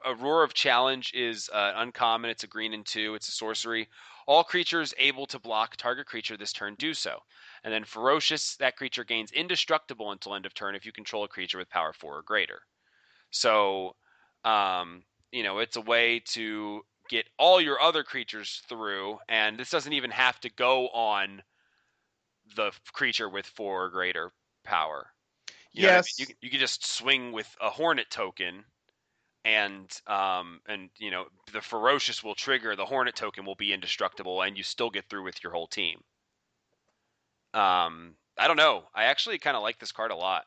[0.06, 2.32] a roar of challenge is uh, uncommon.
[2.32, 3.16] It's a green and two.
[3.16, 3.88] It's a sorcery.
[4.28, 7.20] All creatures able to block target creature this turn do so.
[7.64, 11.28] And then ferocious, that creature gains indestructible until end of turn if you control a
[11.28, 12.60] creature with power four or greater.
[13.32, 13.96] So
[14.44, 19.70] um, you know, it's a way to get all your other creatures through, and this
[19.70, 21.42] doesn't even have to go on
[22.56, 24.32] the creature with four or greater
[24.64, 25.08] power.
[25.74, 26.04] You what I mean?
[26.18, 26.20] Yes.
[26.20, 28.64] you, you can just swing with a Hornet token,
[29.48, 32.76] and um, and you know the ferocious will trigger.
[32.76, 36.04] The Hornet token will be indestructible, and you still get through with your whole team.
[37.54, 38.88] Um, I don't know.
[38.94, 40.46] I actually kind of like this card a lot.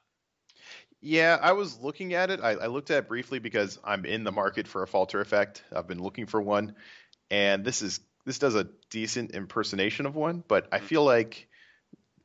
[1.00, 2.40] Yeah, I was looking at it.
[2.40, 5.64] I, I looked at it briefly because I'm in the market for a falter effect.
[5.74, 6.74] I've been looking for one,
[7.30, 10.44] and this is this does a decent impersonation of one.
[10.46, 10.80] But I Mhm.
[10.80, 11.48] feel like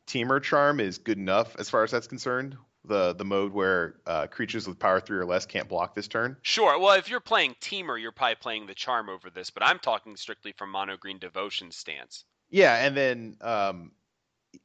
[0.07, 2.57] Temur Charm is good enough as far as that's concerned.
[2.87, 6.37] The the mode where uh, creatures with power three or less can't block this turn.
[6.41, 6.79] Sure.
[6.79, 10.15] Well, if you're playing Temur, you're probably playing the Charm over this, but I'm talking
[10.15, 12.25] strictly from Mono Green Devotion stance.
[12.49, 13.91] Yeah, and then um,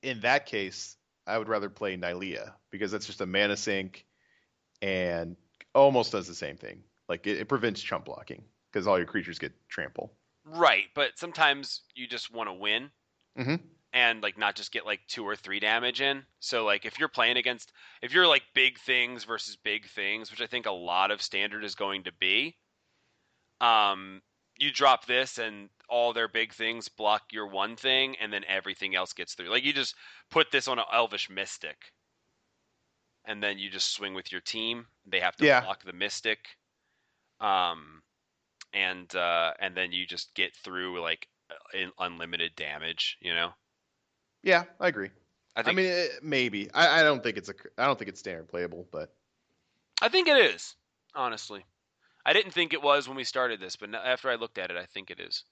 [0.02, 4.06] in that case, I would rather play Nylea because that's just a mana sink
[4.82, 5.36] and
[5.74, 6.82] almost does the same thing.
[7.08, 10.12] Like it, it prevents chump blocking because all your creatures get trample.
[10.44, 12.90] Right, but sometimes you just want to win.
[13.38, 13.60] Mhm.
[13.92, 16.24] And like not just get like two or three damage in.
[16.38, 17.72] So like if you're playing against
[18.02, 21.64] if you're like big things versus big things, which I think a lot of standard
[21.64, 22.56] is going to be,
[23.60, 24.22] um,
[24.58, 28.94] you drop this and all their big things block your one thing and then everything
[28.94, 29.48] else gets through.
[29.50, 29.96] Like you just
[30.30, 31.92] put this on an elvish mystic.
[33.24, 34.86] And then you just swing with your team.
[35.06, 35.60] They have to Yeah.
[35.62, 36.56] block the mystic.
[37.40, 38.02] Um
[38.72, 43.18] and uh, and then you just get through like uh, in unlimited damage.
[43.20, 43.54] You know,
[44.42, 45.10] Yeah, I agree.
[45.56, 46.70] I I, mean, eh, maybe.
[46.72, 47.54] I, I don't think it's a.
[47.78, 49.14] I don't think it's standard playable, but
[50.02, 50.76] I think it is.
[51.14, 51.64] Honestly,
[52.24, 54.76] I didn't think it was when we started this, but after I looked at it,
[54.76, 55.44] I think it is.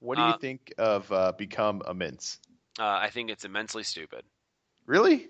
[0.00, 2.38] what do you Uh, think of uh, Become Immense?
[2.78, 4.24] Uh, I think it's immensely stupid.
[4.86, 5.28] Really?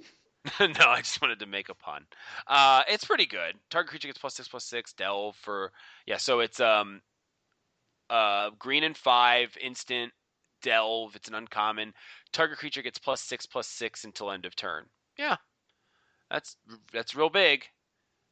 [0.61, 2.07] no, I just wanted to make a pun.
[2.47, 3.57] Uh, it's pretty good.
[3.71, 4.93] Target creature gets plus six plus six.
[4.93, 5.73] Delve for
[6.07, 6.19] yeah.
[6.19, 7.01] So it's um,
[8.11, 10.13] uh, green and five instant
[10.63, 11.17] delve.
[11.17, 11.95] It's an uncommon.
[12.35, 14.85] Target creature gets plus six plus six until end of turn.
[15.17, 15.37] Yeah,
[16.31, 16.57] that's
[16.93, 17.65] that's real big.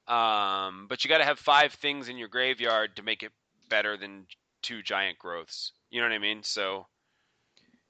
[0.09, 3.33] Um, but you got to have five things in your graveyard to make it
[3.69, 4.27] better than
[4.63, 5.73] two giant growths.
[5.91, 6.43] You know what I mean?
[6.43, 6.87] So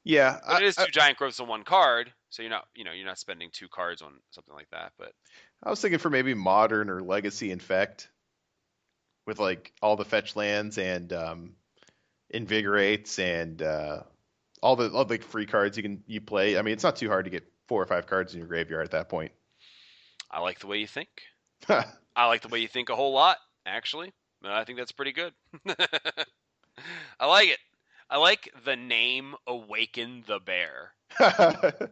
[0.05, 0.39] Yeah.
[0.47, 2.13] but I, it is I, two giant growths on one card.
[2.31, 4.93] So you're not, you know, you're not spending two cards on something like that.
[4.99, 5.13] But
[5.63, 8.09] I was thinking for maybe Modern or Legacy Infect,
[9.27, 11.57] with like all the fetch lands and um,
[12.31, 14.03] Invigorates and uh,
[14.63, 16.57] all the all the free cards you can you play.
[16.57, 18.85] I mean, it's not too hard to get four or five cards in your graveyard
[18.85, 19.33] at that point.
[20.31, 21.09] I like the way you think.
[21.69, 23.37] I like the way you think a whole lot,
[23.67, 24.13] actually.
[24.45, 25.33] I think that's pretty good.
[27.21, 27.59] I like it.
[28.11, 30.93] I like the name Awaken the Bear.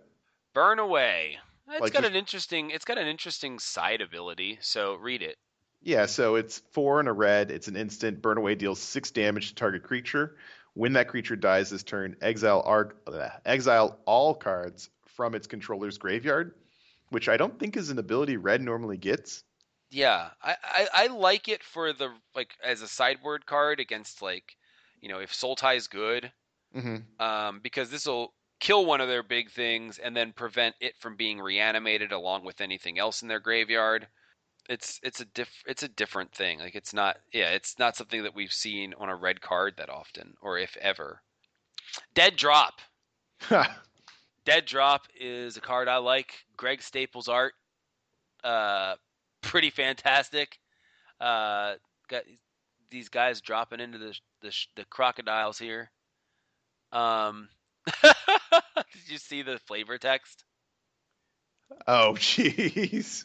[0.55, 1.39] Burn away.
[1.71, 5.37] It's Like got just- an interesting it's got an interesting side ability, so read it.
[5.83, 7.51] Yeah, so it's four and a red.
[7.51, 8.21] It's an instant.
[8.21, 10.37] Burn away deals six damage to target creature.
[10.81, 12.65] When that creature dies this turn, exile
[13.45, 16.55] exile all cards from its controller's graveyard,
[17.11, 19.45] which I don't think is an ability red normally gets.
[19.91, 24.57] Yeah, I, I, I like it for the like as a sideboard card against like,
[25.03, 26.33] you know, if Sultai is good,
[26.73, 30.97] hmm um, because this will kill one of their big things and then prevent it
[30.97, 34.09] from being reanimated along with anything else in their graveyard.
[34.71, 36.61] It's it's a diff it's a different thing.
[36.61, 39.91] Like it's not yeah, it's not something that we've seen on a red card that
[39.91, 41.21] often or if ever.
[42.15, 42.81] Dead Drop.
[44.45, 46.33] Dead Drop is a card I like.
[46.57, 47.55] Greg Staples art.
[48.45, 48.95] Uh
[49.43, 50.61] pretty fantastic.
[51.21, 51.75] Uh
[52.09, 52.23] got
[52.91, 55.91] these guys dropping into the the, the crocodiles here.
[56.93, 57.49] Um
[58.03, 60.45] Did you see the flavor text?
[61.89, 63.25] oh, jeez.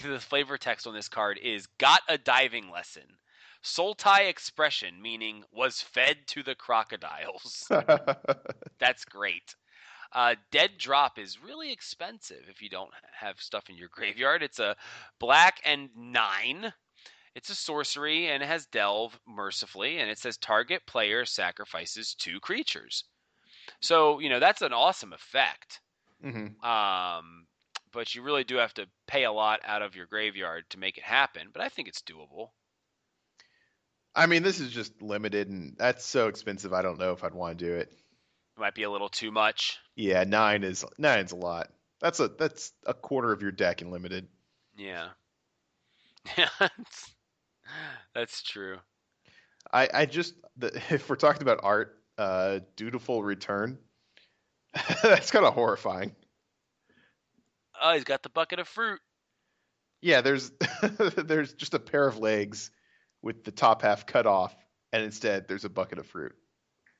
[0.00, 3.18] The flavor text on this card is got a diving lesson.
[3.62, 7.72] Sultai expression meaning was fed to the crocodiles.
[8.78, 9.56] That's great.
[10.12, 14.42] Uh, Dead Drop is really expensive if you don't have stuff in your graveyard.
[14.42, 14.76] It's a
[15.18, 16.74] black and nine.
[17.34, 22.40] It's a sorcery and it has Delve mercifully, and it says target player sacrifices two
[22.40, 23.04] creatures.
[23.80, 25.80] So, you know, that's an awesome effect.
[26.22, 27.46] hmm Um,
[27.92, 30.98] but you really do have to pay a lot out of your graveyard to make
[30.98, 31.48] it happen.
[31.52, 32.48] But I think it's doable.
[34.14, 36.72] I mean, this is just limited, and that's so expensive.
[36.72, 37.88] I don't know if I'd want to do it.
[37.88, 39.78] It might be a little too much.
[39.96, 41.68] Yeah, nine is nine's a lot.
[42.00, 44.28] That's a that's a quarter of your deck in limited.
[44.76, 45.08] Yeah.
[46.36, 47.10] Yeah, that's-
[48.14, 48.78] that's true.
[49.72, 53.78] I I just the, if we're talking about art, uh, dutiful return.
[55.02, 56.14] that's kind of horrifying.
[57.82, 59.00] Oh, he's got the bucket of fruit.
[60.00, 60.52] Yeah, there's
[61.16, 62.70] there's just a pair of legs
[63.22, 64.54] with the top half cut off,
[64.92, 66.32] and instead there's a bucket of fruit.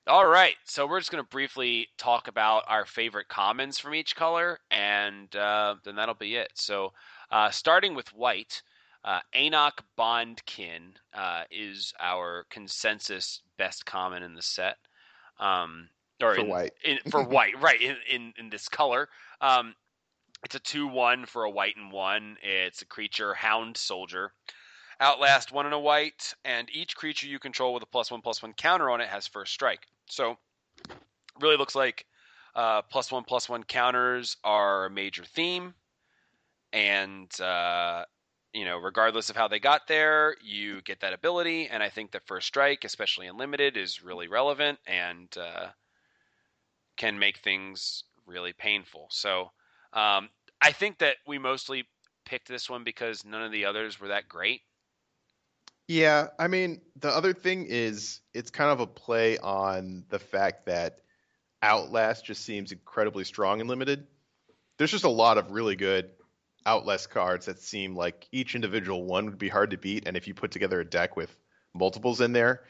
[0.09, 4.16] All right, so we're just going to briefly talk about our favorite commons from each
[4.16, 6.50] color, and uh, then that'll be it.
[6.54, 6.92] So,
[7.30, 8.62] uh, starting with white,
[9.04, 14.76] uh, Ainok Bondkin uh, is our consensus best common in the set.
[15.38, 15.88] Um,
[16.20, 16.72] or For in- white.
[16.84, 17.80] in, for white, right?
[17.80, 19.09] In, in in this color,
[19.40, 19.74] um,
[20.44, 22.36] it's a two-one for a white and one.
[22.43, 24.32] It's a creature, Hound Soldier.
[25.01, 28.43] Outlast one and a white, and each creature you control with a plus one plus
[28.43, 29.86] one counter on it has first strike.
[30.06, 30.39] So,
[31.40, 32.06] really looks like
[32.55, 35.74] Uh, plus one plus one counters are a major theme,
[36.73, 38.05] and uh,
[38.52, 41.69] you know, regardless of how they got there, you get that ability.
[41.69, 45.69] And I think that first strike, especially in limited, is really relevant and uh,
[46.97, 49.09] can make things really painful.
[49.10, 49.51] So
[49.93, 50.28] um,
[50.60, 51.85] I think that we mostly
[52.24, 54.62] picked this one because none of the others were that great.
[55.89, 60.66] Yeah, I mean, the other thing is it's kind of a play on the fact
[60.66, 61.01] that
[61.62, 64.06] Outlast just seems incredibly strong and limited.
[64.78, 66.10] There's just a lot of really good
[66.64, 70.28] Outlast cards that seem like each individual one would be hard to beat, and if
[70.28, 71.36] you put together a deck with
[71.74, 72.62] multiples in there,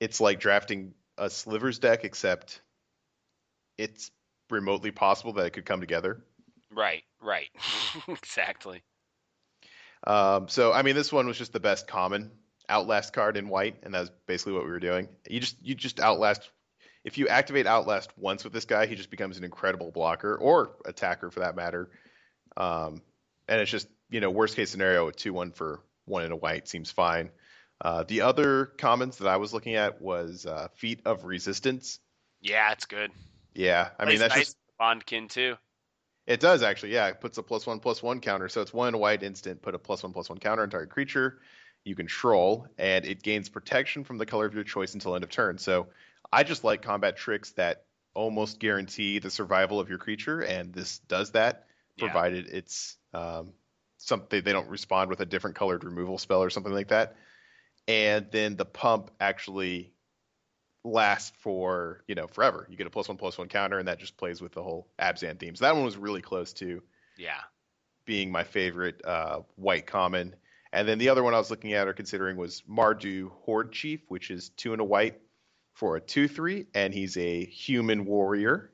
[0.00, 2.60] it's like drafting a slivers deck, except
[3.76, 4.10] it's
[4.50, 6.24] remotely possible that it could come together.
[6.78, 7.48] Right, right,
[8.08, 8.84] exactly.
[10.06, 12.30] Um, so I mean, this one was just the best common
[12.68, 15.08] Outlast card in white, and that's basically what we were doing.
[15.28, 16.48] You just you just Outlast.
[17.04, 20.76] If you activate Outlast once with this guy, he just becomes an incredible blocker or
[20.84, 21.90] attacker for that matter.
[22.56, 23.02] Um,
[23.48, 26.36] and it's just you know worst case scenario, a two one for one in a
[26.36, 27.30] white seems fine.
[27.80, 31.98] Uh, the other commons that I was looking at was uh, Feat of Resistance.
[32.40, 33.10] Yeah, it's good.
[33.52, 35.56] Yeah, I mean that's nice just Bondkin too.
[36.28, 37.08] It does actually, yeah.
[37.08, 39.62] It puts a plus one plus one counter, so it's one white instant.
[39.62, 41.40] Put a plus one plus one counter on target creature
[41.84, 45.30] you control, and it gains protection from the color of your choice until end of
[45.30, 45.56] turn.
[45.58, 45.86] So
[46.30, 47.84] I just like combat tricks that
[48.14, 52.08] almost guarantee the survival of your creature, and this does that, Yeah.
[52.08, 53.54] provided it's um,
[53.96, 57.16] something they don't respond with a different colored removal spell or something like that.
[57.86, 59.94] And then the pump actually
[60.84, 62.66] lasts for you know forever.
[62.70, 64.88] You get a plus one plus one counter, and that just plays with the whole
[64.98, 65.54] Abzan theme.
[65.56, 66.82] So that one was really close to
[67.16, 67.40] Yeah.
[68.06, 70.34] being my favorite uh, white common.
[70.72, 74.00] And then the other one I was looking at or considering was Mardu Horde Chief,
[74.08, 75.20] which is two and a white
[75.74, 78.72] for a 2 3, and he's a human warrior.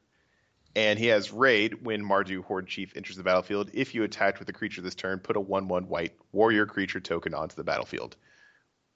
[0.77, 3.71] And he has raid when Mardu Horde Chief enters the battlefield.
[3.73, 6.99] If you attacked with a creature this turn, put a 1 1 white warrior creature
[7.01, 8.17] token onto the battlefield,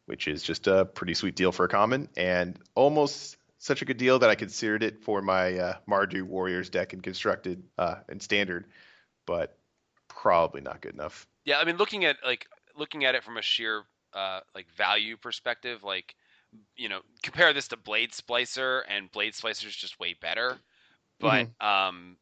[0.08, 3.98] which is just a pretty sweet deal for a common, and almost such a good
[3.98, 8.22] deal that I considered it for my uh, Mardu Warriors deck and constructed uh, and
[8.22, 8.64] standard,
[9.26, 9.58] but
[10.08, 11.26] probably not good enough.
[11.44, 13.82] Yeah, I mean, looking at like looking at it from a sheer
[14.14, 16.14] uh, like value perspective, like
[16.74, 20.58] you know, compare this to Blade Splicer, and Blade Splicer is just way better.
[21.20, 22.16] But um,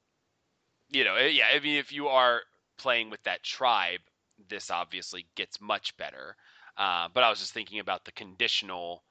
[0.90, 2.40] you know, eh, yeah, I mean, if you are
[2.78, 4.00] playing with that tribe,
[4.48, 6.36] this obviously gets much better.
[6.76, 9.04] Uh, but I was just thinking about the conditional.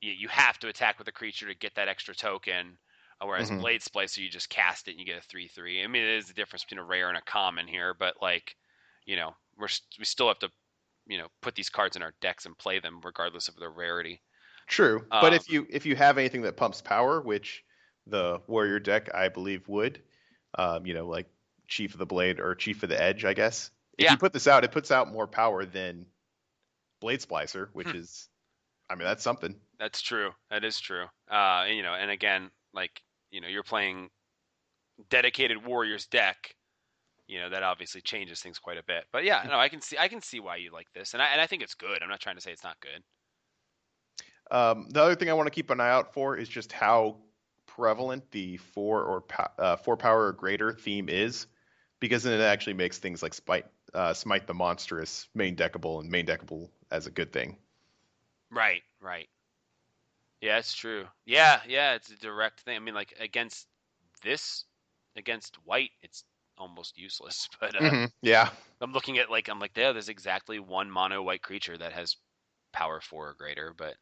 [0.00, 2.78] You, you have to attack with a creature to get that extra token.
[3.20, 3.60] uh, Whereas Mhm.
[3.60, 5.82] Blade Splicer, you just cast it and you get a three-three.
[5.82, 8.56] I mean, it is the difference between a rare and a common here, but like,
[9.06, 9.68] you know, we're
[9.98, 10.50] we still have to,
[11.06, 14.22] you know, put these cards in our decks and play them regardless of their rarity.
[14.66, 17.64] True, but Um, if you if you have anything that pumps power, which
[18.06, 20.02] the warrior deck I believe would,
[20.58, 21.28] um, you know, like
[21.68, 23.70] Chief of the Blade or Chief of the Edge, I guess.
[23.98, 24.10] If Yeah.
[24.10, 26.06] you put this out, it puts out more power than
[27.06, 27.98] Blade Splicer, which Hmm.
[27.98, 28.28] is,
[28.90, 29.54] I mean, that's something.
[29.78, 30.32] That's true.
[30.50, 31.04] That is true.
[31.30, 33.00] Uh, and, you know, and again, like,
[33.30, 34.10] you know, you're playing
[35.08, 36.56] dedicated warriors deck.
[37.28, 39.04] You know, that obviously changes things quite a bit.
[39.12, 41.26] But yeah, no, I can see I can see why you like this, and I
[41.26, 42.02] and I think it's good.
[42.02, 43.04] I'm not trying to say it's not good.
[44.50, 47.18] Um, the other thing I want to keep an eye out for is just how
[47.66, 51.46] prevalent the four or po- uh, four power or greater theme is,
[52.00, 56.10] because then it actually makes things like Smite, uh, Smite the Monstrous main deckable and
[56.10, 57.58] main deckable as a good thing.
[58.50, 59.28] Right, right.
[60.40, 61.08] Yeah, it's true.
[61.24, 62.76] Yeah, yeah, it's a direct thing.
[62.76, 63.68] I mean, like against
[64.22, 64.64] this,
[65.16, 66.24] against white, it's
[66.58, 67.48] almost useless.
[67.60, 68.50] But uh, Mhm, Yeah.
[68.80, 72.16] I'm looking at like I'm like, yeah, there's exactly one mono white creature that has
[72.72, 73.74] power four or greater.
[73.76, 73.96] But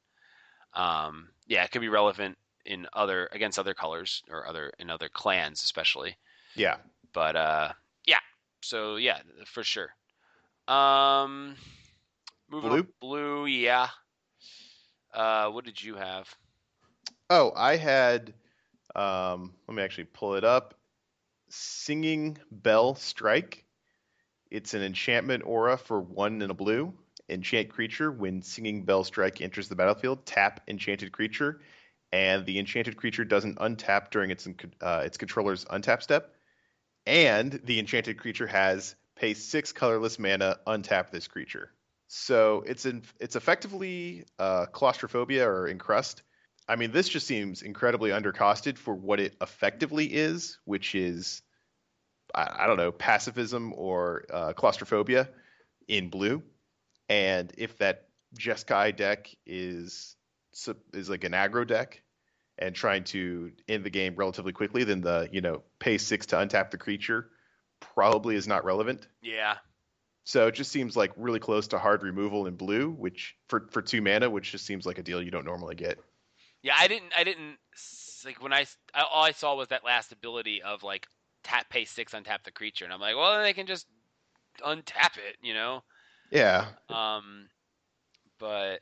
[0.75, 5.09] um, yeah, it could be relevant in other against other colors or other in other
[5.11, 6.19] clans, especially.
[6.55, 6.79] Yeah.
[7.13, 7.73] But uh,
[8.07, 8.21] yeah,
[8.63, 9.91] so yeah, for sure.
[10.69, 11.57] Um,
[12.51, 12.87] moving Blue?
[13.01, 13.89] blue, yeah.
[15.13, 16.29] Uh, what did you have?
[17.31, 18.35] Oh, I had.
[18.95, 20.75] Um, let me actually pull it up.
[21.49, 23.65] Singing Bell Strike.
[24.51, 26.93] It's an enchantment aura for one and a blue.
[27.29, 28.13] Enchant creature.
[28.13, 31.61] When Singing Bell Strike enters the battlefield, tap enchanted creature,
[32.13, 34.47] and the enchanted creature doesn't untap during its
[34.81, 36.35] uh, its controller's untap step.
[37.07, 41.71] And the enchanted creature has pay six colorless mana, untap this creature.
[42.09, 46.23] So it's in, it's effectively uh, claustrophobia or encrust.
[46.69, 51.43] I mean, this just seems incredibly undercosted for what it effectively is, which is,
[52.35, 55.29] I, I don't know, pacifism or uh, claustrophobia
[55.89, 56.43] in blue.
[57.09, 58.09] And if that
[58.39, 60.17] Jeskai deck is
[60.93, 62.01] is like an aggro deck,
[62.59, 66.37] and trying to end the game relatively quickly, then the you know pay six to
[66.37, 67.29] untap the creature
[67.81, 69.07] probably is not relevant.
[69.23, 69.57] Yeah.
[70.25, 73.83] So it just seems like really close to hard removal in blue, which for for
[73.83, 75.99] two mana, which just seems like a deal you don't normally get.
[76.63, 77.13] Yeah, I didn't.
[77.17, 77.59] I didn't
[78.25, 78.65] like when I,
[78.95, 81.07] I all I saw was that last ability of like
[81.43, 83.87] tap pay six untap the creature, and I'm like, well, then they can just
[84.65, 85.83] untap it, you know.
[86.31, 86.67] Yeah.
[86.89, 87.49] Um,
[88.39, 88.81] but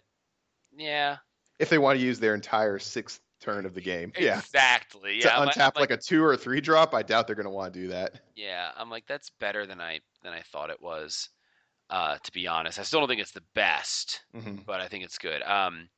[0.76, 1.16] yeah,
[1.58, 4.42] If they want to use their entire sixth turn of the game, yeah.
[4.44, 5.18] exactly.
[5.20, 7.36] To Yeah, I'm untap I'm like, a two or a three drop, I doubt they're
[7.36, 8.20] going to want to do that.
[8.34, 8.72] yeah.
[8.76, 11.28] I'm like that's better than I than I thought it was.
[11.90, 14.22] Uh, to be honest, I still don't think it's the best.
[14.34, 15.42] hmm but I think it's good.
[15.42, 15.90] Um,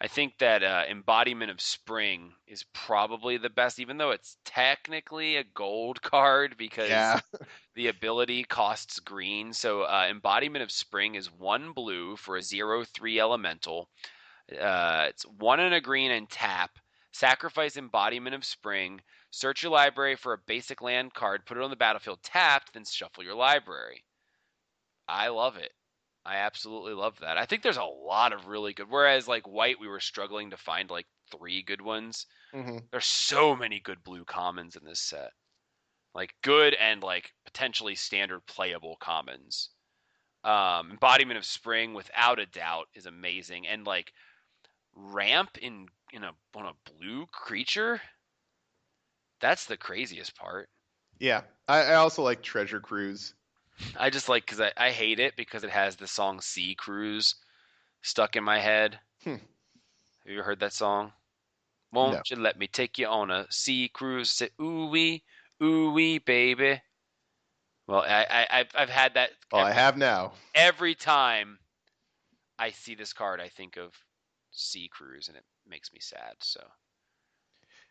[0.00, 5.36] I think that uh, embodiment of spring is probably the best, even though it's technically
[5.36, 7.20] a gold card because Yeah.
[7.76, 9.52] the ability costs green.
[9.52, 13.90] So uh, embodiment of spring is one blue for a zero three elemental.
[14.58, 16.78] Uh, it's one and a green and tap.
[17.12, 19.02] Sacrifice embodiment of spring.
[19.30, 21.46] Search your library for a basic land card.
[21.46, 22.72] Put it on the battlefield tapped.
[22.72, 24.04] Then shuffle your library.
[25.08, 25.74] I love it.
[26.24, 27.36] I absolutely love that.
[27.38, 28.88] I think there's a lot of really good.
[28.88, 32.26] Whereas like white, we were struggling to find like three good ones.
[32.52, 35.32] hmm There's so many good blue commons in this set.
[36.14, 39.70] Like good and like potentially standard playable commons.
[40.44, 43.66] Um, embodiment of spring, without a doubt, is amazing.
[43.66, 44.12] And like
[44.94, 48.00] ramp in in a on a blue creature.
[49.40, 50.68] That's the craziest part.
[51.18, 51.42] Yeah.
[51.68, 53.34] I, I also like Treasure Cruise.
[53.96, 57.36] I just like because I, I hate it because it has the song Sea Cruise
[58.02, 59.00] stuck in my head.
[59.24, 59.36] Hmm.
[60.24, 61.12] Have you heard that song?
[61.92, 62.22] Won't No.
[62.30, 64.30] you let me take you on a sea cruise?
[64.30, 65.24] Say ooh wee,
[65.62, 66.80] ooh wee, baby.
[67.86, 70.32] Well, I, I I've I've had that Oh, I have now.
[70.54, 71.58] every time
[72.58, 73.40] I see this card.
[73.40, 73.92] I think of
[74.52, 76.34] Sea Cruise, and it makes me sad.
[76.40, 76.60] So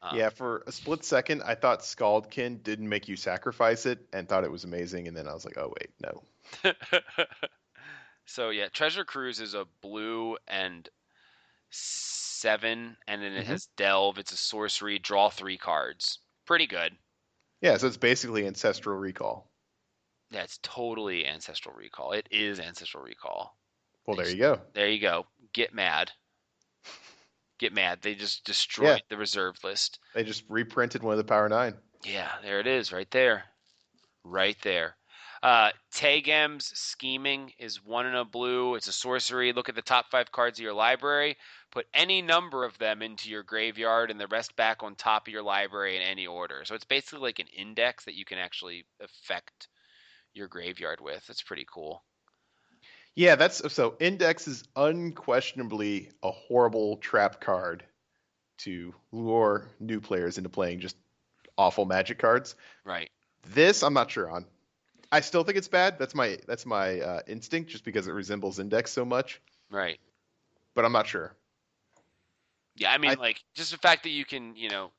[0.01, 4.27] um, yeah, for a split second, I thought Scaldkin didn't make you sacrifice it and
[4.29, 5.07] thought it was amazing.
[5.07, 6.73] And then I was like, oh, wait, no.
[8.25, 10.87] so yeah, Treasure Cruise is a blue and
[11.69, 13.49] seven, and then it Mhm.
[13.49, 14.17] has Delve.
[14.19, 14.99] It's a sorcery.
[14.99, 16.19] Draw three cards.
[16.45, 16.97] Pretty good.
[17.61, 19.51] Yeah, so it's basically Ancestral Recall.
[20.31, 22.13] Yeah, it's totally Ancestral Recall.
[22.13, 23.57] It is Ancestral Recall.
[24.05, 24.61] Well, there you go.
[24.73, 25.27] There you go.
[25.53, 26.11] Get mad.
[27.59, 28.01] Get mad.
[28.01, 28.97] They just destroyed Yeah.
[29.09, 29.99] the reserve list.
[30.15, 31.75] They just reprinted one of the Power Nine.
[32.03, 33.43] Yeah, there it is, right there,
[34.23, 34.95] right there.
[35.43, 38.75] Uh, Taigam's scheming is one in a blue.
[38.75, 39.53] It's a sorcery.
[39.53, 41.37] Look at the top five cards of your library.
[41.71, 45.33] Put any number of them into your graveyard, and the rest back on top of
[45.33, 46.63] your library in any order.
[46.65, 49.67] So it's basically like an index that you can actually affect
[50.33, 51.29] your graveyard with.
[51.29, 52.03] It's pretty cool.
[53.15, 53.95] Yeah, that's so.
[53.99, 57.83] Index is unquestionably a horrible trap card
[58.59, 60.95] to lure new players into playing just
[61.57, 62.55] awful magic cards.
[62.85, 63.09] Right.
[63.53, 64.45] This I'm not sure on.
[65.11, 65.97] I still think it's bad.
[65.97, 69.41] That's my that's my uh, instinct, just because it resembles Index so much.
[69.69, 69.99] Right.
[70.75, 71.33] But I'm not sure.
[72.75, 74.91] Yeah, I mean, I- like just the fact that you can, you know,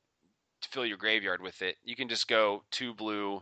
[0.69, 1.77] fill your graveyard with it.
[1.83, 3.41] You can just go two blue.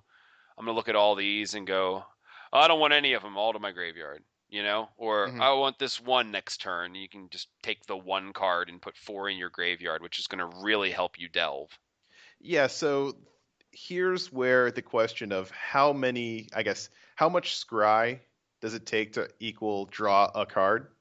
[0.57, 2.05] I'm gonna look at all these and go,
[2.53, 5.39] "Oh, I don't want any of them all to my graveyard, you know, or Mhm.
[5.39, 6.95] I want this one next turn.
[6.95, 10.27] You can just take the one card and put four in your graveyard, which is
[10.27, 11.80] gonna really help you delve.
[12.39, 13.17] Yeah, so
[13.71, 18.21] here's where the question of how many, I guess, how much scry
[18.61, 20.95] does it take to equal draw a card?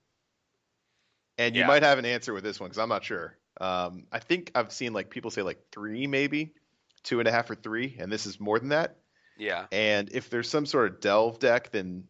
[1.37, 1.65] And you Yeah.
[1.65, 3.37] might have an answer with this one because I'm not sure.
[3.61, 6.55] Um, I think I've seen like people say like three, maybe
[7.03, 8.97] two and a half or three, and this is more than that.
[9.37, 12.09] Yeah, And if there's some sort of delve deck, then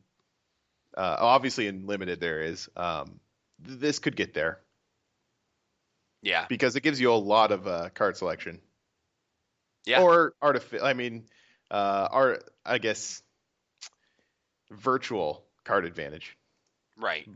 [0.98, 2.68] uh, obviously in limited there is.
[2.76, 3.20] Um,
[3.64, 4.60] th- this could get there
[6.22, 8.60] yeah, because it gives you a lot of uh, card selection.
[9.86, 10.02] Yeah.
[10.02, 10.84] Or artificial.
[10.84, 11.24] I mean,
[11.70, 12.44] uh, art.
[12.64, 13.22] I guess
[14.70, 16.36] virtual card advantage,
[16.98, 17.26] right,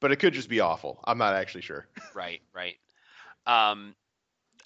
[0.00, 1.00] but it could just be awful.
[1.04, 1.86] I'm not actually sure.
[2.14, 2.74] right, right.
[3.46, 3.94] Um,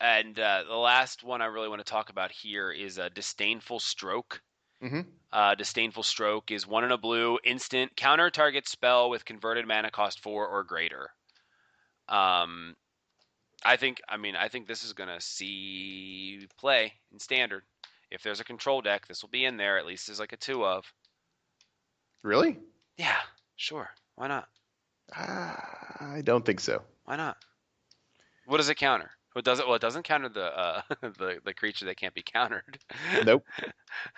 [0.01, 3.79] and uh, the last one I really want to talk about here is a disdainful
[3.79, 4.41] stroke.
[4.81, 5.01] Hmm
[5.33, 9.91] Uh, Disdainful Stroke is one in a blue, instant, counter target spell with converted mana
[9.91, 11.11] cost four or greater.
[12.09, 12.75] Um,
[13.65, 17.63] I think, I mean, I think this is gonna see play in standard.
[18.11, 19.79] If there's a control deck, this will be in there.
[19.79, 20.93] At least as like a two of.
[22.23, 22.59] Really?
[22.97, 23.21] Yeah,
[23.57, 23.89] sure.
[24.17, 24.49] Why not?
[25.15, 26.83] Ah, I don't think so.
[27.05, 27.37] Why not?
[28.47, 29.11] What does it counter?
[29.43, 29.67] Does it?
[29.67, 32.79] Well, it doesn't counter the uh, the the creature that can't be countered.
[33.25, 33.45] Nope.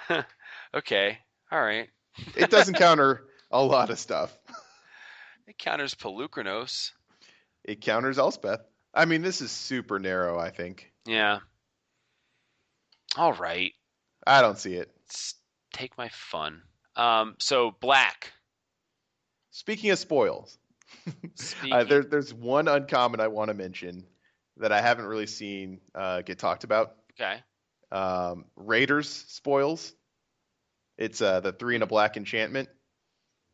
[0.75, 1.19] okay.
[1.51, 1.89] All right.
[2.37, 4.37] It doesn't counter a lot of stuff.
[5.47, 6.93] It counters Polukranos.
[7.65, 8.61] It counters Elspeth.
[8.95, 10.39] I mean, this is super narrow.
[10.39, 11.41] I think Yeah.
[13.17, 13.73] All right.
[14.27, 14.91] I don't see it.
[15.05, 15.35] Let's
[15.73, 16.63] take my fun.
[16.97, 18.33] Um, so black.
[19.51, 20.57] Speaking of spoils,
[21.35, 24.05] Speaking, uh, there, there's one uncommon I want to mention
[24.63, 26.97] that I haven't really seen uh, get talked about.
[27.21, 27.41] okay.
[27.91, 29.93] Um, Raiders spoils.
[30.99, 32.69] It's uh, the three and a black enchantment,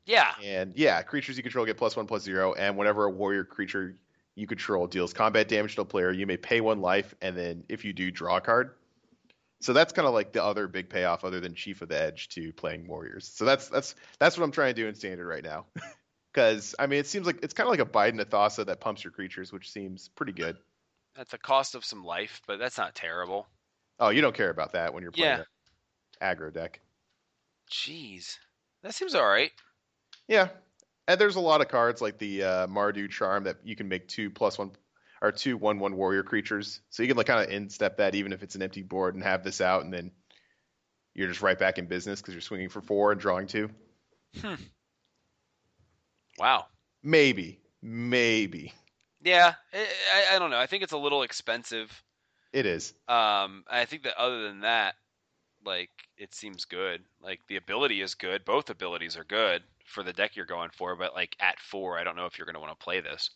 [0.06, 0.32] Yeah.
[0.44, 3.96] and yeah, creatures you control get plus one plus zero, and whenever a warrior creature
[4.34, 7.64] you control deals combat damage to a player, you may pay one life, and then
[7.68, 8.70] if you do, draw a card.
[9.60, 12.28] So that's kind of like the other big payoff, other than Chief of the Edge,
[12.30, 13.28] to playing warriors.
[13.34, 15.66] So that's that's that's what I'm trying to do in standard right now.
[16.30, 18.80] Because I mean, it seems like it's kind of like a Bident of Thassa that
[18.80, 20.58] pumps your creatures, which seems pretty good.
[21.18, 23.48] At the cost of some life, but that's not terrible.
[23.98, 25.44] Oh, you don't care about that when you're playing Yeah.
[26.20, 26.80] an aggro deck.
[27.70, 28.38] Jeez.
[28.82, 29.50] That seems all right.
[30.28, 30.50] Yeah,
[31.08, 34.06] and there's a lot of cards like the uh, Mardu Charm that you can make
[34.06, 34.70] two plus one
[35.20, 38.32] or two one one warrior creatures, so you can like kind of instep that even
[38.32, 40.12] if it's an empty board and have this out, and then
[41.14, 43.70] you're just right back in business because you're swinging for four and drawing two.
[44.40, 44.54] Hmm.
[46.38, 46.66] Wow.
[47.02, 48.72] Maybe, maybe
[49.22, 49.54] Yeah.
[49.72, 50.58] I, I, don't know.
[50.58, 52.02] I think it's a little expensive.
[52.52, 52.94] it is.
[53.08, 54.94] Um, I think that other than that,
[55.64, 57.02] like it seems good.
[57.20, 58.44] Like the ability is good.
[58.44, 60.96] Both abilities are good for the deck you're going for.
[60.96, 63.30] But like at four, I don't know if you're going to want to play this.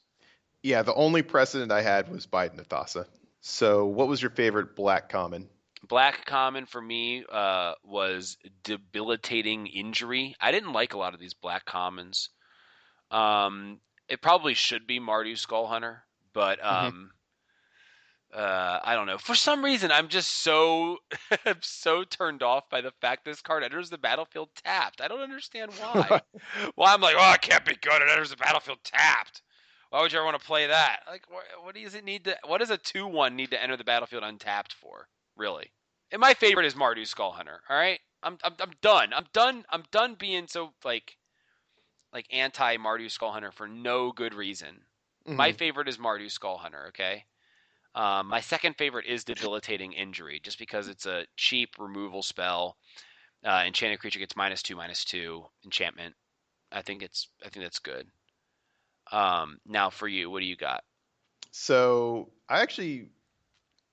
[0.62, 3.06] Yeah, the only precedent I had was Bident of Thassa.
[3.40, 5.48] So, what was your favorite black common?
[5.88, 10.36] Black common for me uh, was debilitating injury.
[10.40, 12.28] I didn't like a lot of these black commons.
[13.10, 13.80] Um,
[14.12, 17.12] it probably should be Mardu Skull Hunter, but um,
[18.30, 19.16] uh, I don't know.
[19.16, 20.98] For some reason, I'm just so
[21.46, 25.00] I'm so turned off by the fact this card enters the battlefield tapped.
[25.00, 26.20] I don't understand why.
[26.74, 28.02] why I'm like, oh, it can't be good.
[28.02, 29.40] It enters the battlefield tapped.
[29.88, 31.00] Why would you ever want to play that?
[31.08, 32.36] Like, what, what does it need to?
[32.46, 35.08] What does a two-one need to enter the battlefield untapped for?
[35.38, 35.72] Really?
[36.10, 37.62] And my favorite is Mardu Skull Hunter.
[37.70, 39.14] All right, I'm I'm I'm done.
[39.14, 39.64] I'm done.
[39.70, 41.16] I'm done being so like
[42.12, 44.84] like anti Mardu Skull Hunter for no good reason.
[45.34, 45.52] My Mhm.
[45.52, 46.86] favorite is Mardu Skull Hunter.
[46.88, 47.24] Okay.
[47.94, 52.78] Um, my second favorite is Debilitating Injury, just because it's a cheap removal spell.
[53.44, 56.16] Uh, enchanted creature gets minus two, minus two enchantment.
[56.72, 58.10] I think it's I think that's good.
[59.12, 60.84] Um, now for you, what do you got?
[61.50, 63.10] So I actually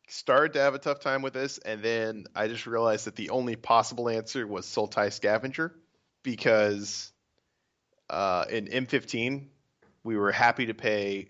[0.09, 3.31] started to have a tough time with this, and then I just realized that the
[3.31, 5.75] only possible answer was Sultai Scavenger,
[6.23, 7.13] because
[8.09, 9.47] uh, in M15
[10.03, 11.29] we were happy to pay,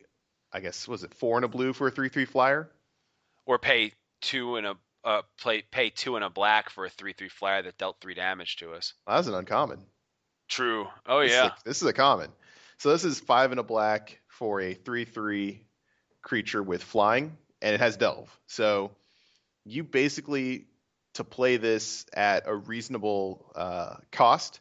[0.54, 2.70] I guess was it four and a blue for a three-three flyer?
[3.46, 7.14] Or pay two and a uh, play pay two and a black for a three
[7.14, 8.94] three flyer that dealt three damage to us.
[9.08, 9.80] Well, that was an uncommon.
[10.50, 10.88] True.
[11.08, 11.46] Oh This is yeah.
[11.48, 12.30] a- this is a common.
[12.78, 15.64] So this is five and a black for a three-three
[16.22, 18.30] creature with flying, and it has delve.
[18.48, 18.92] So
[19.66, 20.68] you basically
[21.16, 24.60] to play this at a reasonable uh, cost,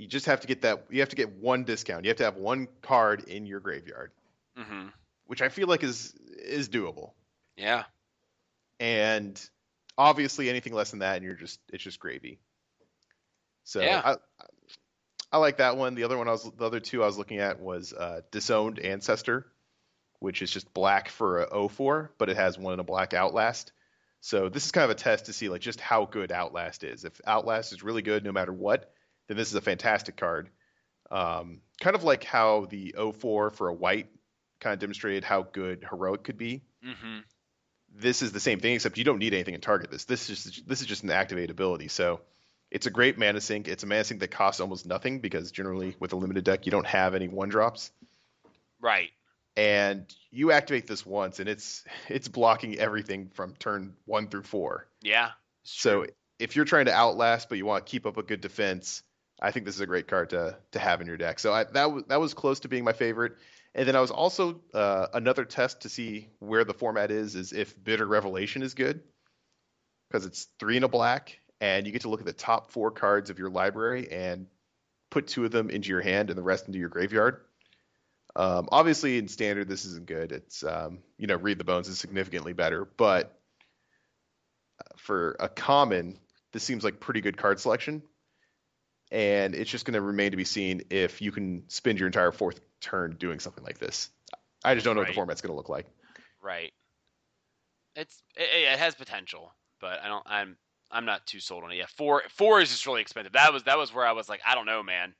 [0.00, 0.86] you just have to get that.
[0.88, 2.04] You have to get one discount.
[2.04, 4.12] You have to have one card in your graveyard,
[4.56, 4.88] hmm
[5.26, 7.12] which I feel like is is doable.
[7.56, 7.84] Yeah.
[8.80, 9.40] And
[9.98, 12.40] obviously, anything less than that, and you're just it's just gravy.
[13.64, 14.00] So Yeah.
[14.02, 14.16] I,
[15.32, 15.94] I like that one.
[15.94, 18.78] The other one I was the other two I was looking at was uh, Disowned
[18.78, 19.46] Ancestor,
[20.18, 23.72] which is just black for a 04, but it has one in a black Outlast.
[24.22, 27.04] So this is kind of a test to see like just how good Outlast is.
[27.04, 28.90] If Outlast is really good no matter what,
[29.30, 30.50] then this is a fantastic card.
[31.10, 34.08] Um, kind of like how the 04 for a white
[34.60, 37.20] kind of demonstrated how good heroic could be hmm
[37.94, 40.04] this is the same thing except you don't need anything to target this.
[40.04, 41.88] This is just, this is just an activate ability.
[41.88, 42.20] So
[42.70, 43.68] it's a great mana sink.
[43.68, 46.72] It's a mana sink that costs almost nothing because generally with a limited deck you
[46.72, 47.90] don't have any one drops.
[48.80, 49.10] Right.
[49.56, 54.86] And you activate this once and it's it's blocking everything from turn one through four.
[55.02, 55.30] Yeah.
[55.64, 56.12] So true.
[56.38, 59.02] if you're trying to outlast but you want to keep up a good defense,
[59.40, 61.38] I think this is a great card to to have in your deck.
[61.38, 63.36] So I, that was that was close to being my favorite.
[63.74, 67.52] And then I was also uh, another test to see where the format is is
[67.52, 69.00] if Bitter Revelation is good
[70.08, 72.90] because it's three and a black and you get to look at the top four
[72.90, 74.46] cards of your library and
[75.10, 77.40] put two of them into your hand and the rest into your graveyard.
[78.36, 80.32] Um, obviously, in standard, this isn't good.
[80.32, 83.36] It's um, you know, read the bones is significantly better, but
[84.96, 86.18] for a common,
[86.52, 88.02] this seems like pretty good card selection.
[89.10, 92.30] And it's just going to remain to be seen if you can spend your entire
[92.30, 94.10] fourth turn doing something like this.
[94.64, 95.86] I just don't know what the format's going to look like.
[96.42, 96.72] Right.
[97.96, 100.22] It's it, it has potential, but I don't.
[100.26, 100.56] I'm
[100.90, 101.76] I'm not too sold on it.
[101.76, 103.32] Yeah, four four is just really expensive.
[103.32, 105.14] That was that was where I was like, I don't know, man.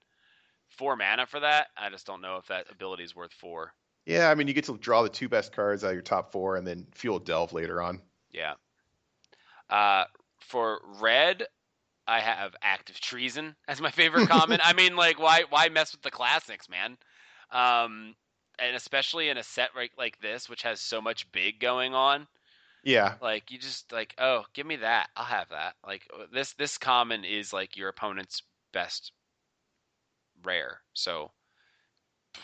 [0.68, 3.72] Four mana for that, I just don't know if that ability is worth four.
[4.06, 6.32] Yeah, I mean, you get to draw the two best cards out of your top
[6.32, 8.00] four, and then fuel delve later on.
[8.30, 8.54] Yeah.
[9.68, 10.04] Uh,
[10.40, 11.44] for red,
[12.10, 14.60] I have Act of Treason as my favorite comment.
[14.64, 16.98] I mean, like, why why mess with the classics, man?
[17.52, 18.16] Um,
[18.58, 22.26] and especially in a set like like this, which has so much big going on.
[22.82, 25.10] Yeah, Like, you just like, oh, give me that.
[25.14, 25.74] I'll have that.
[25.86, 28.42] Like uh, this this common is like your opponent's
[28.72, 29.12] best
[30.42, 30.80] rare.
[30.94, 31.30] So,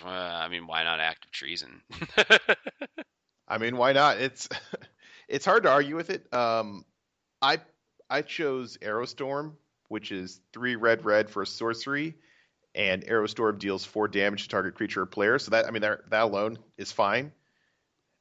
[0.05, 1.83] uh, I mean, why not Act of Treason?
[3.49, 4.19] I mean, why not?
[4.19, 4.49] It's
[5.29, 6.33] it's hard to argue with it.
[6.33, 6.85] Um,
[7.43, 7.59] I
[8.09, 9.57] I chose Arrow Storm,
[9.89, 12.15] which is three red red for a sorcery,
[12.75, 15.39] and Arrow Storm deals four damage to target creature or player.
[15.39, 17.33] So that I mean that that alone is fine.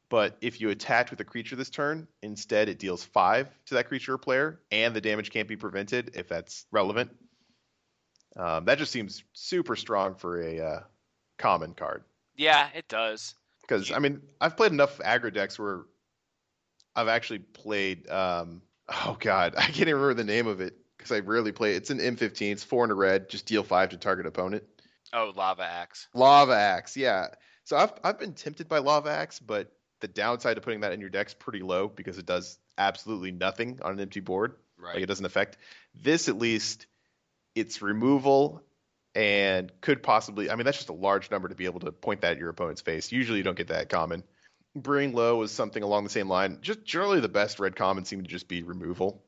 [0.10, 3.88] But if you attach with a creature this turn, instead it deals five to that
[3.88, 7.12] creature or player, and the damage can't be prevented if that's relevant.
[8.38, 10.80] Um, that just seems super strong for a uh,
[11.38, 12.04] common card.
[12.36, 13.36] yeah, it does.
[13.62, 15.82] Because I mean, I've played enough aggro decks where
[16.96, 18.08] I've actually played.
[18.10, 21.74] Um, oh God, I can't even remember the name of it because I rarely play.
[21.74, 21.78] it.
[21.78, 22.52] It's an M15.
[22.52, 23.30] It's four and a red.
[23.30, 24.64] Just deal five to target opponent.
[25.14, 26.08] Oh, lava axe.
[26.14, 27.28] Lava Axe, yeah.
[27.64, 29.72] So I've I've been tempted by Lava Axe, but
[30.02, 33.80] the downside to putting that in your deck's pretty low because it does absolutely nothing
[33.82, 34.56] on an empty board.
[34.78, 34.96] Right.
[34.96, 35.58] Like it doesn't affect
[35.96, 36.86] this at least.
[37.56, 38.62] It's removal
[39.16, 40.50] and could possibly.
[40.50, 42.50] I mean, that's just a large number to be able to point that at your
[42.50, 43.12] opponent's face.
[43.12, 44.24] Usually, you don't get that common.
[44.76, 46.60] Bring Low is something along the same line.
[46.62, 49.24] Just generally, the best red common seem to just be removal.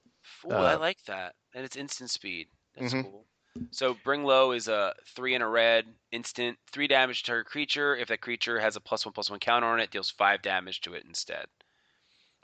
[0.46, 1.36] Ooh, I Uh, like that.
[1.54, 2.48] And it's instant speed.
[2.76, 3.04] That's Mhm.
[3.04, 3.26] cool.
[3.72, 7.96] So bring low is a three and a red, instant, three damage to target creature.
[7.96, 10.82] If that creature has a plus one plus one counter on it, deals five damage
[10.82, 11.48] to it instead.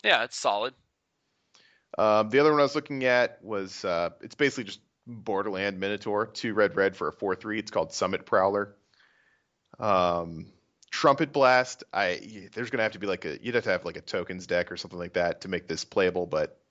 [0.04, 0.74] Yeah, it's solid.
[1.98, 6.26] Um, the other one I was looking at was uh, it's basically just Borderland Minotaur,
[6.26, 7.60] two red red for a four three.
[7.60, 8.76] It's called Summit Prowler.
[9.80, 10.52] Um,
[10.94, 11.84] Trumpet Blast.
[11.92, 14.46] I there's gonna have to be like a you'd have to have like a tokens
[14.46, 16.62] deck or something like that to make this playable, but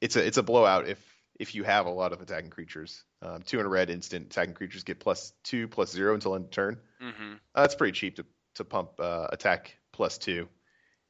[0.00, 0.98] it's a it's a blowout if
[1.38, 3.04] if you have a lot of attacking creatures.
[3.22, 6.46] Um, two in a red instant attacking creatures get plus two plus zero until end
[6.46, 6.80] of turn.
[7.00, 8.26] hmm Uh, that's pretty cheap to
[8.56, 10.48] to pump uh, attack plus two,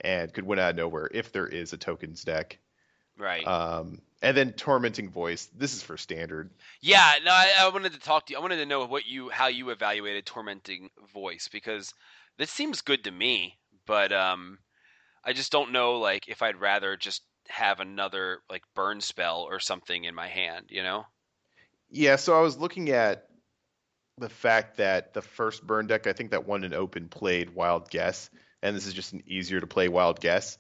[0.03, 2.59] and could win out of nowhere if there is a tokens deck.
[3.17, 3.47] Right.
[3.47, 5.49] Um, and then tormenting voice.
[5.57, 6.51] This is for standard.
[6.81, 8.39] Yeah, no, I, I wanted to talk to you.
[8.39, 11.95] I wanted to know what you how you evaluated tormenting voice because
[12.39, 14.59] this seems good to me, but um,
[15.25, 19.61] I just don't know like if I'd rather just have another like burn spell or
[19.61, 21.07] something in my hand, you know?
[21.91, 22.17] Yeah.
[22.17, 23.27] So I was looking at
[24.19, 27.91] the fact that the first burn deck, I think that one in open played Wild
[27.91, 28.31] Guess,
[28.63, 30.59] and this is just an easier to play Wild Guess.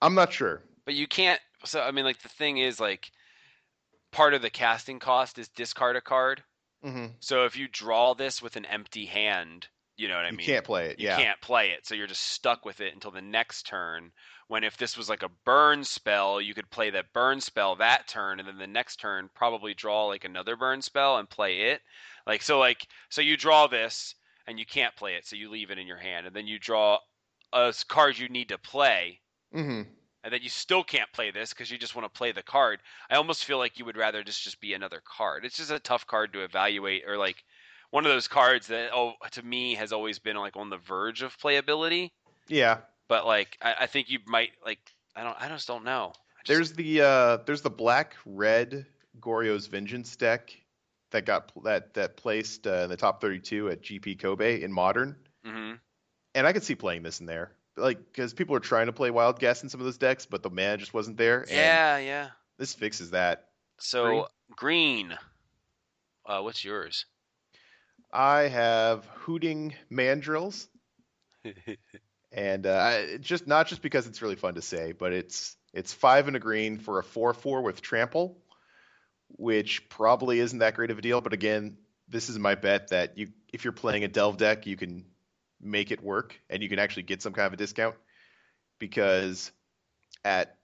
[0.00, 0.62] I'm not sure.
[0.84, 1.40] But you can't.
[1.64, 3.10] So I mean, like the thing is like
[4.10, 6.42] part of the casting cost is discard a card.
[6.82, 10.36] hmm So if you draw this with an empty hand, you know what I you
[10.36, 10.46] mean.
[10.46, 10.98] You can't play it.
[10.98, 11.16] you yeah.
[11.16, 14.12] can't play it, so you're just stuck with it until the next turn.
[14.48, 18.08] When if this was like a burn spell, you could play that burn spell that
[18.08, 21.80] turn, and then the next turn probably draw like another burn spell and play it.
[22.26, 24.14] Like so, like so you draw this
[24.46, 26.58] and you can't play it, so you leave it in your hand, and then you
[26.58, 26.98] draw
[27.52, 29.20] a card you need to play,
[29.52, 29.82] hmm
[30.24, 32.80] and then you still can't play this because you just want to play the card.
[33.10, 35.44] I almost feel like you would rather just just be another card.
[35.44, 37.42] It's just a tough card to evaluate, or like
[37.90, 41.22] one of those cards that oh to me has always been like on the verge
[41.22, 42.10] of playability.
[42.48, 42.78] Yeah.
[43.08, 44.80] But like I, I think you might like
[45.16, 46.12] I don't I just don't know.
[46.44, 48.86] Just- There's the uh, there's the black red
[49.20, 50.56] Goryo's Vengeance deck
[51.10, 55.16] that got that that placed uh, in the top 32 at GP Kobe in modern.
[55.46, 55.74] mm-hmm.
[56.34, 59.10] and I could see playing this in there, like because people are trying to play
[59.10, 61.44] Wild Guess in some of those decks, but the mana just wasn't there.
[61.48, 62.28] Yeah yeah.
[62.58, 63.48] this fixes that.
[63.78, 65.16] So green.
[66.24, 67.06] Uh, what's yours?
[68.12, 70.68] I have Hooting Mandrills,
[72.32, 75.92] and uh, I, just not just because it's really fun to say, but it's it's
[75.92, 78.38] five and a green for a four four with Trample,
[79.28, 81.20] which probably isn't that great of a deal.
[81.20, 81.78] But again,
[82.08, 85.06] this is my bet that you if you're playing a Delve deck, you can
[85.62, 87.94] make it work and you can actually get some kind of a discount
[88.78, 89.52] because
[90.24, 90.56] at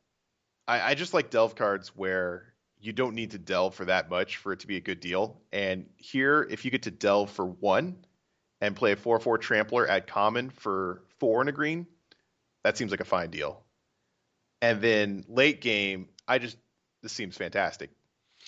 [0.66, 4.36] I, I just like Delve cards where you don't need to delve for that much
[4.36, 5.40] for it to be a good deal.
[5.52, 7.96] And here, if you get to delve for one
[8.60, 11.86] and play a 4 4 trampler at common for four and a green,
[12.62, 13.62] that seems like a fine deal.
[14.60, 16.56] And then late game, I just,
[17.02, 17.90] this seems fantastic.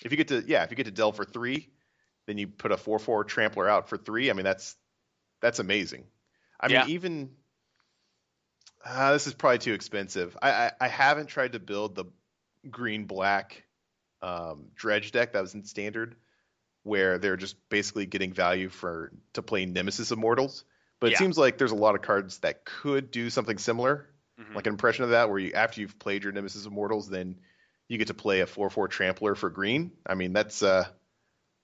[0.03, 1.69] If you get to, yeah, if you get to delve for three,
[2.27, 4.29] then you put a 4 4 trampler out for three.
[4.29, 4.75] I mean, that's,
[5.41, 6.05] that's amazing.
[6.61, 6.81] I Yeah.
[6.81, 7.29] mean, even,
[8.85, 10.37] uh, this is probably too expensive.
[10.41, 12.05] I, I, I haven't tried to build the
[12.69, 13.63] green black
[14.21, 16.15] um, dredge deck that was in standard,
[16.83, 20.63] where they're just basically getting value for to play Nemesis of Mortals.
[20.99, 21.17] But it Yeah.
[21.17, 24.09] seems like there's a lot of cards that could do something similar,
[24.39, 24.55] Mhm.
[24.55, 27.39] like an impression of that, where you after you've played your Nemesis of Mortals, then
[27.87, 29.91] you get to play a four four Trampler for green.
[30.05, 30.87] I mean, that's uh,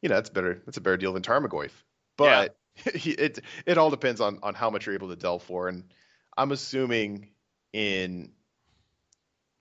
[0.02, 0.62] you know, that's better.
[0.66, 1.72] That's a better deal than Tarmogoyf.
[2.18, 5.84] But it it all depends on on how much you're able to delve for, and
[6.38, 7.30] I'm assuming
[7.74, 8.32] in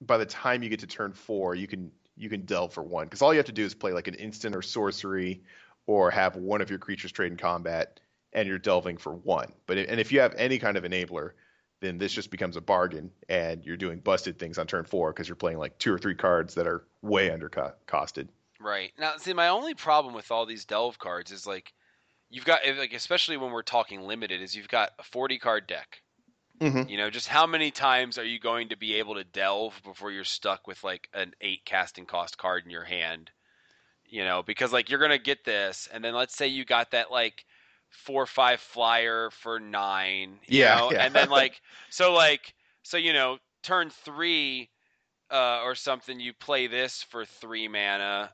[0.00, 3.06] by the time you get to turn four, you can you can delve for one
[3.06, 5.42] because all you have to do is play like an instant or sorcery,
[5.86, 8.00] or have one of your creatures trade in combat,
[8.32, 9.52] and you're delving for one.
[9.66, 11.32] But and if you have any kind of enabler,
[11.80, 15.28] then this just becomes a bargain, and you're doing busted things on turn four because
[15.28, 18.28] you're playing like two or three cards that are way under costed.
[18.60, 18.92] Right.
[18.98, 21.72] Now, see, my only problem with all these delve cards is like
[22.30, 26.02] you've got like especially when we're talking limited is you've got a 40 card deck.
[26.60, 26.88] Mm-hmm.
[26.88, 30.10] You know, just how many times are you going to be able to delve before
[30.10, 33.30] you're stuck with like an 8 casting cost card in your hand?
[34.08, 36.92] You know, because like you're going to get this and then let's say you got
[36.92, 37.44] that like
[37.90, 40.98] 4 5 flyer for 9, you Yeah, know, yeah.
[40.98, 44.70] and then like so like so you know, turn 3
[45.30, 48.32] uh, or something, you play this for three mana,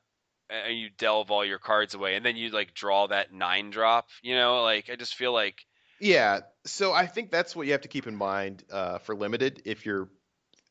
[0.53, 4.09] and you delve all your cards away, and then you like draw that nine drop.
[4.23, 5.67] You know, like I just feel like
[6.01, 9.63] Yeah, so I think that's what you have to keep in mind uh, for limited
[9.65, 10.09] if you're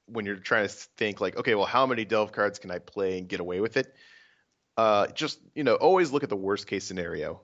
[0.07, 3.17] when you're trying to think like, okay, well, how many delve cards can I play
[3.17, 3.93] and get away with it?
[4.77, 7.41] Uh, just you know, always look at the worst case scenario.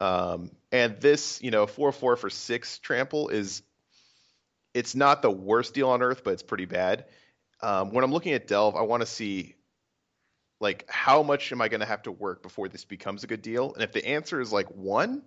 [0.00, 3.62] Um, and this, you know, four four for six trample is
[4.72, 7.06] it's not the worst deal on earth, but it's pretty bad.
[7.60, 9.56] Um, when I'm looking at delve, I want to see
[10.60, 13.42] like how much am I going to have to work before this becomes a good
[13.42, 13.72] deal?
[13.74, 15.22] And if the answer is like one,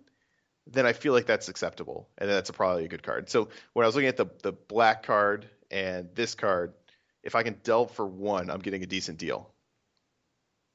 [0.68, 3.30] then I feel like that's acceptable, and that's a, probably a good card.
[3.30, 6.74] So when I was looking at the the black card and this card,
[7.24, 9.50] if I can delve for one, I'm getting a decent deal.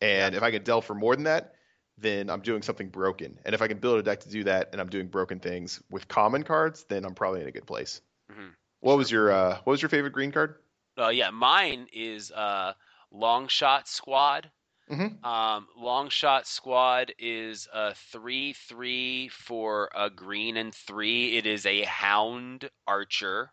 [0.00, 1.54] And if I can delve for more than that,
[1.96, 3.38] then I'm doing something broken.
[3.44, 5.82] And if I can build a deck to do that, and I'm doing broken things
[5.90, 8.00] with common cards, then I'm probably in a good place.
[8.30, 8.54] Mhm.
[8.80, 10.56] What was your uh, what was your favorite green card?
[10.96, 12.74] Uh, yeah, mine is uh,
[13.10, 14.50] Long Shot Squad.
[14.90, 15.22] Mhm.
[15.24, 21.36] Um, Long Shot Squad is a three-three for a green and three.
[21.36, 23.50] It is a Hound Archer.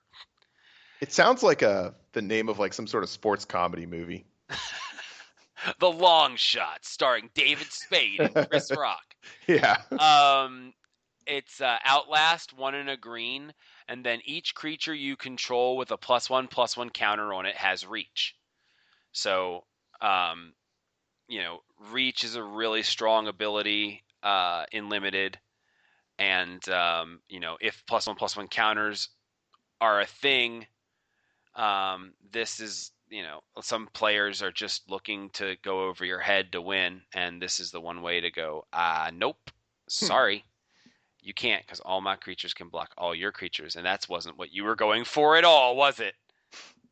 [1.02, 4.26] It sounds like a the name of like some sort of sports comedy movie.
[5.80, 9.16] The Long Shot, starring David Spade and Chris Rock.
[9.48, 9.82] Yeah.
[9.98, 10.74] um,
[11.26, 13.52] it's uh, Outlast, one in a green,
[13.88, 17.56] and then each creature you control with a plus one plus one counter on it
[17.56, 18.36] has reach.
[19.16, 19.64] So,
[20.02, 20.52] um,
[21.30, 21.60] you know,
[21.90, 25.40] reach is a really strong ability uh, in limited,
[26.20, 29.08] and um, you know, if plus one plus one counters
[29.80, 30.68] are a thing,
[31.56, 36.52] um, this is you know some players are just looking to go over your head
[36.52, 38.66] to win, and this is the one way to go.
[38.74, 39.50] Uh, nope,
[39.88, 40.44] sorry.
[41.22, 44.52] You can't because all my creatures can block all your creatures, and that wasn't what
[44.52, 46.16] you were going for at all, was it?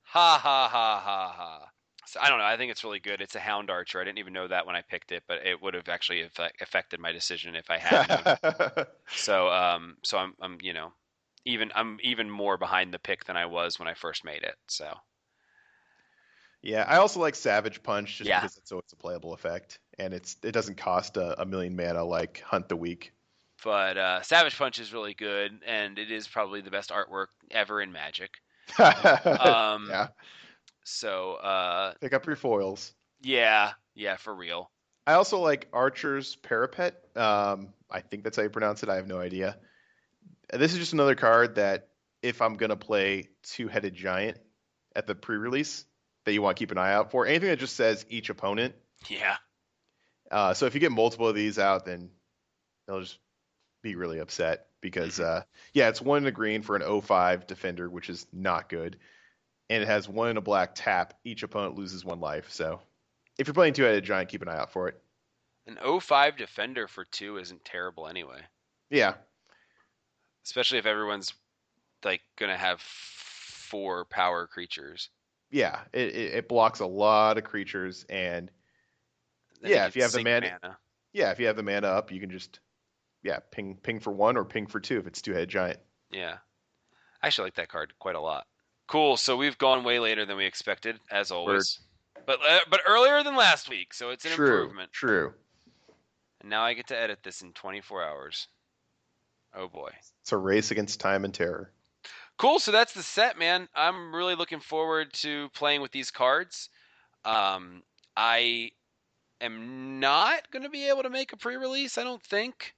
[0.04, 1.73] Ha ha ha ha ha.
[2.20, 2.46] I don't know.
[2.46, 3.22] I think it's really good.
[3.22, 4.00] It's a hound archer.
[4.00, 6.62] I didn't even know that when I picked it, but it would have actually affect,
[6.62, 8.88] affected my decision if I had.
[9.16, 10.94] so um, so I'm I'm you know
[11.46, 14.56] even I'm even more behind the pick than I was when I first made it.
[14.68, 14.94] So
[16.62, 18.40] yeah, I also like Savage Punch just Yeah.
[18.40, 22.04] because it's always a playable effect, and it's it doesn't cost a, a million mana
[22.04, 23.14] like Hunt the Weak.
[23.64, 27.82] but uh, Savage Punch is really good, and it is probably the best artwork ever
[27.82, 28.32] in Magic.
[29.40, 30.08] Um, yeah,
[30.84, 32.94] So uh, pick up your foils.
[33.22, 34.70] yeah, yeah, for real.
[35.06, 36.96] I also like Archer's Parapet.
[37.16, 38.90] Um, I think that's how you pronounce it.
[38.90, 39.58] I have no idea.
[40.52, 41.90] This is just another card that
[42.22, 44.38] if I'm gonna play Two-Headed Giant
[44.96, 45.86] at the pre-release,
[46.26, 47.26] that you want to keep an eye out for.
[47.26, 48.76] Anything that just says each opponent.
[49.10, 49.36] Yeah,
[50.32, 52.10] Uh, so if you get multiple of these out, then
[52.88, 53.20] they'll just
[53.82, 55.44] be really upset because uh,
[55.74, 58.98] yeah, it's one in a green for an 05 defender, which is not good,
[59.74, 61.14] and it has one in a black tap.
[61.24, 62.52] Each opponent loses one life.
[62.52, 62.80] So
[63.38, 65.02] if you're playing two-headed giant, keep an eye out for it.
[65.68, 68.42] an 05 defender for two isn't terrible anyway.
[68.90, 69.16] Yeah,
[70.46, 71.34] Especially if everyone's
[72.04, 75.10] like gonna have four power creatures.
[75.52, 78.52] yeah, it, it, it blocks a lot of creatures, and
[79.62, 80.78] Yeah, if you have the sink mana-
[81.14, 82.60] yeah, if you have the mana up, you can just
[83.24, 85.80] yeah ping ping for one or ping for two if it's two-headed giant.
[86.12, 86.38] Yeah.
[87.22, 88.46] I actually like that card quite a lot.
[88.88, 89.18] Cool.
[89.18, 91.80] So we've gone way later than we expected, as always.
[92.26, 94.92] But uh, but earlier than last week, so it's an true, improvement.
[94.92, 95.34] true.
[96.42, 98.48] And now I get to edit this in 24 hours.
[99.56, 99.92] Oh boy.
[100.22, 101.72] It's a race against time and terror.
[102.38, 102.60] Cool.
[102.60, 103.68] So that's the set, man.
[103.76, 106.70] I'm really looking forward to playing with these cards.
[107.26, 107.84] Um,
[108.18, 108.72] I
[109.40, 111.98] am not going to be able to make a pre-release.
[111.98, 112.74] I don't think.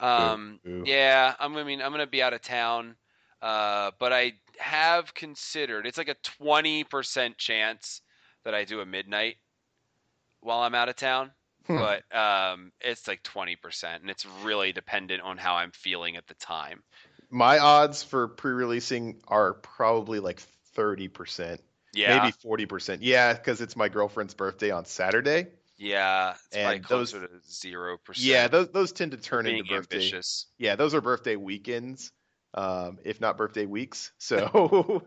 [0.00, 0.84] Um, Boo.
[0.86, 1.56] yeah, I'm.
[1.56, 2.96] I mean, I'm gonna be out of town,
[3.42, 5.86] uh, but I have considered.
[5.86, 8.02] It's like a 20% chance
[8.44, 9.36] that I do a midnight
[10.40, 11.30] while I'm out of town,
[11.66, 11.76] Hmm.
[11.78, 16.34] but um, it's like 20%, and it's really dependent on how I'm feeling at the
[16.34, 16.82] time.
[17.30, 20.40] My odds for pre-releasing are probably like
[20.74, 21.60] thirty percent,
[21.92, 23.02] Yeah, maybe forty percent.
[23.02, 25.46] Yeah, because it's my girlfriend's birthday on Saturday.
[25.76, 27.14] yeah, it's And those-
[27.48, 28.26] zero percent.
[28.26, 29.96] Yeah, those those tend to turn into birthday.
[29.96, 30.46] ambitious.
[30.58, 32.10] Yeah, those are birthday weekends,
[32.54, 34.12] um, if not birthday weeks.
[34.18, 35.02] So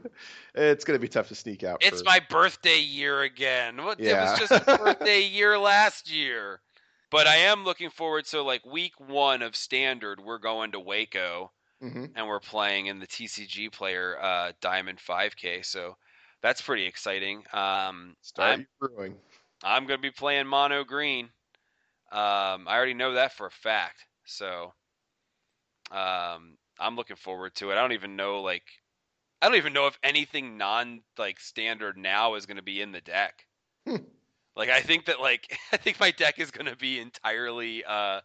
[0.55, 1.83] it's gonna be tough to sneak out.
[1.83, 3.83] It's for- my birthday year again.
[3.83, 3.99] What?
[3.99, 6.61] It was just a birthday year last year.
[7.09, 8.25] But I am looking forward.
[8.25, 11.51] So, like week one of standard, we're going to Waco
[11.81, 12.11] Mhm.
[12.15, 15.63] and we're playing in the TCG player uh, Diamond 5K.
[15.63, 15.95] So
[16.41, 17.43] that's pretty exciting.
[17.53, 19.15] Um, I'm brewing.
[19.63, 21.25] I'm going to be playing mono green.
[22.11, 24.05] Um, I already know that for a fact.
[24.25, 24.73] So
[25.91, 27.73] um, I'm looking forward to it.
[27.73, 28.63] I don't even know like
[29.41, 32.91] I don't even know if anything non like standard now is going to be in
[32.91, 33.45] the deck.
[33.87, 33.97] Hmm.
[34.55, 38.21] Like I think that like I think my deck is going to be entirely uh,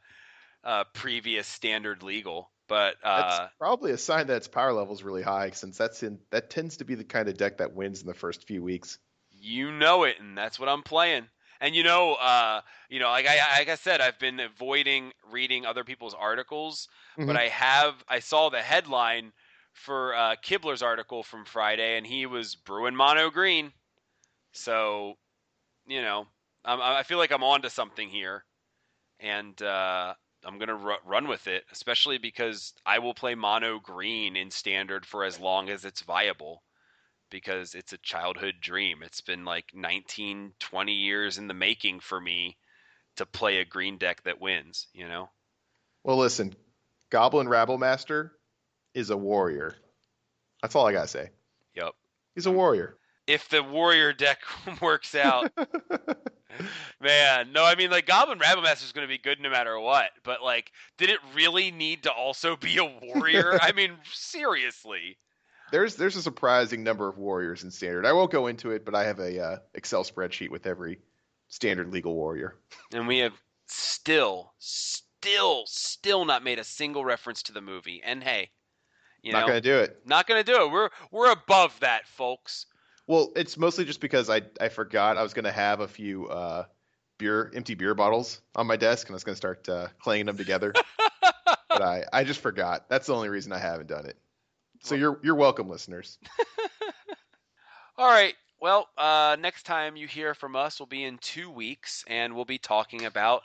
[0.64, 2.50] uh, previous standard legal.
[2.68, 6.02] But That's uh, probably a sign that its power level is really high, since that's
[6.02, 8.62] in that tends to be the kind of deck that wins in the first few
[8.62, 8.98] weeks.
[9.30, 11.28] you know it, and that's what I'm playing.
[11.60, 15.66] And you know, uh, you know, like I like I said, I've been avoiding reading
[15.66, 16.88] other people's articles,
[17.26, 17.36] but Mhm.
[17.36, 18.04] I have.
[18.08, 19.32] I saw the headline
[19.72, 23.72] for uh, Kibler's article from Friday, and he was brewing mono green.
[24.52, 25.16] So,
[25.86, 26.28] you know,
[26.64, 28.44] I'm, I feel like I'm onto something here,
[29.20, 30.14] and uh,
[30.44, 35.06] I'm gonna ru- run with it, especially because I will play mono green in standard
[35.06, 36.64] for as long as it's viable
[37.30, 39.02] because it's a childhood dream.
[39.02, 42.56] It's been like 19, 20 years in the making for me
[43.16, 45.28] to play a green deck that wins, you know?
[46.04, 46.54] Well, listen,
[47.10, 48.32] Goblin Rabble Master
[48.94, 49.74] is a warrior.
[50.62, 51.30] That's all I gotta say.
[51.74, 51.92] Yep.
[52.34, 52.96] He's a warrior.
[53.26, 54.40] If the warrior deck
[54.80, 55.52] works out,
[57.00, 59.78] man, no, I mean, like, Goblin Rabble Master is going to be good no matter
[59.78, 63.58] what, but, like, did it really need to also be a warrior?
[63.62, 65.18] I mean, seriously.
[65.70, 68.06] There's there's a surprising number of warriors in standard.
[68.06, 71.00] I won't go into it, but I have a uh, Excel spreadsheet with every
[71.48, 72.56] standard legal warrior.
[72.92, 73.32] And we have
[73.66, 78.02] still, still, still not made a single reference to the movie.
[78.04, 78.50] And hey,
[79.22, 80.00] you know, Not know, gonna do it.
[80.04, 80.70] not going to do it.
[80.70, 82.66] We're we're above that, folks.
[83.06, 86.64] Well, it's mostly just because I I forgot I was gonna have a few uh,
[87.18, 90.36] beer empty beer bottles on my desk, and I was gonna start uh, clanging them
[90.36, 90.72] together.
[91.68, 92.88] but I I just forgot.
[92.88, 94.16] That's the only reason I haven't done it.
[94.82, 96.18] So you're you're welcome, listeners.
[97.98, 98.34] All right.
[98.60, 102.44] Well, uh, next time you hear from us will be in two weeks, and we'll
[102.44, 103.42] be talking about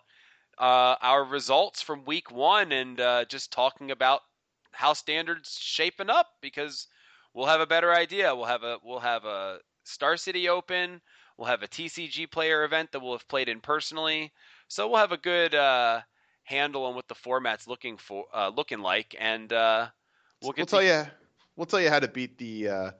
[0.58, 4.22] uh, our results from week one and uh, just talking about
[4.72, 6.88] how standards shaping up because
[7.34, 8.36] we'll have a better idea.
[8.36, 11.02] We'll have a we'll have a Star City Open.
[11.38, 14.32] We'll have a TCG player event that we'll have played in personally.
[14.68, 16.02] So we'll have a good uh,
[16.44, 19.88] handle on what the format's looking for, uh, looking like, and uh,
[20.42, 21.06] we'll We'll, get tell to- you
[21.56, 22.92] we'll tell you how to beat the uh,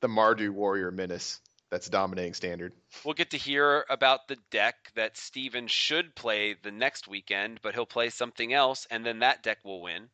[0.00, 1.40] the Mardu warrior menace
[1.70, 2.72] that's dominating standard.
[3.04, 7.74] We'll get to hear about the deck that Stephen should play the next weekend, but
[7.74, 10.08] he'll play something else, and then that deck will win.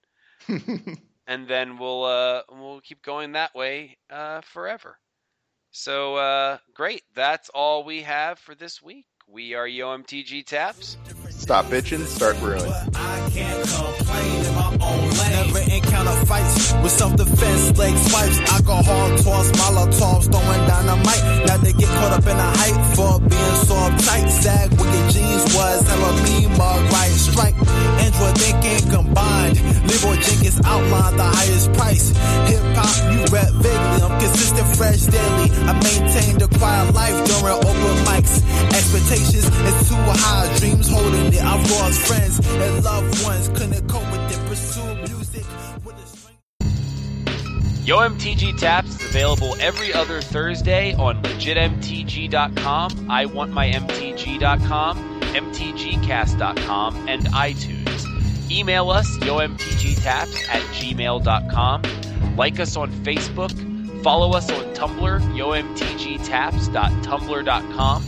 [1.26, 4.98] And then we'll uh, we'll keep going that way uh, forever.
[5.70, 9.06] So uh, great, that's all we have for this week.
[9.28, 10.98] We are YoMTG Taps.
[11.30, 12.70] Stop bitching, start brewing.
[15.22, 15.46] Lane.
[15.46, 21.46] Never encounter fights with self-defense, leg swipes, alcohol toss, molotovs, throwing dynamite.
[21.46, 24.30] Now they get caught up in the hype for being so uptight.
[24.30, 27.56] Sag wicked jeans was hella mean, mug right strike.
[28.02, 29.58] Android thinking combined.
[29.88, 32.08] Leroy Jenkins outlined the highest price.
[32.48, 33.98] Hip hop, you rap vaguely.
[34.02, 35.48] I'm consistent, fresh daily.
[35.68, 38.42] I maintain the quiet life during open mics.
[38.72, 41.42] Expectations is too high, dreams holding it.
[41.42, 44.11] I've lost friends and loved ones, couldn't cope
[47.82, 58.50] YoMTG Taps is available every other Thursday on legitmtg.com, iwantmymtg.com, mtgcast.com, and iTunes.
[58.52, 61.82] Email us, yomtgtaps at gmail.com.
[62.36, 63.50] Like us on Facebook.
[64.04, 68.02] Follow us on Tumblr, yomtgtaps.tumblr.com.